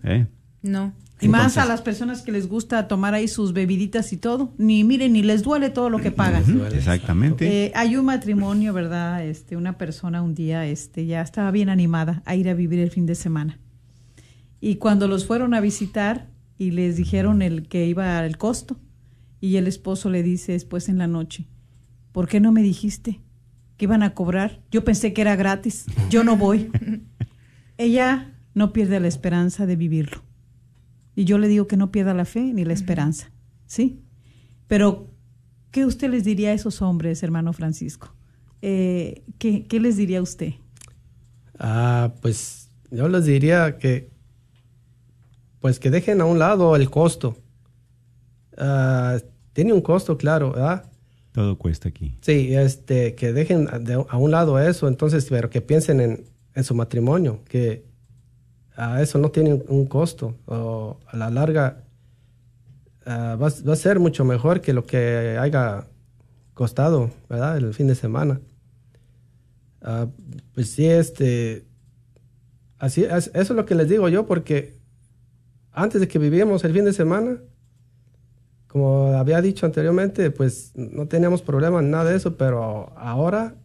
No. 0.63 0.95
Y 1.21 1.27
más 1.27 1.59
a 1.59 1.65
las 1.65 1.83
personas 1.83 2.23
que 2.23 2.31
les 2.31 2.47
gusta 2.49 2.88
tomar 2.88 3.13
ahí 3.13 3.27
sus 3.27 3.53
bebiditas 3.53 4.11
y 4.13 4.17
todo, 4.17 4.55
ni 4.57 4.83
miren, 4.83 5.13
ni 5.13 5.21
les 5.21 5.43
duele 5.43 5.69
todo 5.69 5.91
lo 5.91 5.99
que 5.99 6.09
pagan. 6.09 6.43
exactamente. 6.73 7.71
hay 7.75 7.97
un 7.97 8.05
matrimonio, 8.05 8.73
¿verdad? 8.73 9.23
Este, 9.23 9.55
una 9.55 9.77
persona 9.77 10.23
un 10.23 10.33
día, 10.33 10.65
este, 10.65 11.05
ya 11.05 11.21
estaba 11.21 11.51
bien 11.51 11.69
animada 11.69 12.23
a 12.25 12.35
ir 12.35 12.49
a 12.49 12.55
vivir 12.55 12.79
el 12.79 12.89
fin 12.89 13.05
de 13.05 13.13
semana. 13.13 13.59
Y 14.59 14.77
cuando 14.77 15.07
los 15.07 15.27
fueron 15.27 15.53
a 15.53 15.61
visitar, 15.61 16.35
y 16.58 16.72
les 16.72 16.97
dijeron 16.97 17.41
el 17.41 17.68
que 17.68 17.86
iba 17.86 18.18
al 18.18 18.38
costo 18.38 18.80
y 19.39 19.58
el 19.58 19.68
esposo 19.68 20.10
le 20.10 20.24
dice 20.24 20.53
después 20.53 20.89
en 20.89 20.97
la 20.97 21.08
noche, 21.08 21.47
¿por 22.12 22.28
qué 22.28 22.39
no 22.39 22.51
me 22.51 22.64
dijiste 22.64 23.22
que 23.78 23.86
iban 23.86 24.03
a 24.03 24.14
cobrar? 24.14 24.62
Yo 24.72 24.84
pensé 24.84 25.14
que 25.14 25.22
era 25.22 25.36
gratis, 25.36 25.86
yo 26.10 26.24
no 26.24 26.36
voy. 26.36 26.72
Ella 27.78 28.34
no 28.55 28.74
pierde 28.74 28.99
la 28.99 29.08
esperanza 29.08 29.68
de 29.68 29.76
vivirlo. 29.76 30.24
Y 31.16 31.26
yo 31.26 31.38
le 31.38 31.47
digo 31.47 31.68
que 31.68 31.78
no 31.78 31.91
pierda 31.91 32.14
la 32.14 32.26
fe 32.26 32.41
ni 32.53 32.66
la 32.66 32.74
esperanza, 32.74 33.32
¿sí? 33.66 34.01
Pero 34.68 35.14
¿qué 35.72 35.86
usted 35.86 36.10
les 36.10 36.24
diría 36.24 36.49
a 36.49 36.53
esos 36.53 36.82
hombres, 36.82 37.22
hermano 37.24 37.53
Francisco? 37.53 38.16
Eh, 38.62 39.24
¿qué, 39.38 39.68
¿qué, 39.68 39.80
les 39.80 39.97
diría 39.97 40.22
usted? 40.22 40.53
Ah, 41.60 42.14
pues 42.22 42.72
yo 42.89 43.08
les 43.08 43.26
diría 43.26 43.78
que, 43.78 44.12
pues 45.68 45.82
que 45.82 45.89
dejen 45.89 46.22
a 46.22 46.26
un 46.26 46.39
lado 46.39 46.78
el 46.78 46.89
costo. 46.89 47.36
Ah, 48.57 49.18
tiene 49.51 49.74
un 49.74 49.82
costo, 49.82 50.18
claro, 50.18 50.53
¿verdad? 50.53 50.89
Todo 51.34 51.57
cuesta 51.57 51.89
aquí. 51.89 52.15
Sí, 52.22 52.55
este, 52.55 53.15
que 53.15 53.34
dejen 53.34 53.68
a 54.07 54.18
un 54.18 54.32
lado 54.32 54.61
eso, 54.61 54.88
entonces, 54.88 55.28
pero 55.30 55.49
que 55.49 55.59
piensen 55.59 55.99
en, 55.99 56.24
en 56.55 56.63
su 56.63 56.74
matrimonio, 56.74 57.41
que 57.49 57.84
a 58.78 59.01
eso 59.01 59.18
no 59.18 59.30
tiene 59.30 59.61
un 59.68 59.88
costo, 59.88 60.38
o 60.45 61.01
a 61.05 61.18
la 61.18 61.30
larga 61.30 61.84
ah, 63.05 63.36
va, 63.36 63.49
va, 63.68 63.74
a 63.74 63.76
ser 63.76 63.99
mucho 63.99 64.24
mejor 64.24 64.61
que 64.61 64.72
lo 64.72 64.86
que 64.86 65.38
haya 65.38 65.86
costado, 66.53 67.11
¿verdad? 67.28 67.57
El 67.57 67.74
fin 67.74 67.88
de 67.88 67.95
semana. 67.95 68.39
Uh, 69.82 70.09
pues 70.53 70.70
sí, 70.70 70.86
este, 70.86 71.65
así, 72.80 73.03
eso 73.03 73.32
es 73.34 73.49
lo 73.49 73.65
que 73.65 73.76
les 73.76 73.89
digo 73.89 74.07
yo, 74.07 74.26
porque 74.26 74.76
antes 75.78 76.01
de 76.01 76.07
que 76.07 76.17
vivíamos 76.17 76.63
el 76.63 76.73
fin 76.73 76.86
de 76.86 76.91
semana, 76.91 77.38
como 78.67 79.13
había 79.13 79.39
dicho 79.41 79.65
anteriormente, 79.65 80.32
pues 80.32 80.71
no 80.75 81.07
teníamos 81.07 81.43
problema 81.43 81.80
en 81.80 81.91
nada 81.91 82.09
de 82.09 82.17
eso, 82.17 82.36
pero 82.36 82.91
ahora 82.97 83.55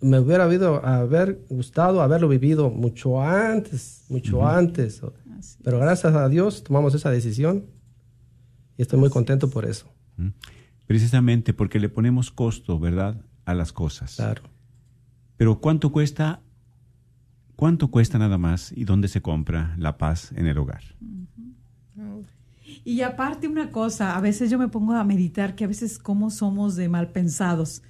me 0.00 0.18
hubiera 0.18 0.44
habido, 0.44 0.84
haber 0.84 1.44
gustado 1.50 2.00
haberlo 2.00 2.26
vivido 2.26 2.70
mucho 2.70 3.20
antes, 3.20 4.06
mucho 4.08 4.46
antes. 4.46 5.02
Pero 5.62 5.78
gracias 5.78 6.14
a 6.14 6.26
Dios 6.30 6.64
tomamos 6.64 6.94
esa 6.94 7.10
decisión 7.10 7.66
y 8.78 8.82
estoy 8.82 8.98
muy 8.98 9.10
contento 9.10 9.50
por 9.50 9.66
eso. 9.66 9.92
Precisamente 10.86 11.52
porque 11.52 11.80
le 11.80 11.90
ponemos 11.90 12.30
costo, 12.30 12.78
¿verdad?, 12.78 13.20
a 13.44 13.52
las 13.54 13.74
cosas. 13.74 14.16
Claro. 14.16 14.42
Pero 15.36 15.60
¿cuánto 15.60 15.92
cuesta, 15.92 16.40
cuánto 17.56 17.90
cuesta 17.90 18.18
nada 18.18 18.38
más 18.38 18.72
y 18.72 18.84
dónde 18.84 19.08
se 19.08 19.22
compra 19.22 19.74
la 19.78 19.98
paz 19.98 20.32
en 20.36 20.46
el 20.46 20.58
hogar? 20.58 20.82
Y 22.84 23.02
aparte 23.02 23.48
una 23.48 23.70
cosa, 23.70 24.16
a 24.16 24.20
veces 24.20 24.50
yo 24.50 24.58
me 24.58 24.68
pongo 24.68 24.94
a 24.94 25.04
meditar 25.04 25.54
que 25.54 25.64
a 25.64 25.68
veces 25.68 25.98
cómo 25.98 26.30
somos 26.30 26.74
de 26.74 26.88
mal 26.88 27.10
pensados. 27.12 27.82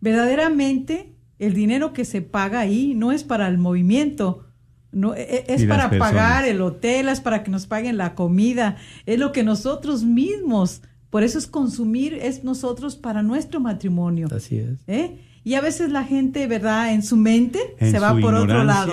Verdaderamente 0.00 1.14
el 1.38 1.54
dinero 1.54 1.92
que 1.92 2.04
se 2.04 2.22
paga 2.22 2.60
ahí 2.60 2.94
no 2.94 3.12
es 3.12 3.24
para 3.24 3.48
el 3.48 3.58
movimiento, 3.58 4.46
no, 4.92 5.14
e, 5.14 5.22
e, 5.22 5.44
es, 5.48 5.64
para 5.64 5.90
pagar 5.90 6.44
el 6.44 6.60
hotel, 6.60 7.08
es 7.08 7.20
para 7.20 7.42
que 7.42 7.50
nos 7.50 7.66
paguen 7.66 7.96
la 7.96 8.14
comida, 8.14 8.76
es 9.06 9.18
lo 9.18 9.32
que 9.32 9.42
nosotros 9.42 10.04
mismos, 10.04 10.82
por 11.10 11.22
eso 11.22 11.38
es 11.38 11.46
consumir, 11.46 12.14
es 12.14 12.44
nosotros 12.44 12.96
para 12.96 13.22
nuestro 13.22 13.60
matrimonio. 13.60 14.28
Así 14.34 14.56
es. 14.56 14.78
¿Eh? 14.86 15.18
Y 15.44 15.54
a 15.54 15.60
veces 15.60 15.90
la 15.90 16.04
gente, 16.04 16.46
¿verdad? 16.46 16.92
En 16.94 17.02
su 17.02 17.16
mente 17.16 17.58
se 17.78 17.98
va 17.98 18.16
por 18.18 18.34
otro 18.34 18.64
lado. 18.64 18.92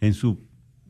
En 0.00 0.14
su 0.14 0.38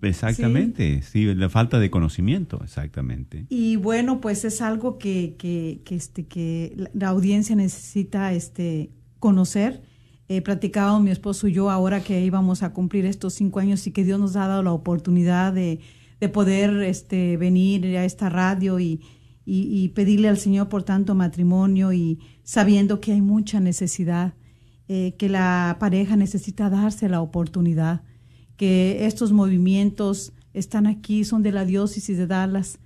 Exactamente, 0.03 1.01
sí. 1.01 1.35
la 1.35 1.49
falta 1.49 1.79
de 1.79 1.91
conocimiento, 1.91 2.61
exactamente. 2.63 3.47
Y 3.49 3.77
bueno, 3.77 4.21
pues 4.21 4.45
es 4.45 4.61
algo 4.61 4.99
que, 4.99 5.35
que, 5.39 5.81
que, 5.83 5.95
este, 5.95 6.27
que 6.27 6.91
la 6.93 7.09
audiencia 7.09 7.57
necesita 7.57 8.35
este, 8.35 8.91
conocer 9.19 9.83
eh, 10.29 10.41
platicábamos 10.41 11.03
mi 11.03 11.11
esposo 11.11 11.49
y 11.49 11.53
yo 11.53 11.71
ahora 11.71 12.03
que 12.03 12.25
íbamos 12.25 12.63
a 12.63 12.73
cumplir 12.73 13.05
estos 13.05 13.35
cinco 13.35 13.61
años 13.61 13.87
y 13.87 13.91
que 13.91 14.05
Dios 14.05 14.19
nos 14.19 14.37
ha 14.37 14.47
dado 14.47 14.63
la 14.63 14.73
oportunidad 14.73 15.53
de, 15.53 15.81
de 16.19 16.29
poder 16.31 16.83
este, 16.83 17.37
venir 17.37 17.85
a 17.99 18.07
esta 18.07 18.31
radio 18.31 18.81
y, 18.81 19.03
y, 19.47 19.89
pedirle 19.91 20.29
al 20.29 20.39
Señor 20.39 20.69
por 20.69 20.85
tanto 20.85 21.15
matrimonio 21.15 21.93
y 21.93 22.19
sabiendo 22.43 23.01
que 23.01 23.13
hay 23.13 23.21
mucha 23.21 23.61
necesidad, 23.61 24.35
eh, 24.89 25.15
que 25.19 25.29
la 25.29 25.77
pareja 25.79 26.17
necesita 26.17 26.71
darse 26.71 27.09
la 27.09 27.21
oportunidad, 27.21 28.03
que 28.57 29.07
estos 29.07 29.33
movimientos 29.33 30.33
están 30.55 30.87
aquí, 30.87 31.25
son 31.25 31.43
de 31.43 31.53
la 31.53 31.65
diócesis 31.65 32.17
de 32.17 32.27
Dallas 32.27 32.79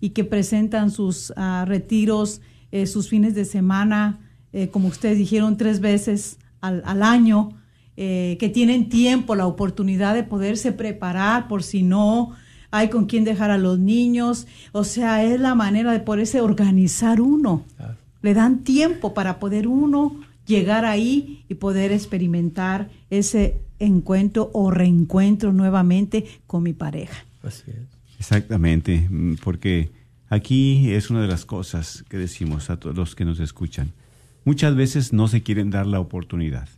y 0.00 0.10
que 0.10 0.24
presentan 0.24 0.90
sus 0.90 1.30
uh, 1.30 1.64
retiros, 1.66 2.40
eh, 2.72 2.86
sus 2.86 3.08
fines 3.08 3.34
de 3.34 3.44
semana, 3.44 4.20
eh, 4.52 4.68
como 4.68 4.88
ustedes 4.88 5.18
dijeron, 5.18 5.56
tres 5.56 5.80
veces 5.80 6.38
al, 6.60 7.02
año, 7.02 7.50
eh, 7.96 8.36
que 8.40 8.48
tienen 8.48 8.88
tiempo, 8.88 9.34
la 9.34 9.46
oportunidad 9.46 10.14
de 10.14 10.24
poderse 10.24 10.72
preparar 10.72 11.46
por 11.46 11.62
si 11.62 11.82
no 11.82 12.32
hay 12.78 12.88
con 12.88 13.06
quién 13.06 13.24
dejar 13.24 13.50
a 13.50 13.58
los 13.58 13.78
niños. 13.78 14.46
O 14.72 14.84
sea, 14.84 15.24
es 15.24 15.40
la 15.40 15.54
manera 15.54 15.92
de 15.92 16.00
poderse 16.00 16.40
organizar 16.40 17.20
uno. 17.20 17.64
Le 18.22 18.34
dan 18.34 18.64
tiempo 18.64 19.14
para 19.14 19.38
poder 19.38 19.68
uno 19.68 20.16
llegar 20.46 20.84
ahí 20.84 21.44
y 21.48 21.54
poder 21.54 21.92
experimentar 21.92 22.88
ese 23.10 23.60
encuentro 23.78 24.50
o 24.52 24.70
reencuentro 24.70 25.52
nuevamente 25.52 26.24
con 26.46 26.62
mi 26.62 26.72
pareja. 26.72 27.24
Así 27.42 27.70
es. 27.70 27.96
Exactamente, 28.18 29.06
mm, 29.10 29.36
porque 29.44 29.90
aquí 30.28 30.90
es 30.92 31.10
una 31.10 31.20
de 31.20 31.28
las 31.28 31.44
cosas 31.44 32.04
que 32.08 32.16
decimos 32.16 32.70
a 32.70 32.78
todos 32.78 32.96
los 32.96 33.14
que 33.14 33.24
nos 33.24 33.40
escuchan 33.40 33.92
muchas 34.46 34.76
veces 34.76 35.12
no 35.12 35.28
se 35.28 35.42
quieren 35.42 35.68
dar 35.70 35.86
la 35.86 36.00
oportunidad. 36.00 36.70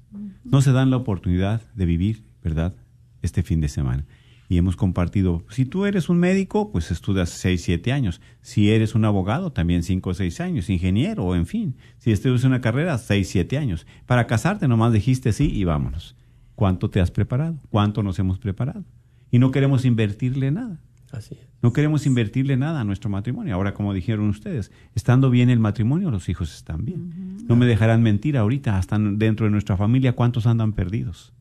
No 0.43 0.63
se 0.63 0.73
dan 0.73 0.91
la 0.91 0.97
oportunidad 0.97 1.63
de 1.75 1.85
vivir, 1.85 2.25
¿verdad? 2.43 2.75
Este 3.23 3.45
fin 3.45 3.61
de 3.61 3.69
semana. 3.69 4.05
Y 4.49 4.57
hemos 4.57 4.77
compartido, 4.77 5.45
si 5.51 5.67
tú 5.67 5.85
eres 5.85 6.09
un 6.09 6.19
médico, 6.19 6.73
pues 6.73 6.91
estudias 6.91 7.29
6, 7.29 7.63
7 7.63 7.93
años. 7.93 8.23
Si 8.41 8.71
eres 8.71 8.95
un 8.95 9.05
abogado, 9.05 9.53
también 9.53 9.83
5 9.83 10.09
o 10.09 10.15
6 10.15 10.41
años. 10.41 10.71
Ingeniero, 10.71 11.35
en 11.35 11.47
fin. 11.47 11.77
Si 11.99 12.13
estudias 12.13 12.45
una 12.45 12.63
carrera, 12.63 12.97
6, 12.97 13.29
7 13.29 13.59
años. 13.59 13.87
Para 14.07 14.27
casarte 14.27 14.67
nomás 14.67 14.93
dijiste 14.95 15.33
sí 15.33 15.51
y 15.53 15.65
vámonos. 15.65 16.17
¿Cuánto 16.55 16.89
te 16.89 17.01
has 17.01 17.11
preparado? 17.11 17.59
¿Cuánto 17.69 18.03
nos 18.03 18.19
hemos 18.19 18.39
preparado? 18.39 18.85
Y 19.31 19.39
no 19.39 19.51
queremos 19.51 19.85
invertirle 19.85 20.51
nada. 20.51 20.81
Así 21.13 21.35
es. 21.35 21.49
No 21.61 21.73
queremos 21.73 22.07
invertirle 22.07 22.57
nada 22.57 22.81
a 22.81 22.85
nuestro 22.85 23.11
matrimonio. 23.11 23.55
Ahora, 23.55 23.75
como 23.75 23.93
dijeron 23.93 24.29
ustedes, 24.29 24.71
estando 24.95 25.29
bien 25.29 25.51
el 25.51 25.59
matrimonio, 25.59 26.11
los 26.11 26.29
hijos 26.29 26.55
están 26.55 26.85
bien. 26.85 27.39
No 27.49 27.57
me 27.57 27.67
dejarán 27.67 28.03
mentir 28.03 28.39
ahorita, 28.39 28.79
hasta 28.79 28.99
dentro 28.99 29.45
de 29.47 29.51
nuestra 29.51 29.77
familia, 29.77 30.15
¿cuántos 30.15 30.47
andan 30.47 30.73
perdidos? 30.73 31.33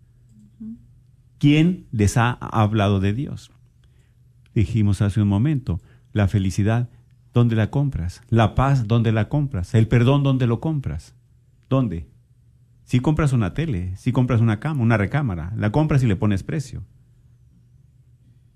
¿Quién 1.40 1.88
les 1.92 2.18
ha 2.18 2.32
hablado 2.32 3.00
de 3.00 3.14
Dios? 3.14 3.52
Dijimos 4.56 5.02
hace 5.02 5.22
un 5.22 5.28
momento, 5.28 5.80
la 6.14 6.28
felicidad, 6.28 6.90
¿dónde 7.34 7.56
la 7.56 7.70
compras? 7.70 8.22
La 8.30 8.56
paz, 8.56 8.88
¿dónde 8.88 9.12
la 9.12 9.30
compras? 9.30 9.76
El 9.76 9.88
perdón, 9.88 10.24
¿dónde 10.24 10.48
lo 10.48 10.60
compras? 10.60 11.16
¿Dónde? 11.70 12.10
Si 12.84 13.00
compras 13.00 13.34
una 13.34 13.54
tele, 13.54 13.96
si 13.98 14.12
compras 14.12 14.42
una 14.42 14.60
cama, 14.60 14.82
una 14.82 14.98
recámara, 14.98 15.54
la 15.56 15.72
compras 15.72 16.04
y 16.04 16.08
le 16.08 16.16
pones 16.16 16.42
precio. 16.44 16.84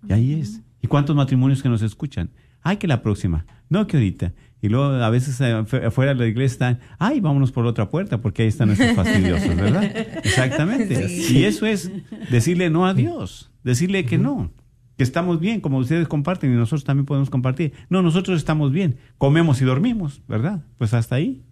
Y 0.07 0.13
ahí 0.13 0.33
es. 0.33 0.61
¿Y 0.81 0.87
cuántos 0.87 1.15
matrimonios 1.15 1.61
que 1.61 1.69
nos 1.69 1.81
escuchan? 1.81 2.31
Ay, 2.61 2.77
que 2.77 2.87
la 2.87 3.01
próxima. 3.01 3.45
No, 3.69 3.85
que 3.87 3.97
ahorita. 3.97 4.33
Y 4.61 4.69
luego 4.69 4.85
a 4.93 5.09
veces 5.09 5.41
eh, 5.41 5.53
afuera 5.85 6.13
de 6.13 6.19
la 6.19 6.27
iglesia 6.27 6.53
están, 6.53 6.79
ay, 6.99 7.19
vámonos 7.19 7.51
por 7.51 7.65
otra 7.65 7.89
puerta 7.89 8.21
porque 8.21 8.43
ahí 8.43 8.47
están 8.47 8.67
nuestros 8.67 8.93
fastidiosos, 8.95 9.55
¿verdad? 9.55 9.83
Exactamente. 10.23 11.07
Y 11.31 11.45
eso 11.45 11.65
es 11.65 11.91
decirle 12.29 12.69
no 12.69 12.85
a 12.85 12.93
Dios, 12.93 13.51
decirle 13.63 14.05
que 14.05 14.19
no, 14.19 14.51
que 14.97 15.03
estamos 15.03 15.39
bien, 15.39 15.61
como 15.61 15.79
ustedes 15.79 16.07
comparten 16.07 16.53
y 16.53 16.55
nosotros 16.55 16.83
también 16.83 17.05
podemos 17.07 17.31
compartir. 17.31 17.73
No, 17.89 18.03
nosotros 18.03 18.37
estamos 18.37 18.71
bien, 18.71 18.97
comemos 19.17 19.59
y 19.61 19.65
dormimos, 19.65 20.21
¿verdad? 20.27 20.63
Pues 20.77 20.93
hasta 20.93 21.15
ahí. 21.15 21.43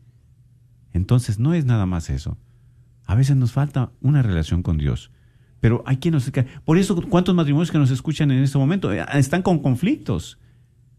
Entonces 0.94 1.40
no 1.40 1.56
es 1.56 1.66
nada 1.66 1.88
más 1.88 2.12
eso. 2.12 2.38
A 3.06 3.16
veces 3.16 3.36
nos 3.36 3.52
falta 3.52 3.92
una 4.02 4.22
relación 4.22 4.62
con 4.62 4.78
Dios. 4.78 5.12
Pero 5.60 5.84
hay 5.88 5.98
quien 5.98 6.14
nos... 6.14 6.32
Por 6.64 6.78
eso, 6.78 7.02
¿cuántos 7.10 7.34
matrimonios 7.36 7.72
que 7.72 7.80
nos 7.80 7.92
escuchan 7.92 8.30
en 8.32 8.44
este 8.44 8.58
momento 8.58 8.94
eh, 8.94 9.04
están 9.14 9.42
con 9.42 9.60
conflictos? 9.60 10.40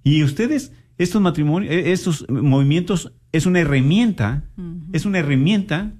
Y 0.02 0.22
ustedes, 0.22 0.72
estos 1.02 1.22
matrimonios, 1.22 1.72
eh, 1.72 1.92
estos 1.92 2.26
movimientos, 2.28 3.12
es 3.32 3.46
una 3.46 3.60
herramienta, 3.60 4.44
es 4.92 5.06
una 5.06 5.18
herramienta 5.18 5.92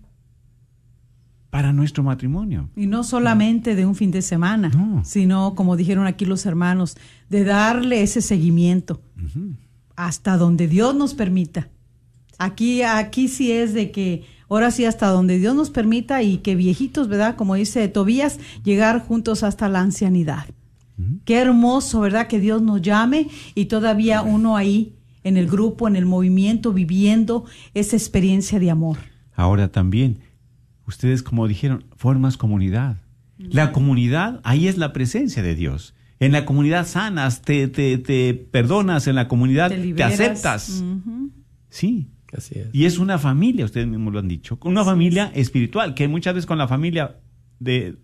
para 1.48 1.72
nuestro 1.72 2.02
matrimonio. 2.02 2.68
Y 2.76 2.86
no 2.86 3.02
solamente 3.02 3.74
de 3.74 3.86
un 3.86 3.94
fin 3.94 4.10
de 4.10 4.20
semana, 4.20 4.70
sino, 5.04 5.54
como 5.54 5.76
dijeron 5.76 6.06
aquí 6.06 6.26
los 6.26 6.44
hermanos, 6.44 6.96
de 7.30 7.44
darle 7.44 8.02
ese 8.02 8.20
seguimiento 8.20 9.00
hasta 9.96 10.36
donde 10.36 10.68
Dios 10.68 10.94
nos 10.94 11.14
permita. 11.14 11.68
Aquí, 12.38 12.82
aquí 12.82 13.28
sí 13.28 13.52
es 13.52 13.72
de 13.72 13.90
que 13.90 14.24
ahora 14.48 14.70
sí 14.70 14.84
hasta 14.84 15.08
donde 15.08 15.38
Dios 15.38 15.54
nos 15.54 15.70
permita 15.70 16.22
y 16.22 16.38
que 16.38 16.56
viejitos, 16.56 17.08
¿verdad? 17.08 17.36
Como 17.36 17.54
dice 17.54 17.88
Tobías, 17.88 18.38
llegar 18.64 19.00
juntos 19.00 19.42
hasta 19.42 19.68
la 19.68 19.80
ancianidad. 19.80 20.46
Qué 21.24 21.38
hermoso, 21.38 22.00
¿verdad? 22.00 22.26
Que 22.26 22.40
Dios 22.40 22.62
nos 22.62 22.82
llame 22.82 23.28
y 23.54 23.66
todavía 23.66 24.22
uno 24.22 24.56
ahí 24.56 24.96
en 25.22 25.36
el 25.36 25.46
grupo, 25.46 25.88
en 25.88 25.96
el 25.96 26.06
movimiento, 26.06 26.72
viviendo 26.72 27.44
esa 27.74 27.96
experiencia 27.96 28.58
de 28.58 28.70
amor. 28.70 28.98
Ahora 29.34 29.68
también, 29.68 30.20
ustedes 30.86 31.22
como 31.22 31.46
dijeron, 31.46 31.84
formas 31.96 32.36
comunidad. 32.36 32.98
La 33.38 33.72
comunidad, 33.72 34.40
ahí 34.44 34.68
es 34.68 34.76
la 34.76 34.92
presencia 34.92 35.42
de 35.42 35.54
Dios. 35.54 35.94
En 36.18 36.32
la 36.32 36.44
comunidad 36.44 36.86
sanas, 36.86 37.40
te, 37.40 37.68
te, 37.68 37.96
te 37.96 38.34
perdonas, 38.34 39.06
en 39.06 39.14
la 39.14 39.28
comunidad 39.28 39.70
te, 39.70 40.02
aceptas. 40.02 40.84
Sí, 41.70 42.08
Así 42.36 42.58
es. 42.58 42.68
Y 42.72 42.84
es 42.84 42.98
una 42.98 43.18
familia, 43.18 43.64
ustedes 43.64 43.86
mismos 43.86 44.12
lo 44.12 44.20
han 44.20 44.28
dicho, 44.28 44.58
una 44.62 44.84
familia 44.84 45.32
espiritual, 45.34 45.94
que 45.94 46.06
muchas 46.08 46.34
veces 46.34 46.46
con 46.46 46.58
la 46.58 46.68
familia 46.68 47.16
de, 47.58 47.96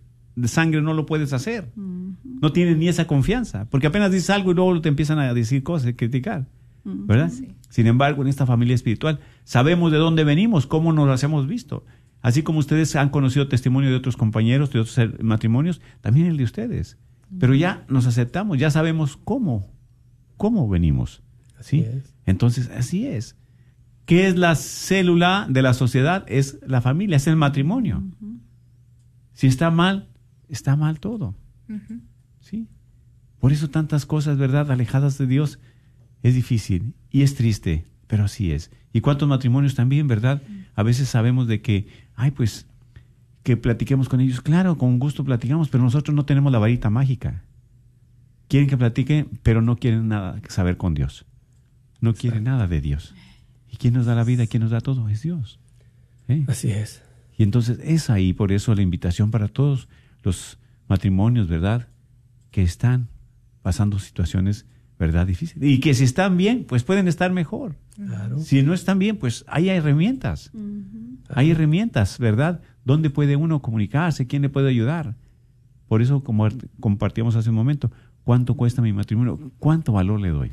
sangre 0.44 0.82
no 0.82 0.94
lo 0.94 1.06
puedes 1.06 1.32
hacer. 1.32 1.70
No 1.76 2.52
tienes 2.52 2.76
ni 2.76 2.88
esa 2.88 3.06
confianza, 3.06 3.66
porque 3.70 3.86
apenas 3.86 4.10
dices 4.10 4.30
algo 4.30 4.50
y 4.50 4.54
luego 4.54 4.80
te 4.80 4.88
empiezan 4.88 5.18
a 5.18 5.32
decir 5.32 5.62
cosas, 5.62 5.88
a 5.88 5.96
criticar. 5.96 6.46
¿Verdad? 6.84 7.32
Sin 7.68 7.88
embargo, 7.88 8.22
en 8.22 8.28
esta 8.28 8.46
familia 8.46 8.74
espiritual 8.74 9.18
sabemos 9.42 9.90
de 9.90 9.98
dónde 9.98 10.22
venimos, 10.22 10.66
cómo 10.66 10.92
nos 10.92 11.08
las 11.08 11.22
hemos 11.24 11.48
visto. 11.48 11.84
Así 12.22 12.42
como 12.42 12.60
ustedes 12.60 12.94
han 12.96 13.08
conocido 13.08 13.48
testimonio 13.48 13.90
de 13.90 13.96
otros 13.96 14.16
compañeros, 14.16 14.70
de 14.72 14.80
otros 14.80 14.98
matrimonios, 15.20 15.80
también 16.00 16.26
el 16.26 16.36
de 16.36 16.44
ustedes. 16.44 16.96
Pero 17.40 17.54
ya 17.54 17.84
nos 17.88 18.06
aceptamos, 18.06 18.58
ya 18.58 18.70
sabemos 18.70 19.16
cómo, 19.16 19.72
cómo 20.36 20.68
venimos. 20.68 21.22
¿sí? 21.60 21.84
Entonces, 22.24 22.70
así 22.70 23.06
es. 23.06 23.36
¿Qué 24.04 24.28
es 24.28 24.36
la 24.36 24.54
célula 24.54 25.46
de 25.50 25.62
la 25.62 25.74
sociedad? 25.74 26.24
Es 26.28 26.60
la 26.64 26.80
familia, 26.80 27.16
es 27.16 27.26
el 27.26 27.36
matrimonio. 27.36 28.04
Si 29.32 29.48
está 29.48 29.70
mal, 29.70 30.08
está 30.48 30.76
mal 30.76 31.00
todo. 31.00 31.34
¿Sí? 32.40 32.68
Por 33.40 33.52
eso 33.52 33.70
tantas 33.70 34.06
cosas, 34.06 34.38
¿verdad? 34.38 34.70
Alejadas 34.70 35.18
de 35.18 35.26
Dios 35.26 35.58
es 36.22 36.34
difícil 36.34 36.94
y 37.10 37.22
es 37.22 37.34
triste, 37.34 37.86
pero 38.06 38.24
así 38.24 38.52
es. 38.52 38.70
Y 38.92 39.00
cuántos 39.00 39.28
matrimonios 39.28 39.74
también, 39.74 40.08
¿verdad? 40.08 40.42
A 40.74 40.82
veces 40.82 41.08
sabemos 41.08 41.46
de 41.46 41.60
que, 41.60 41.88
ay, 42.14 42.30
pues, 42.30 42.66
que 43.42 43.56
platiquemos 43.56 44.08
con 44.08 44.20
ellos. 44.20 44.40
Claro, 44.40 44.78
con 44.78 44.98
gusto 44.98 45.24
platicamos, 45.24 45.68
pero 45.68 45.84
nosotros 45.84 46.14
no 46.14 46.24
tenemos 46.24 46.50
la 46.50 46.58
varita 46.58 46.90
mágica. 46.90 47.44
Quieren 48.48 48.68
que 48.68 48.76
platique, 48.76 49.26
pero 49.42 49.60
no 49.60 49.76
quieren 49.76 50.08
nada 50.08 50.40
que 50.40 50.50
saber 50.50 50.76
con 50.76 50.94
Dios. 50.94 51.26
No 52.00 52.14
quieren 52.14 52.44
nada 52.44 52.66
de 52.66 52.80
Dios. 52.80 53.14
¿Y 53.70 53.76
quién 53.76 53.94
nos 53.94 54.06
da 54.06 54.14
la 54.14 54.24
vida? 54.24 54.46
¿Quién 54.46 54.62
nos 54.62 54.70
da 54.70 54.80
todo? 54.80 55.08
Es 55.08 55.22
Dios. 55.22 55.58
¿Eh? 56.28 56.44
Así 56.48 56.70
es. 56.70 57.02
Y 57.36 57.42
entonces 57.42 57.78
es 57.82 58.08
ahí, 58.10 58.32
por 58.32 58.52
eso 58.52 58.74
la 58.74 58.82
invitación 58.82 59.30
para 59.30 59.48
todos 59.48 59.88
los 60.26 60.58
matrimonios, 60.88 61.48
¿verdad? 61.48 61.88
Que 62.50 62.62
están 62.62 63.08
pasando 63.62 63.98
situaciones, 63.98 64.66
¿verdad? 64.98 65.26
Difíciles. 65.26 65.68
Y 65.68 65.80
que 65.80 65.94
si 65.94 66.04
están 66.04 66.36
bien, 66.36 66.64
pues 66.64 66.82
pueden 66.82 67.08
estar 67.08 67.32
mejor. 67.32 67.76
Si 68.38 68.62
no 68.62 68.74
están 68.74 68.98
bien, 68.98 69.16
pues 69.16 69.44
hay 69.48 69.68
herramientas. 69.70 70.50
Hay 71.28 71.52
herramientas, 71.52 72.18
¿verdad? 72.18 72.60
¿Dónde 72.84 73.08
puede 73.08 73.36
uno 73.36 73.62
comunicarse? 73.62 74.26
¿Quién 74.26 74.42
le 74.42 74.48
puede 74.48 74.68
ayudar? 74.68 75.16
Por 75.88 76.02
eso, 76.02 76.22
como 76.22 76.48
compartíamos 76.80 77.36
hace 77.36 77.50
un 77.50 77.56
momento, 77.56 77.90
¿cuánto 78.24 78.54
cuesta 78.54 78.82
mi 78.82 78.92
matrimonio? 78.92 79.52
¿Cuánto 79.58 79.92
valor 79.92 80.20
le 80.20 80.30
doy? 80.30 80.52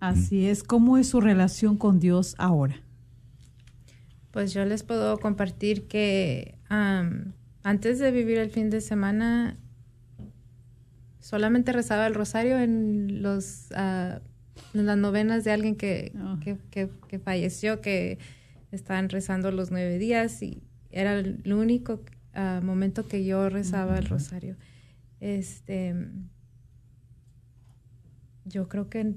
Así 0.00 0.46
es. 0.46 0.62
¿Cómo 0.62 0.96
es 0.98 1.08
su 1.08 1.20
relación 1.20 1.76
con 1.76 2.00
Dios 2.00 2.34
ahora? 2.38 2.76
Pues 4.30 4.52
yo 4.54 4.64
les 4.64 4.82
puedo 4.82 5.18
compartir 5.18 5.86
que 5.86 6.58
antes 7.66 7.98
de 7.98 8.12
vivir 8.12 8.38
el 8.38 8.50
fin 8.50 8.70
de 8.70 8.80
semana 8.80 9.58
solamente 11.18 11.72
rezaba 11.72 12.06
el 12.06 12.14
rosario 12.14 12.60
en 12.60 13.22
los 13.22 13.70
uh, 13.72 14.20
las 14.72 14.96
novenas 14.96 15.42
de 15.42 15.50
alguien 15.50 15.76
ah. 16.16 16.38
que, 16.40 16.88
que, 17.08 17.18
falleció, 17.18 17.80
que 17.80 18.20
estaban 18.70 19.08
rezando 19.08 19.50
los 19.50 19.72
nueve 19.72 19.98
días 19.98 20.40
y 20.44 20.62
era 20.92 21.18
el 21.18 21.52
único 21.52 22.04
ah, 22.34 22.60
momento 22.62 23.08
que 23.08 23.24
yo 23.24 23.48
rezaba 23.48 23.98
el 23.98 24.06
rosario. 24.06 24.56
Este, 25.18 25.92
yo 28.44 28.68
creo 28.68 28.88
que 28.88 29.16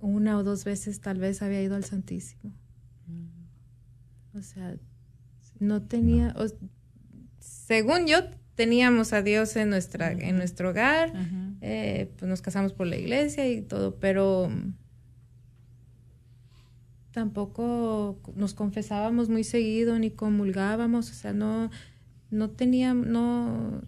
una 0.00 0.36
o 0.36 0.44
dos 0.44 0.66
veces 0.66 1.00
tal 1.00 1.18
vez 1.18 1.40
había 1.40 1.62
ido 1.62 1.76
al 1.76 1.84
Santísimo. 1.84 2.52
O 4.34 4.42
sea, 4.42 4.76
no 5.58 5.80
tenía, 5.80 6.34
según 7.46 8.06
yo, 8.06 8.18
teníamos 8.54 9.12
a 9.12 9.22
Dios 9.22 9.54
en 9.56 9.70
nuestra, 9.70 10.12
en 10.12 10.36
nuestro 10.36 10.70
hogar, 10.70 11.12
eh, 11.60 12.10
pues 12.18 12.28
nos 12.28 12.42
casamos 12.42 12.72
por 12.72 12.86
la 12.86 12.96
iglesia 12.96 13.48
y 13.48 13.62
todo, 13.62 13.96
pero 13.96 14.50
tampoco 17.12 18.20
nos 18.34 18.54
confesábamos 18.54 19.28
muy 19.28 19.44
seguido 19.44 19.98
ni 19.98 20.10
comulgábamos, 20.10 21.10
o 21.10 21.14
sea, 21.14 21.32
no, 21.32 21.70
no 22.30 22.50
teníamos, 22.50 23.06
no, 23.06 23.82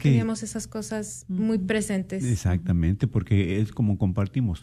teníamos 0.00 0.42
esas 0.42 0.66
cosas 0.66 1.24
muy 1.28 1.58
presentes. 1.58 2.24
Exactamente, 2.24 3.06
porque 3.06 3.60
es 3.60 3.72
como 3.72 3.98
compartimos. 3.98 4.62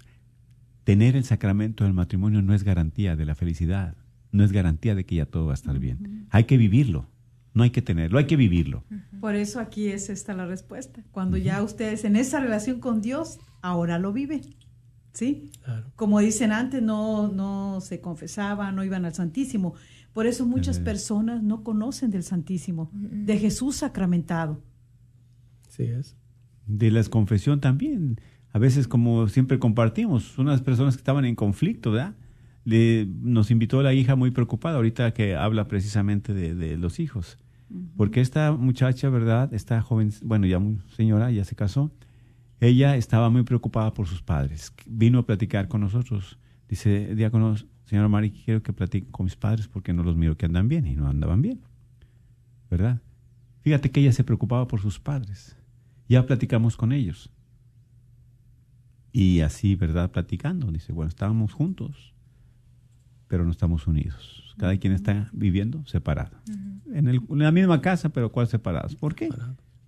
Tener 0.83 1.15
el 1.15 1.23
sacramento 1.23 1.83
del 1.83 1.93
matrimonio 1.93 2.43
no 2.43 2.53
es 2.53 2.63
garantía 2.63 3.15
de 3.15 3.25
la 3.25 3.33
felicidad, 3.33 3.95
no 4.31 4.43
es 4.43 4.51
garantía 4.51 4.93
de 4.93 5.03
que 5.03 5.15
ya 5.15 5.25
todo 5.25 5.47
va 5.47 5.53
a 5.53 5.55
estar 5.55 5.79
bien. 5.79 6.27
Hay 6.29 6.43
que 6.43 6.57
vivirlo. 6.57 7.07
No 7.55 7.63
hay 7.63 7.69
que 7.69 7.81
tenerlo, 7.81 8.19
hay 8.19 8.25
que 8.25 8.35
vivirlo. 8.35 8.83
Por 9.21 9.33
eso 9.33 9.61
aquí 9.61 9.87
es 9.87 10.09
esta 10.09 10.33
la 10.33 10.45
respuesta. 10.45 11.05
Cuando 11.13 11.37
ya 11.37 11.63
ustedes 11.63 12.03
en 12.03 12.17
esa 12.17 12.41
relación 12.41 12.81
con 12.81 13.01
Dios, 13.01 13.39
ahora 13.61 13.97
lo 13.97 14.11
viven. 14.11 14.41
¿Sí? 15.13 15.49
Como 15.95 16.19
dicen 16.19 16.51
antes, 16.51 16.83
no, 16.83 17.29
no 17.29 17.79
se 17.79 18.01
confesaban, 18.01 18.75
no 18.75 18.83
iban 18.83 19.05
al 19.05 19.13
Santísimo. 19.13 19.73
Por 20.11 20.27
eso 20.27 20.45
muchas 20.45 20.79
personas 20.79 21.43
no 21.43 21.63
conocen 21.63 22.11
del 22.11 22.23
Santísimo, 22.23 22.89
de 22.91 23.37
Jesús 23.37 23.77
sacramentado. 23.77 24.61
Sí 25.69 25.83
es. 25.83 26.17
De 26.67 26.91
la 26.91 27.01
confesión 27.05 27.61
también. 27.61 28.19
A 28.51 28.59
veces, 28.59 28.85
como 28.89 29.29
siempre 29.29 29.59
compartimos, 29.59 30.37
unas 30.37 30.61
personas 30.61 30.95
que 30.95 31.01
estaban 31.01 31.23
en 31.23 31.35
conflicto, 31.35 31.91
¿verdad? 31.91 32.17
Le, 32.65 33.05
nos 33.05 33.49
invitó 33.49 33.81
la 33.81 33.93
hija 33.93 34.17
muy 34.17 34.31
preocupada, 34.31 34.75
ahorita 34.75 35.13
que 35.13 35.37
habla 35.37 35.69
precisamente 35.69 36.33
de 36.33 36.77
los 36.77 36.99
hijos. 36.99 37.37
Porque 37.97 38.21
esta 38.21 38.51
muchacha, 38.51 39.09
¿verdad? 39.09 39.53
Esta 39.53 39.81
joven, 39.81 40.11
bueno, 40.23 40.45
ya 40.45 40.61
señora, 40.95 41.31
ya 41.31 41.43
se 41.43 41.55
casó, 41.55 41.91
ella 42.59 42.95
estaba 42.95 43.29
muy 43.29 43.43
preocupada 43.43 43.93
por 43.93 44.07
sus 44.07 44.21
padres. 44.21 44.73
Vino 44.85 45.19
a 45.19 45.25
platicar 45.25 45.67
con 45.67 45.81
nosotros. 45.81 46.37
Dice, 46.69 47.15
diácono, 47.15 47.55
señora 47.85 48.07
Mari, 48.07 48.31
quiero 48.31 48.63
que 48.63 48.73
platique 48.73 49.11
con 49.11 49.25
mis 49.25 49.35
padres 49.35 49.67
porque 49.67 49.93
no 49.93 50.03
los 50.03 50.15
miro 50.15 50.37
que 50.37 50.45
andan 50.45 50.67
bien 50.67 50.87
y 50.87 50.95
no 50.95 51.07
andaban 51.07 51.41
bien. 51.41 51.61
¿Verdad? 52.69 53.01
Fíjate 53.61 53.91
que 53.91 53.99
ella 53.99 54.11
se 54.11 54.23
preocupaba 54.23 54.67
por 54.67 54.79
sus 54.79 54.99
padres. 54.99 55.57
Ya 56.07 56.25
platicamos 56.25 56.77
con 56.77 56.91
ellos. 56.91 57.31
Y 59.11 59.41
así, 59.41 59.75
¿verdad? 59.75 60.11
Platicando. 60.11 60.71
Dice, 60.71 60.93
bueno, 60.93 61.09
estábamos 61.09 61.53
juntos, 61.53 62.13
pero 63.27 63.43
no 63.43 63.51
estamos 63.51 63.87
unidos. 63.87 64.44
Cada 64.57 64.77
quien 64.77 64.93
está 64.93 65.29
viviendo 65.33 65.85
separado. 65.85 66.37
en, 66.93 67.21
la 67.29 67.51
misma 67.51 67.81
casa, 67.81 68.09
pero 68.09 68.31
¿cuál 68.31 68.47
separados? 68.47 68.95
¿Por 68.95 69.15
qué? 69.15 69.29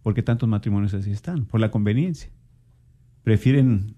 Porque 0.03 0.23
tantos 0.23 0.47
matrimonios 0.49 0.93
así 0.93 1.11
están, 1.11 1.45
por 1.45 1.59
la 1.59 1.71
conveniencia. 1.71 2.29
Prefieren 3.23 3.95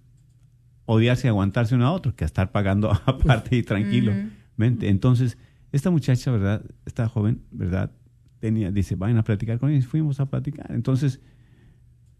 odiarse 0.85 1.27
y 1.27 1.29
aguantarse 1.29 1.75
uno 1.75 1.85
a 1.85 1.91
otro 1.91 2.15
que 2.15 2.23
a 2.23 2.27
estar 2.27 2.51
pagando 2.51 2.91
aparte 3.05 3.55
y 3.55 3.63
tranquilo. 3.63 4.11
Entonces, 4.57 5.37
esta 5.71 5.91
muchacha, 5.91 6.31
¿verdad? 6.31 6.65
Esta 6.85 7.07
joven, 7.07 7.43
¿verdad? 7.51 7.91
Tenía, 8.39 8.71
dice, 8.71 8.95
vayan 8.95 9.17
a 9.17 9.23
platicar 9.23 9.59
con 9.59 9.69
ellos. 9.69 9.85
Fuimos 9.85 10.19
a 10.19 10.29
platicar. 10.29 10.71
Entonces, 10.71 11.21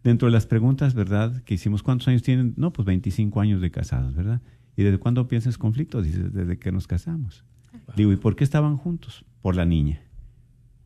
dentro 0.02 0.26
de 0.26 0.32
las 0.32 0.46
preguntas, 0.46 0.94
¿verdad? 0.94 1.42
Que 1.44 1.54
hicimos, 1.54 1.82
¿cuántos 1.82 2.08
años 2.08 2.22
tienen? 2.22 2.54
No, 2.56 2.72
pues 2.72 2.86
25 2.86 3.40
años 3.40 3.60
de 3.60 3.70
casados, 3.70 4.14
¿verdad? 4.14 4.40
¿Y 4.76 4.82
desde 4.82 4.98
cuándo 4.98 5.26
piensas 5.28 5.58
conflictos? 5.58 6.04
Dice, 6.04 6.30
desde 6.30 6.58
que 6.58 6.72
nos 6.72 6.86
casamos. 6.86 7.44
Digo, 7.96 8.12
¿y 8.12 8.16
por 8.16 8.36
qué 8.36 8.44
estaban 8.44 8.76
juntos? 8.76 9.24
Por 9.42 9.56
la 9.56 9.64
niña, 9.64 10.02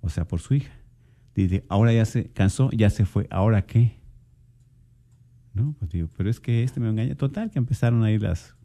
o 0.00 0.08
sea, 0.08 0.26
por 0.26 0.40
su 0.40 0.54
hija. 0.54 0.72
Dice, 1.34 1.64
ahora 1.68 1.92
ya 1.92 2.04
se 2.04 2.30
cansó, 2.30 2.70
ya 2.70 2.90
se 2.90 3.04
fue, 3.04 3.26
¿ahora 3.30 3.66
qué? 3.66 3.98
No, 5.52 5.74
pues 5.78 5.90
digo, 5.90 6.08
pero 6.16 6.30
es 6.30 6.40
que 6.40 6.62
este 6.62 6.80
me 6.80 6.88
engaña. 6.88 7.14
Total, 7.14 7.50
que 7.50 7.58
empezaron 7.58 8.02
ahí 8.04 8.18
las 8.18 8.56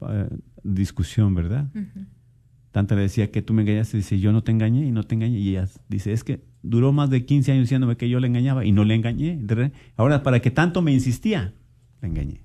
uh, 0.00 0.26
discusión, 0.62 1.34
¿verdad? 1.34 1.70
Tanta 2.70 2.94
le 2.94 3.02
decía 3.02 3.30
que 3.30 3.42
tú 3.42 3.54
me 3.54 3.62
engañaste, 3.62 3.96
dice, 3.96 4.18
yo 4.18 4.32
no 4.32 4.42
te 4.42 4.52
engañé 4.52 4.86
y 4.86 4.90
no 4.90 5.02
te 5.04 5.14
engañé. 5.14 5.38
Y 5.38 5.50
ella 5.50 5.68
dice, 5.88 6.12
es 6.12 6.24
que 6.24 6.44
duró 6.62 6.92
más 6.92 7.10
de 7.10 7.24
15 7.24 7.52
años 7.52 7.64
diciéndome 7.64 7.96
que 7.96 8.08
yo 8.08 8.20
le 8.20 8.26
engañaba 8.26 8.64
y 8.64 8.72
no 8.72 8.84
le 8.84 8.94
engañé. 8.94 9.40
Ahora, 9.96 10.22
para 10.22 10.40
que 10.40 10.50
tanto 10.50 10.82
me 10.82 10.92
insistía, 10.92 11.54
le 12.02 12.08
engañé. 12.08 12.42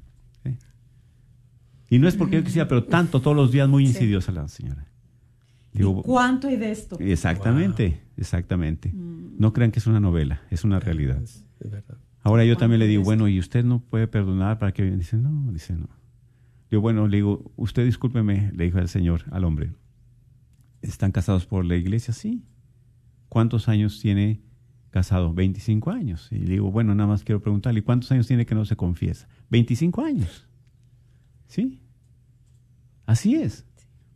Y 1.89 1.99
no 1.99 2.07
es 2.07 2.15
porque 2.15 2.37
yo 2.37 2.43
quisiera, 2.43 2.67
pero 2.67 2.85
tanto 2.85 3.21
todos 3.21 3.37
los 3.37 3.51
días 3.51 3.69
muy 3.69 3.85
insidiosa 3.85 4.31
la 4.31 4.47
señora. 4.47 4.87
¿Cuánto 6.03 6.47
hay 6.47 6.57
de 6.57 6.71
esto? 6.71 6.97
Exactamente, 6.99 8.01
exactamente. 8.17 8.91
Mm. 8.93 9.37
No 9.39 9.53
crean 9.53 9.71
que 9.71 9.79
es 9.79 9.87
una 9.87 9.99
novela, 9.99 10.41
es 10.51 10.63
una 10.63 10.79
realidad. 10.79 11.21
Ahora 12.21 12.45
yo 12.45 12.55
también 12.57 12.79
le 12.79 12.87
digo, 12.87 13.03
bueno, 13.03 13.27
¿y 13.27 13.39
usted 13.39 13.65
no 13.65 13.79
puede 13.79 14.07
perdonar 14.07 14.59
para 14.59 14.71
que 14.71 14.83
Dice, 14.83 15.17
no, 15.17 15.51
dice, 15.51 15.73
no. 15.73 15.89
Yo, 16.71 16.81
bueno, 16.81 17.07
le 17.07 17.17
digo, 17.17 17.51
usted 17.55 17.85
discúlpeme, 17.85 18.51
le 18.53 18.65
dijo 18.65 18.77
al 18.77 18.89
Señor, 18.89 19.23
al 19.31 19.43
hombre. 19.43 19.73
¿Están 20.81 21.11
casados 21.11 21.45
por 21.45 21.65
la 21.65 21.75
iglesia? 21.75 22.13
Sí. 22.13 22.43
¿Cuántos 23.29 23.67
años 23.67 23.99
tiene 23.99 24.41
casado? 24.89 25.33
25 25.33 25.91
años. 25.91 26.29
Y 26.31 26.39
le 26.39 26.53
digo, 26.53 26.71
bueno, 26.71 26.95
nada 26.95 27.07
más 27.07 27.23
quiero 27.23 27.41
preguntarle, 27.41 27.83
¿cuántos 27.83 28.11
años 28.11 28.27
tiene 28.27 28.45
que 28.45 28.55
no 28.55 28.65
se 28.65 28.75
confiesa? 28.75 29.27
25 29.49 30.03
años. 30.03 30.47
¿Sí? 31.47 31.81
Así 33.05 33.35
es. 33.35 33.65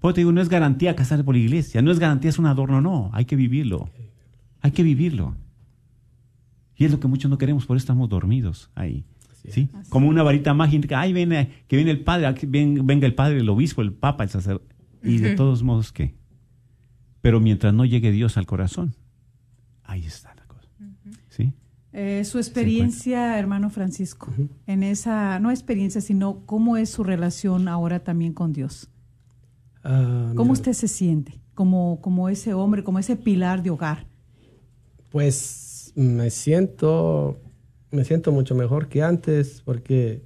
Pues 0.08 0.16
te 0.16 0.22
digo, 0.22 0.32
no 0.32 0.40
es 0.40 0.48
garantía 0.48 0.96
casarse 0.96 1.26
por 1.26 1.36
la 1.36 1.42
iglesia, 1.42 1.82
no 1.82 1.92
es 1.92 2.00
garantía, 2.00 2.30
es 2.30 2.40
un 2.40 2.46
adorno, 2.46 2.80
no, 2.80 3.10
hay 3.12 3.26
que 3.26 3.36
vivirlo. 3.36 3.90
Hay 4.62 4.72
que 4.72 4.82
vivirlo. 4.82 5.36
Y 6.78 6.86
es 6.86 6.94
lo 6.94 7.02
que 7.02 7.10
muchos 7.10 7.30
no 7.30 7.38
queremos, 7.38 7.66
por 7.66 7.76
eso 7.76 7.84
estamos 7.84 8.08
dormidos 8.08 8.72
ahí. 8.74 9.04
¿sí? 9.50 9.68
Como 9.90 10.08
una 10.08 10.24
varita 10.24 10.54
mágica, 10.54 11.02
ay, 11.02 11.12
viene, 11.12 11.52
que 11.68 11.76
viene 11.76 11.92
el 11.92 12.06
padre, 12.06 12.34
venga 12.48 13.06
el 13.06 13.16
padre, 13.16 13.40
el 13.40 13.50
obispo, 13.50 13.82
el 13.82 13.92
papa, 13.92 14.24
el 14.24 14.30
sacerdote. 14.30 14.74
Y 15.04 15.18
de 15.18 15.36
todos 15.36 15.62
modos, 15.62 15.92
¿qué? 15.92 16.16
Pero 17.20 17.42
mientras 17.42 17.74
no 17.74 17.84
llegue 17.84 18.10
Dios 18.14 18.38
al 18.38 18.46
corazón, 18.46 18.96
ahí 19.84 20.06
está 20.06 20.34
la 20.36 20.46
cosa. 20.46 20.70
¿Sí? 21.28 21.52
Eh, 21.92 22.24
su 22.24 22.38
experiencia, 22.38 23.38
hermano 23.38 23.70
Francisco, 23.70 24.34
en 24.68 24.84
esa, 24.84 25.42
no 25.42 25.52
experiencia, 25.52 26.00
sino 26.00 26.46
cómo 26.46 26.78
es 26.78 26.92
su 26.92 27.04
relación 27.04 27.68
ahora 27.68 28.06
también 28.06 28.32
con 28.32 28.54
Dios. 28.54 28.90
Ah, 29.90 30.34
¿Cómo 30.36 30.52
usted 30.52 30.74
se 30.74 30.90
siente 30.90 31.40
como, 31.56 32.02
como 32.02 32.28
ese 32.28 32.54
hombre, 32.54 32.84
como 32.84 33.00
ese 33.00 33.16
pilar 33.16 33.64
de 33.64 33.70
hogar? 33.70 34.06
Pues 35.10 35.94
me 35.96 36.30
siento, 36.30 37.40
me 37.90 38.04
siento 38.04 38.34
mucho 38.34 38.54
mejor 38.54 38.90
que 38.90 39.02
antes 39.02 39.62
porque 39.64 40.24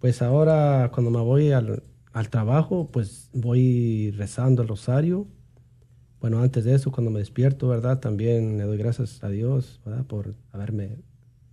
pues 0.00 0.20
ahora 0.20 0.90
cuando 0.92 1.10
me 1.10 1.20
voy 1.20 1.52
al, 1.52 1.82
al 2.12 2.28
trabajo 2.28 2.90
pues 2.92 3.30
voy 3.32 4.10
rezando 4.10 4.60
el 4.60 4.68
rosario. 4.68 5.26
Bueno, 6.20 6.42
antes 6.42 6.64
de 6.64 6.74
eso, 6.74 6.92
cuando 6.92 7.10
me 7.10 7.20
despierto, 7.20 7.68
¿verdad? 7.68 8.00
También 8.00 8.58
le 8.58 8.64
doy 8.64 8.76
gracias 8.76 9.24
a 9.24 9.30
Dios, 9.30 9.80
¿verdad? 9.86 10.04
Por 10.04 10.34
haberme 10.52 10.98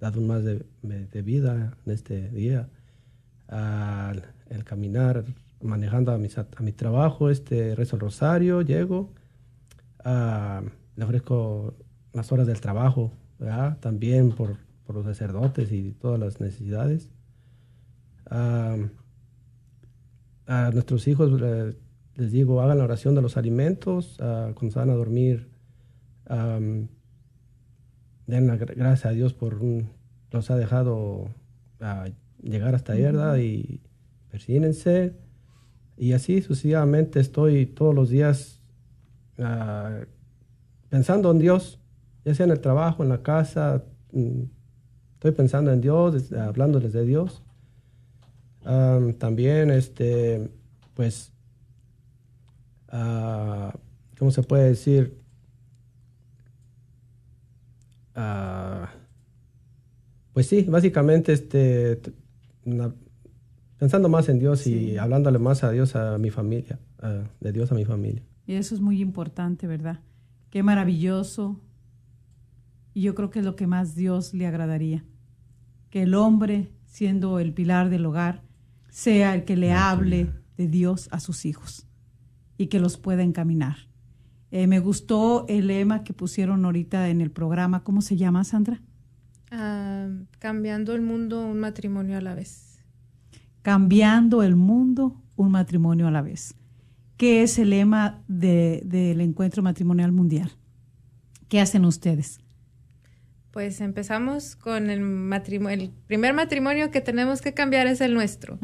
dado 0.01 0.19
un 0.19 0.27
más 0.27 0.43
de, 0.43 0.65
de 0.83 1.21
vida 1.21 1.77
en 1.85 1.93
este 1.93 2.29
día. 2.29 2.67
Al 3.47 4.33
el 4.49 4.63
caminar 4.63 5.23
manejando 5.61 6.11
a, 6.11 6.15
a 6.15 6.61
mi 6.61 6.71
trabajo, 6.71 7.29
este, 7.29 7.75
rezo 7.75 7.95
el 7.95 8.01
rosario, 8.01 8.61
llego, 8.61 9.13
uh, 10.05 10.65
le 10.95 11.03
ofrezco 11.03 11.75
las 12.13 12.31
horas 12.31 12.47
del 12.47 12.59
trabajo, 12.61 13.11
también 13.79 14.31
por, 14.31 14.57
por, 14.85 14.95
los 14.95 15.05
sacerdotes 15.05 15.71
y 15.71 15.91
todas 15.93 16.19
las 16.19 16.41
necesidades. 16.41 17.09
a 18.29 18.77
nuestros 20.73 21.07
hijos 21.07 21.39
les 22.15 22.31
digo, 22.31 22.61
hagan 22.61 22.79
la 22.79 22.83
oración 22.83 23.15
de 23.15 23.21
los 23.21 23.37
alimentos, 23.37 24.15
cuando 24.17 24.71
se 24.71 24.79
van 24.79 24.89
a 24.89 24.95
dormir, 24.95 25.49
den 28.27 28.47
la 28.47 28.57
gracias 28.57 29.05
a 29.05 29.11
Dios 29.11 29.33
por 29.33 29.61
los 30.31 30.51
ha 30.51 30.57
dejado 30.57 31.29
llegar 32.41 32.75
hasta 32.75 32.93
ahí, 32.93 33.03
¿verdad? 33.03 33.37
Y 33.37 33.81
persínense 34.29 35.13
y 35.99 36.13
así 36.13 36.41
sucesivamente 36.41 37.19
estoy 37.19 37.65
todos 37.65 37.93
los 37.93 38.09
días 38.09 38.61
ah, 39.37 39.99
pensando 40.89 41.29
en 41.29 41.39
Dios, 41.39 41.79
ya 42.23 42.33
sea 42.33 42.45
en 42.45 42.53
el 42.53 42.61
trabajo, 42.61 43.03
en 43.03 43.09
la 43.09 43.21
casa, 43.21 43.83
mm, 44.13 44.43
estoy 45.15 45.31
pensando 45.33 45.71
en 45.73 45.81
Dios, 45.81 46.31
hablándoles 46.31 46.93
de 46.93 47.05
Dios. 47.05 47.43
también, 49.17 49.71
este, 49.71 50.49
pues, 50.93 51.33
uh, 52.93 53.71
¿cómo 54.17 54.31
se 54.31 54.43
puede 54.43 54.69
decir? 54.69 55.17
Ah, 58.15 58.89
pues 60.33 60.47
sí, 60.47 60.63
básicamente, 60.63 61.33
este, 61.33 62.01
pensando 63.79 64.09
más 64.09 64.27
en 64.29 64.39
Dios 64.39 64.67
y 64.67 64.97
hablándole 64.97 65.39
más 65.39 65.63
a 65.63 65.71
Dios 65.71 65.95
a 65.95 66.17
mi 66.17 66.29
familia, 66.29 66.79
de 67.39 67.51
Dios 67.51 67.71
a 67.71 67.75
mi 67.75 67.85
familia. 67.85 68.21
Y 68.45 68.53
eso 68.55 68.75
es 68.75 68.81
muy 68.81 69.01
importante, 69.01 69.67
¿verdad? 69.67 70.01
Qué 70.49 70.61
maravilloso. 70.63 71.59
Y 72.93 73.01
yo 73.01 73.15
creo 73.15 73.29
que 73.29 73.39
es 73.39 73.45
lo 73.45 73.55
que 73.55 73.67
más 73.67 73.95
Dios 73.95 74.33
le 74.33 74.45
agradaría. 74.45 75.05
Que 75.89 76.03
el 76.03 76.13
hombre, 76.13 76.73
siendo 76.85 77.39
el 77.39 77.53
pilar 77.53 77.89
del 77.89 78.05
hogar, 78.05 78.43
sea 78.89 79.33
el 79.33 79.45
que 79.45 79.55
le 79.55 79.71
hable 79.71 80.33
de 80.57 80.67
Dios 80.67 81.07
a 81.11 81.19
sus 81.19 81.45
hijos 81.45 81.87
y 82.57 82.67
que 82.67 82.79
los 82.79 82.97
pueda 82.97 83.23
encaminar. 83.23 83.87
Eh, 84.51 84.67
me 84.67 84.79
gustó 84.79 85.45
el 85.47 85.67
lema 85.67 86.03
que 86.03 86.13
pusieron 86.13 86.65
ahorita 86.65 87.09
en 87.09 87.21
el 87.21 87.31
programa. 87.31 87.83
¿Cómo 87.83 88.01
se 88.01 88.17
llama, 88.17 88.43
Sandra? 88.43 88.81
Ah, 89.51 90.09
cambiando 90.39 90.93
el 90.93 91.01
mundo 91.01 91.45
un 91.45 91.59
matrimonio 91.59 92.17
a 92.17 92.21
la 92.21 92.35
vez 92.35 92.68
cambiando 93.61 94.43
el 94.43 94.55
mundo 94.55 95.21
un 95.35 95.51
matrimonio 95.51 96.07
a 96.07 96.11
la 96.11 96.21
vez, 96.21 96.55
¿Qué 97.19 97.43
es 97.43 97.59
el 97.59 97.71
lema 97.71 98.23
del 98.29 99.19
encuentro 99.19 99.61
matrimonial 99.61 100.13
mundial. 100.13 100.53
¿Qué 101.49 101.59
hacen 101.59 101.83
ustedes? 101.83 102.39
Pues 103.51 103.81
empezamos 103.81 104.55
con 104.55 104.89
el 104.89 105.01
matrimonio, 105.01 105.87
el 105.87 105.91
primer 106.07 106.33
matrimonio 106.33 106.91
que 106.91 107.01
tenemos 107.01 107.41
que 107.41 107.53
cambiar 107.53 107.87
es 107.87 107.99
el 107.99 108.13
nuestro. 108.13 108.57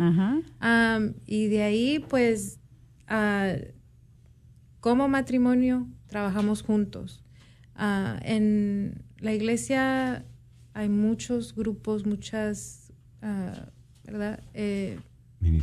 y 1.25 1.47
de 1.47 1.63
ahí, 1.63 1.99
pues, 2.07 2.61
como 4.79 5.09
matrimonio 5.09 5.89
trabajamos 6.07 6.61
juntos. 6.61 7.25
En 7.77 9.03
la 9.17 9.33
iglesia 9.33 10.25
hay 10.73 10.87
muchos 10.87 11.53
grupos, 11.55 12.05
muchas 12.05 12.93
¿verdad? 14.05 14.39
Eh, 14.53 14.99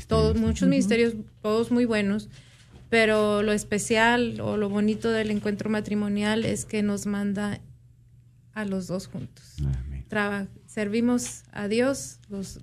todos, 0.06 0.36
muchos 0.36 0.68
ministerios, 0.68 1.14
todos 1.40 1.70
muy 1.70 1.84
buenos, 1.84 2.28
pero 2.88 3.42
lo 3.42 3.52
especial 3.52 4.40
o 4.40 4.56
lo 4.56 4.68
bonito 4.68 5.10
del 5.10 5.30
encuentro 5.30 5.70
matrimonial 5.70 6.44
es 6.44 6.64
que 6.64 6.82
nos 6.82 7.06
manda 7.06 7.60
a 8.52 8.64
los 8.64 8.86
dos 8.86 9.06
juntos. 9.06 9.56
servimos 10.66 11.44
a 11.52 11.68
Dios 11.68 12.18
los, 12.28 12.60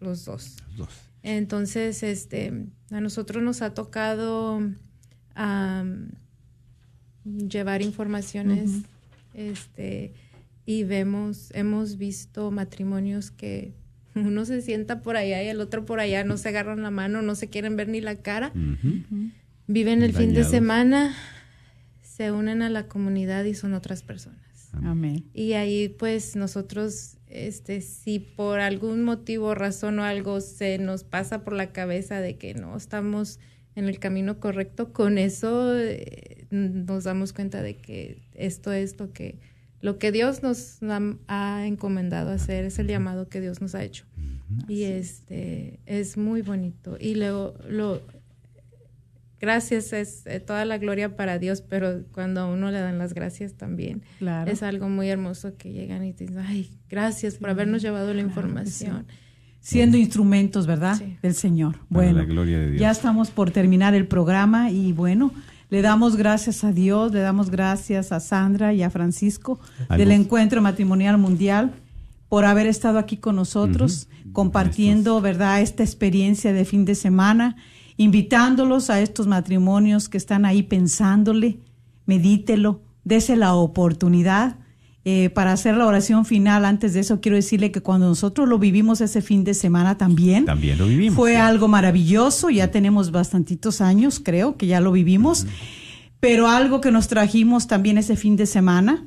los, 0.00 0.24
dos. 0.24 0.56
Entonces, 1.22 2.02
este, 2.02 2.66
a 2.90 3.00
nosotros 3.00 3.42
nos 3.42 3.62
ha 3.62 3.74
tocado 3.74 4.60
llevar 7.24 7.82
informaciones, 7.82 8.82
este, 9.34 10.12
y 10.66 10.84
vemos, 10.84 11.50
hemos 11.54 11.96
visto 11.96 12.50
matrimonios 12.50 13.30
que 13.30 13.74
uno 14.26 14.44
se 14.44 14.62
sienta 14.62 15.02
por 15.02 15.16
allá 15.16 15.42
y 15.42 15.48
el 15.48 15.60
otro 15.60 15.84
por 15.84 16.00
allá, 16.00 16.24
no 16.24 16.36
se 16.36 16.48
agarran 16.48 16.82
la 16.82 16.90
mano, 16.90 17.22
no 17.22 17.34
se 17.34 17.48
quieren 17.48 17.76
ver 17.76 17.88
ni 17.88 18.00
la 18.00 18.16
cara. 18.16 18.52
Viven 19.66 20.02
el 20.02 20.14
fin 20.14 20.34
de 20.34 20.44
semana, 20.44 21.14
se 22.02 22.32
unen 22.32 22.62
a 22.62 22.70
la 22.70 22.86
comunidad 22.86 23.44
y 23.44 23.54
son 23.54 23.74
otras 23.74 24.02
personas. 24.02 24.70
Amén. 24.72 25.24
Y 25.32 25.54
ahí 25.54 25.88
pues 25.88 26.36
nosotros, 26.36 27.16
este, 27.28 27.80
si 27.80 28.18
por 28.18 28.60
algún 28.60 29.02
motivo, 29.02 29.54
razón 29.54 29.98
o 29.98 30.04
algo 30.04 30.40
se 30.40 30.78
nos 30.78 31.04
pasa 31.04 31.44
por 31.44 31.54
la 31.54 31.72
cabeza 31.72 32.20
de 32.20 32.36
que 32.36 32.54
no 32.54 32.76
estamos 32.76 33.38
en 33.74 33.86
el 33.86 33.98
camino 33.98 34.40
correcto, 34.40 34.92
con 34.92 35.18
eso 35.18 35.78
eh, 35.78 36.46
nos 36.50 37.04
damos 37.04 37.32
cuenta 37.32 37.62
de 37.62 37.76
que 37.76 38.22
esto 38.34 38.72
es 38.72 38.98
lo 38.98 39.12
que 39.12 39.38
lo 39.80 39.98
que 39.98 40.10
Dios 40.10 40.42
nos 40.42 40.78
ha 41.28 41.66
encomendado 41.66 42.30
hacer, 42.30 42.64
es 42.64 42.78
el 42.78 42.88
llamado 42.88 43.28
que 43.28 43.40
Dios 43.40 43.60
nos 43.60 43.74
ha 43.74 43.84
hecho. 43.84 44.04
Y 44.66 44.84
este 44.84 45.80
es 45.86 46.16
muy 46.16 46.42
bonito. 46.42 46.96
Y 47.00 47.14
luego 47.14 47.54
lo 47.68 48.02
gracias 49.40 49.92
es 49.92 50.26
eh, 50.26 50.40
toda 50.40 50.64
la 50.64 50.78
gloria 50.78 51.16
para 51.16 51.38
Dios, 51.38 51.62
pero 51.62 52.02
cuando 52.12 52.40
a 52.40 52.46
uno 52.46 52.70
le 52.70 52.80
dan 52.80 52.98
las 52.98 53.14
gracias 53.14 53.54
también 53.54 54.02
es 54.46 54.62
algo 54.62 54.88
muy 54.88 55.08
hermoso 55.08 55.56
que 55.56 55.72
llegan 55.72 56.04
y 56.04 56.12
te 56.12 56.26
dicen, 56.26 56.44
ay, 56.46 56.70
gracias 56.88 57.36
por 57.36 57.50
habernos 57.50 57.82
llevado 57.82 58.12
la 58.14 58.20
información. 58.20 59.06
Siendo 59.60 59.96
instrumentos, 59.96 60.66
¿verdad? 60.66 60.98
Del 61.20 61.34
Señor. 61.34 61.76
Bueno, 61.88 62.24
ya 62.76 62.90
estamos 62.90 63.30
por 63.30 63.50
terminar 63.50 63.94
el 63.94 64.06
programa 64.06 64.70
y 64.70 64.92
bueno, 64.92 65.32
le 65.68 65.82
damos 65.82 66.16
gracias 66.16 66.64
a 66.64 66.72
Dios, 66.72 67.12
le 67.12 67.20
damos 67.20 67.50
gracias 67.50 68.12
a 68.12 68.20
Sandra 68.20 68.72
y 68.72 68.82
a 68.82 68.90
Francisco 68.90 69.60
del 69.96 70.12
Encuentro 70.12 70.62
Matrimonial 70.62 71.18
Mundial 71.18 71.74
por 72.28 72.44
haber 72.44 72.66
estado 72.66 72.98
aquí 72.98 73.16
con 73.16 73.36
nosotros, 73.36 74.08
compartiendo, 74.32 75.20
¿verdad?, 75.20 75.62
esta 75.62 75.82
experiencia 75.82 76.52
de 76.52 76.64
fin 76.64 76.84
de 76.84 76.94
semana, 76.94 77.56
invitándolos 77.96 78.90
a 78.90 79.00
estos 79.00 79.26
matrimonios 79.26 80.08
que 80.08 80.18
están 80.18 80.44
ahí 80.44 80.62
pensándole, 80.62 81.58
medítelo, 82.06 82.82
dese 83.04 83.36
la 83.36 83.54
oportunidad. 83.54 84.56
Eh, 85.04 85.30
para 85.30 85.52
hacer 85.52 85.74
la 85.76 85.86
oración 85.86 86.26
final, 86.26 86.66
antes 86.66 86.92
de 86.92 87.00
eso 87.00 87.20
quiero 87.20 87.36
decirle 87.36 87.70
que 87.70 87.80
cuando 87.80 88.08
nosotros 88.08 88.46
lo 88.46 88.58
vivimos 88.58 89.00
ese 89.00 89.22
fin 89.22 89.42
de 89.42 89.54
semana 89.54 89.96
también, 89.96 90.44
también 90.44 90.76
lo 90.76 90.86
vivimos, 90.86 91.16
fue 91.16 91.38
algo 91.38 91.66
maravilloso, 91.66 92.50
ya 92.50 92.70
tenemos 92.70 93.10
bastantitos 93.10 93.80
años, 93.80 94.20
creo 94.22 94.58
que 94.58 94.66
ya 94.66 94.80
lo 94.80 94.92
vivimos, 94.92 95.46
pero 96.20 96.48
algo 96.48 96.82
que 96.82 96.90
nos 96.90 97.08
trajimos 97.08 97.68
también 97.68 97.96
ese 97.96 98.16
fin 98.16 98.36
de 98.36 98.44
semana, 98.44 99.06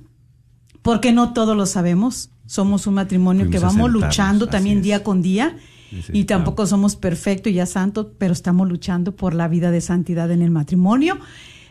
porque 0.82 1.12
no 1.12 1.34
todos 1.34 1.56
lo 1.56 1.68
sabemos, 1.68 2.32
somos 2.52 2.86
un 2.86 2.96
matrimonio 2.96 3.50
que 3.50 3.60
vamos 3.60 3.90
luchando 3.90 4.48
también 4.48 4.82
día 4.82 5.06
con 5.06 5.22
día 5.22 5.56
y 6.12 6.26
tampoco 6.26 6.68
somos 6.68 6.98
perfectos 6.98 7.50
y 7.50 7.56
ya 7.56 7.66
santos, 7.66 8.08
pero 8.18 8.34
estamos 8.34 8.68
luchando 8.68 9.16
por 9.16 9.34
la 9.34 9.48
vida 9.48 9.72
de 9.72 9.80
santidad 9.80 10.30
en 10.32 10.42
el 10.42 10.52
matrimonio. 10.52 11.18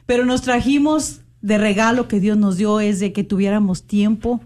Pero 0.07 0.25
nos 0.25 0.41
trajimos 0.41 1.21
de 1.43 1.59
regalo 1.59 2.09
que 2.09 2.19
Dios 2.19 2.39
nos 2.39 2.57
dio 2.57 2.81
es 2.81 2.99
de 2.99 3.13
que 3.13 3.25
tuviéramos 3.25 3.83
tiempo 3.83 4.41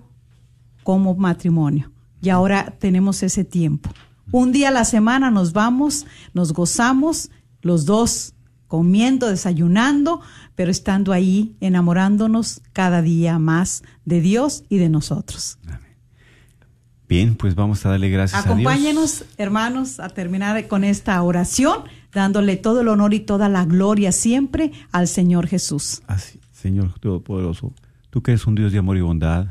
como 0.82 1.14
matrimonio. 1.14 1.92
Y 2.20 2.30
ahora 2.30 2.74
tenemos 2.80 3.22
ese 3.22 3.44
tiempo. 3.44 3.90
Un 4.32 4.50
día 4.50 4.70
a 4.70 4.72
la 4.72 4.84
semana 4.84 5.30
nos 5.30 5.52
vamos, 5.52 6.04
nos 6.32 6.52
gozamos, 6.52 7.30
los 7.62 7.84
dos 7.84 8.34
comiendo, 8.66 9.28
desayunando, 9.28 10.20
pero 10.56 10.72
estando 10.72 11.12
ahí 11.12 11.54
enamorándonos 11.60 12.60
cada 12.72 13.02
día 13.02 13.38
más 13.38 13.84
de 14.04 14.20
Dios 14.20 14.64
y 14.68 14.78
de 14.78 14.88
nosotros. 14.88 15.58
Bien, 17.08 17.34
pues 17.34 17.54
vamos 17.54 17.84
a 17.84 17.90
darle 17.90 18.08
gracias 18.08 18.46
a 18.46 18.54
Dios. 18.54 18.66
Acompáñenos, 18.66 19.24
hermanos, 19.36 20.00
a 20.00 20.08
terminar 20.08 20.66
con 20.68 20.84
esta 20.84 21.22
oración, 21.22 21.84
dándole 22.12 22.56
todo 22.56 22.80
el 22.80 22.88
honor 22.88 23.12
y 23.12 23.20
toda 23.20 23.48
la 23.48 23.64
gloria 23.64 24.10
siempre 24.10 24.72
al 24.90 25.06
Señor 25.06 25.46
Jesús. 25.46 26.02
Así, 26.06 26.40
Señor 26.52 26.98
Todopoderoso, 26.98 27.74
tú 28.10 28.22
que 28.22 28.32
eres 28.32 28.46
un 28.46 28.54
Dios 28.54 28.72
de 28.72 28.78
amor 28.78 28.96
y 28.96 29.02
bondad, 29.02 29.48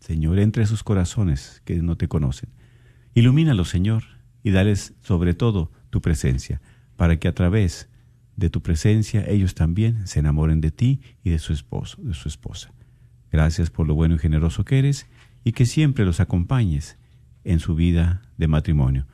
Señor, 0.00 0.40
entre 0.40 0.66
sus 0.66 0.82
corazones 0.82 1.62
que 1.64 1.76
no 1.76 1.96
te 1.96 2.08
conocen. 2.08 2.50
Ilumínalos, 3.14 3.68
Señor, 3.68 4.02
y 4.42 4.50
dales 4.50 4.94
sobre 5.02 5.34
todo 5.34 5.70
tu 5.90 6.00
presencia, 6.00 6.60
para 6.96 7.18
que 7.18 7.28
a 7.28 7.34
través 7.34 7.88
de 8.36 8.50
tu 8.50 8.60
presencia 8.62 9.24
ellos 9.28 9.54
también 9.54 10.06
se 10.08 10.18
enamoren 10.18 10.60
de 10.60 10.72
ti 10.72 11.00
y 11.22 11.30
de 11.30 11.38
su 11.38 11.52
esposo, 11.52 12.02
de 12.02 12.14
su 12.14 12.28
esposa. 12.28 12.72
Gracias 13.30 13.70
por 13.70 13.86
lo 13.86 13.94
bueno 13.94 14.16
y 14.16 14.18
generoso 14.18 14.64
que 14.64 14.78
eres 14.78 15.06
y 15.44 15.52
que 15.52 15.66
siempre 15.66 16.04
los 16.04 16.20
acompañes 16.20 16.96
en 17.44 17.58
su 17.58 17.74
vida 17.74 18.22
de 18.36 18.48
matrimonio. 18.48 19.06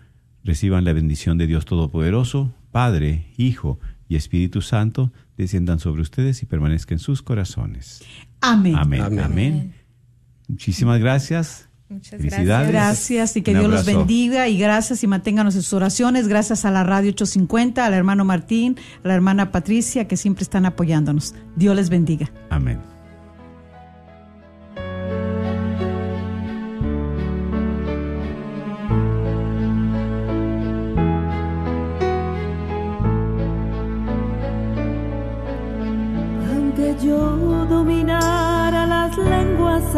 Reciban 0.44 0.84
la 0.84 0.92
bendición 0.92 1.38
de 1.38 1.46
Dios 1.46 1.64
Todopoderoso, 1.64 2.54
Padre, 2.70 3.32
Hijo 3.36 3.78
y 4.08 4.16
Espíritu 4.16 4.62
Santo, 4.62 5.12
desciendan 5.36 5.78
sobre 5.78 6.02
ustedes 6.02 6.42
y 6.42 6.46
permanezcan 6.46 6.96
en 6.96 7.00
sus 7.00 7.22
corazones. 7.22 8.02
Amén. 8.40 8.76
Amén. 8.76 9.20
Amén. 9.20 9.74
Muchísimas 10.48 11.00
gracias. 11.00 11.68
Muchas 11.88 12.20
gracias. 12.20 12.68
Gracias 12.68 13.36
y 13.36 13.42
que 13.42 13.54
Dios 13.54 13.70
los 13.70 13.86
bendiga 13.86 14.48
y 14.48 14.58
gracias 14.58 15.02
y 15.02 15.06
manténganos 15.06 15.54
en 15.54 15.62
sus 15.62 15.72
oraciones. 15.72 16.28
Gracias 16.28 16.64
a 16.64 16.70
la 16.70 16.84
Radio 16.84 17.10
850, 17.10 17.84
al 17.84 17.94
hermano 17.94 18.24
Martín, 18.24 18.76
a 19.04 19.08
la 19.08 19.14
hermana 19.14 19.50
Patricia 19.50 20.06
que 20.06 20.16
siempre 20.16 20.42
están 20.42 20.66
apoyándonos. 20.66 21.34
Dios 21.56 21.74
les 21.74 21.88
bendiga. 21.88 22.30
Amén. 22.50 22.97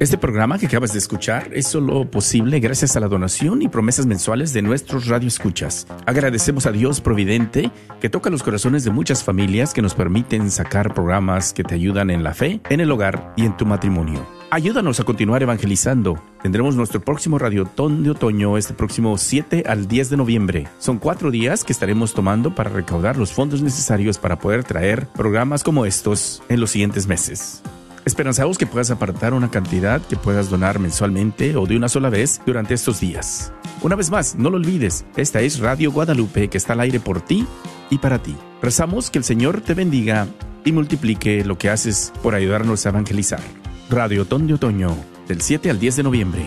Este 0.00 0.16
programa 0.16 0.60
que 0.60 0.66
acabas 0.66 0.92
de 0.92 1.00
escuchar 1.00 1.50
es 1.52 1.66
solo 1.66 2.08
posible 2.08 2.60
gracias 2.60 2.94
a 2.94 3.00
la 3.00 3.08
donación 3.08 3.62
y 3.62 3.68
promesas 3.68 4.06
mensuales 4.06 4.52
de 4.52 4.62
nuestros 4.62 5.08
radioescuchas. 5.08 5.88
Agradecemos 6.06 6.66
a 6.66 6.70
Dios 6.70 7.00
Providente 7.00 7.72
que 8.00 8.08
toca 8.08 8.30
los 8.30 8.44
corazones 8.44 8.84
de 8.84 8.92
muchas 8.92 9.24
familias 9.24 9.74
que 9.74 9.82
nos 9.82 9.96
permiten 9.96 10.52
sacar 10.52 10.94
programas 10.94 11.52
que 11.52 11.64
te 11.64 11.74
ayudan 11.74 12.10
en 12.10 12.22
la 12.22 12.32
fe, 12.32 12.60
en 12.70 12.78
el 12.78 12.92
hogar 12.92 13.34
y 13.36 13.44
en 13.44 13.56
tu 13.56 13.66
matrimonio. 13.66 14.24
Ayúdanos 14.50 15.00
a 15.00 15.04
continuar 15.04 15.42
evangelizando. 15.42 16.22
Tendremos 16.42 16.76
nuestro 16.76 17.00
próximo 17.00 17.36
Radiotón 17.36 18.04
de 18.04 18.10
Otoño 18.10 18.56
este 18.56 18.74
próximo 18.74 19.18
7 19.18 19.64
al 19.66 19.88
10 19.88 20.10
de 20.10 20.16
noviembre. 20.16 20.68
Son 20.78 20.98
cuatro 20.98 21.32
días 21.32 21.64
que 21.64 21.72
estaremos 21.72 22.14
tomando 22.14 22.54
para 22.54 22.70
recaudar 22.70 23.16
los 23.16 23.32
fondos 23.32 23.62
necesarios 23.62 24.16
para 24.16 24.38
poder 24.38 24.62
traer 24.62 25.08
programas 25.08 25.64
como 25.64 25.86
estos 25.86 26.40
en 26.48 26.60
los 26.60 26.70
siguientes 26.70 27.08
meses. 27.08 27.62
Esperanzamos 28.08 28.56
que 28.56 28.66
puedas 28.66 28.90
apartar 28.90 29.34
una 29.34 29.50
cantidad 29.50 30.00
que 30.00 30.16
puedas 30.16 30.48
donar 30.48 30.78
mensualmente 30.78 31.54
o 31.56 31.66
de 31.66 31.76
una 31.76 31.90
sola 31.90 32.08
vez 32.08 32.40
durante 32.46 32.72
estos 32.72 33.00
días. 33.00 33.52
Una 33.82 33.96
vez 33.96 34.10
más, 34.10 34.34
no 34.34 34.48
lo 34.48 34.56
olvides, 34.56 35.04
esta 35.14 35.42
es 35.42 35.58
Radio 35.58 35.92
Guadalupe 35.92 36.48
que 36.48 36.56
está 36.56 36.72
al 36.72 36.80
aire 36.80 37.00
por 37.00 37.20
ti 37.20 37.46
y 37.90 37.98
para 37.98 38.22
ti. 38.22 38.34
Rezamos 38.62 39.10
que 39.10 39.18
el 39.18 39.24
Señor 39.24 39.60
te 39.60 39.74
bendiga 39.74 40.26
y 40.64 40.72
multiplique 40.72 41.44
lo 41.44 41.58
que 41.58 41.68
haces 41.68 42.14
por 42.22 42.34
ayudarnos 42.34 42.86
a 42.86 42.88
evangelizar. 42.88 43.42
Radio 43.90 44.24
Ton 44.24 44.46
de 44.46 44.54
Otoño, 44.54 44.96
del 45.28 45.42
7 45.42 45.68
al 45.68 45.78
10 45.78 45.96
de 45.96 46.02
noviembre. 46.02 46.46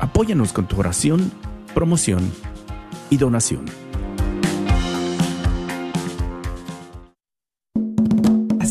Apóyanos 0.00 0.54
con 0.54 0.66
tu 0.66 0.78
oración, 0.80 1.30
promoción 1.74 2.22
y 3.10 3.18
donación. 3.18 3.66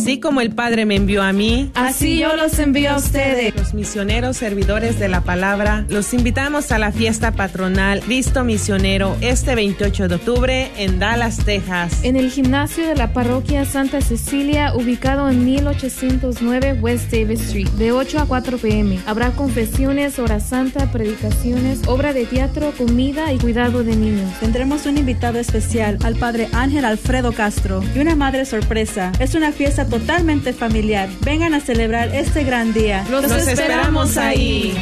Así 0.02 0.20
como 0.20 0.42
el 0.42 0.50
Padre 0.50 0.88
me 0.88 0.96
envió 0.96 1.22
a 1.22 1.32
mí, 1.32 1.70
así 1.76 2.18
yo 2.18 2.36
los 2.36 2.58
envío 2.58 2.90
a 2.90 2.98
ustedes. 2.98 3.56
Los 3.56 3.76
misioneros 3.76 4.36
servidores 4.36 4.98
de 4.98 5.08
la 5.08 5.22
palabra, 5.22 5.86
los 5.90 6.16
invitamos 6.16 6.72
a 6.72 6.80
la 6.80 6.92
fiesta 6.92 7.34
patronal 7.34 8.00
Cristo 8.00 8.44
Misionero 8.44 9.16
este 9.22 9.54
28 9.54 10.08
de 10.08 10.16
octubre 10.16 10.72
en 10.78 10.98
Dallas, 10.98 11.46
Texas. 11.46 12.04
En 12.04 12.16
el 12.16 12.32
gimnasio 12.32 12.88
de 12.88 12.96
la 12.96 13.14
parroquia 13.14 13.64
Santa 13.64 14.02
Cecilia, 14.02 14.74
ubicado 14.74 15.30
en 15.30 15.46
1809 15.46 16.80
West 16.82 17.12
Davis 17.12 17.42
Street, 17.42 17.70
de 17.70 17.92
8 17.92 18.22
a 18.22 18.26
4 18.26 18.58
pm. 18.58 18.98
Habrá 19.06 19.30
confesiones, 19.34 20.18
hora 20.18 20.40
santa, 20.40 20.92
predicaciones, 20.92 21.88
obra 21.88 22.12
de 22.14 22.26
teatro, 22.26 22.74
comida 22.76 23.32
y 23.34 23.38
cuidado 23.38 23.84
de 23.84 23.96
niños. 23.96 24.32
Tendremos 24.40 24.88
un 24.88 24.98
invitado 24.98 25.38
especial, 25.38 26.00
al 26.04 26.16
Padre 26.16 26.48
Ángel 26.54 26.86
Alfredo 26.86 27.34
Castro, 27.34 27.84
y 27.96 28.00
una 28.00 28.16
madre 28.16 28.46
sorpresa. 28.46 29.12
Es 29.20 29.36
una 29.36 29.52
fiesta 29.52 29.91
totalmente 29.92 30.54
familiar. 30.54 31.10
Vengan 31.24 31.54
a 31.54 31.60
celebrar 31.60 32.16
este 32.16 32.44
gran 32.44 32.74
día. 32.74 33.06
Los, 33.12 33.24
Los 33.24 33.46
esperamos 33.48 34.18
ahí. 34.18 34.74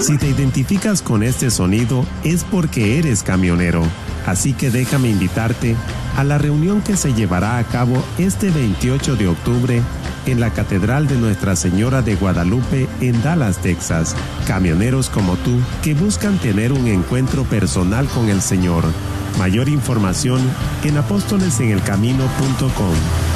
Si 0.00 0.18
te 0.18 0.28
identificas 0.28 1.02
con 1.02 1.22
este 1.22 1.50
sonido 1.50 2.04
es 2.24 2.44
porque 2.44 2.98
eres 2.98 3.22
camionero. 3.22 3.82
Así 4.24 4.54
que 4.54 4.70
déjame 4.70 5.10
invitarte 5.10 5.76
a 6.16 6.24
la 6.24 6.38
reunión 6.38 6.80
que 6.80 6.96
se 6.96 7.12
llevará 7.12 7.58
a 7.58 7.64
cabo 7.64 8.02
este 8.18 8.50
28 8.50 9.16
de 9.16 9.28
octubre 9.28 9.82
en 10.26 10.40
la 10.40 10.50
Catedral 10.50 11.08
de 11.08 11.16
Nuestra 11.16 11.56
Señora 11.56 12.02
de 12.02 12.16
Guadalupe 12.16 12.88
en 13.00 13.20
Dallas, 13.22 13.58
Texas. 13.58 14.16
Camioneros 14.46 15.10
como 15.10 15.36
tú 15.36 15.60
que 15.82 15.94
buscan 15.94 16.38
tener 16.38 16.72
un 16.72 16.86
encuentro 16.86 17.44
personal 17.44 18.06
con 18.06 18.28
el 18.28 18.40
Señor. 18.40 18.84
Mayor 19.38 19.68
información 19.68 20.40
en 20.84 20.96
apóstolesenelcamino.com. 20.96 23.35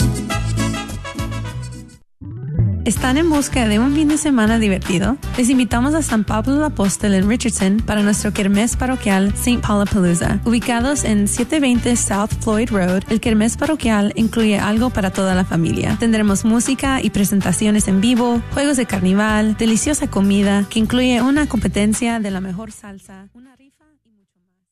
¿Están 2.83 3.17
en 3.17 3.29
busca 3.29 3.67
de 3.67 3.77
un 3.77 3.93
fin 3.93 4.07
de 4.07 4.17
semana 4.17 4.57
divertido? 4.57 5.15
Les 5.37 5.49
invitamos 5.49 5.93
a 5.93 6.01
San 6.01 6.23
Pablo 6.23 6.55
el 6.55 6.63
Apóstol 6.63 7.13
en 7.13 7.29
Richardson 7.29 7.77
para 7.77 8.01
nuestro 8.01 8.33
Kermés 8.33 8.75
Parroquial 8.75 9.27
St. 9.35 9.59
Paulapalooza. 9.59 10.39
Ubicados 10.45 11.03
en 11.03 11.27
720 11.27 11.95
South 11.95 12.31
Floyd 12.41 12.71
Road, 12.71 13.03
el 13.09 13.21
Kermés 13.21 13.55
Parroquial 13.55 14.13
incluye 14.15 14.57
algo 14.57 14.89
para 14.89 15.11
toda 15.11 15.35
la 15.35 15.45
familia. 15.45 15.95
Tendremos 15.99 16.43
música 16.43 17.03
y 17.03 17.11
presentaciones 17.11 17.87
en 17.87 18.01
vivo, 18.01 18.41
juegos 18.55 18.77
de 18.77 18.87
carnaval, 18.87 19.55
deliciosa 19.57 20.09
comida 20.09 20.65
que 20.67 20.79
incluye 20.79 21.21
una 21.21 21.47
competencia 21.47 22.19
de 22.19 22.31
la 22.31 22.41
mejor 22.41 22.71
salsa, 22.71 23.27
una 23.33 23.55
rifa 23.57 23.85
y 24.03 24.09
mucho 24.09 24.39
más. 24.39 24.65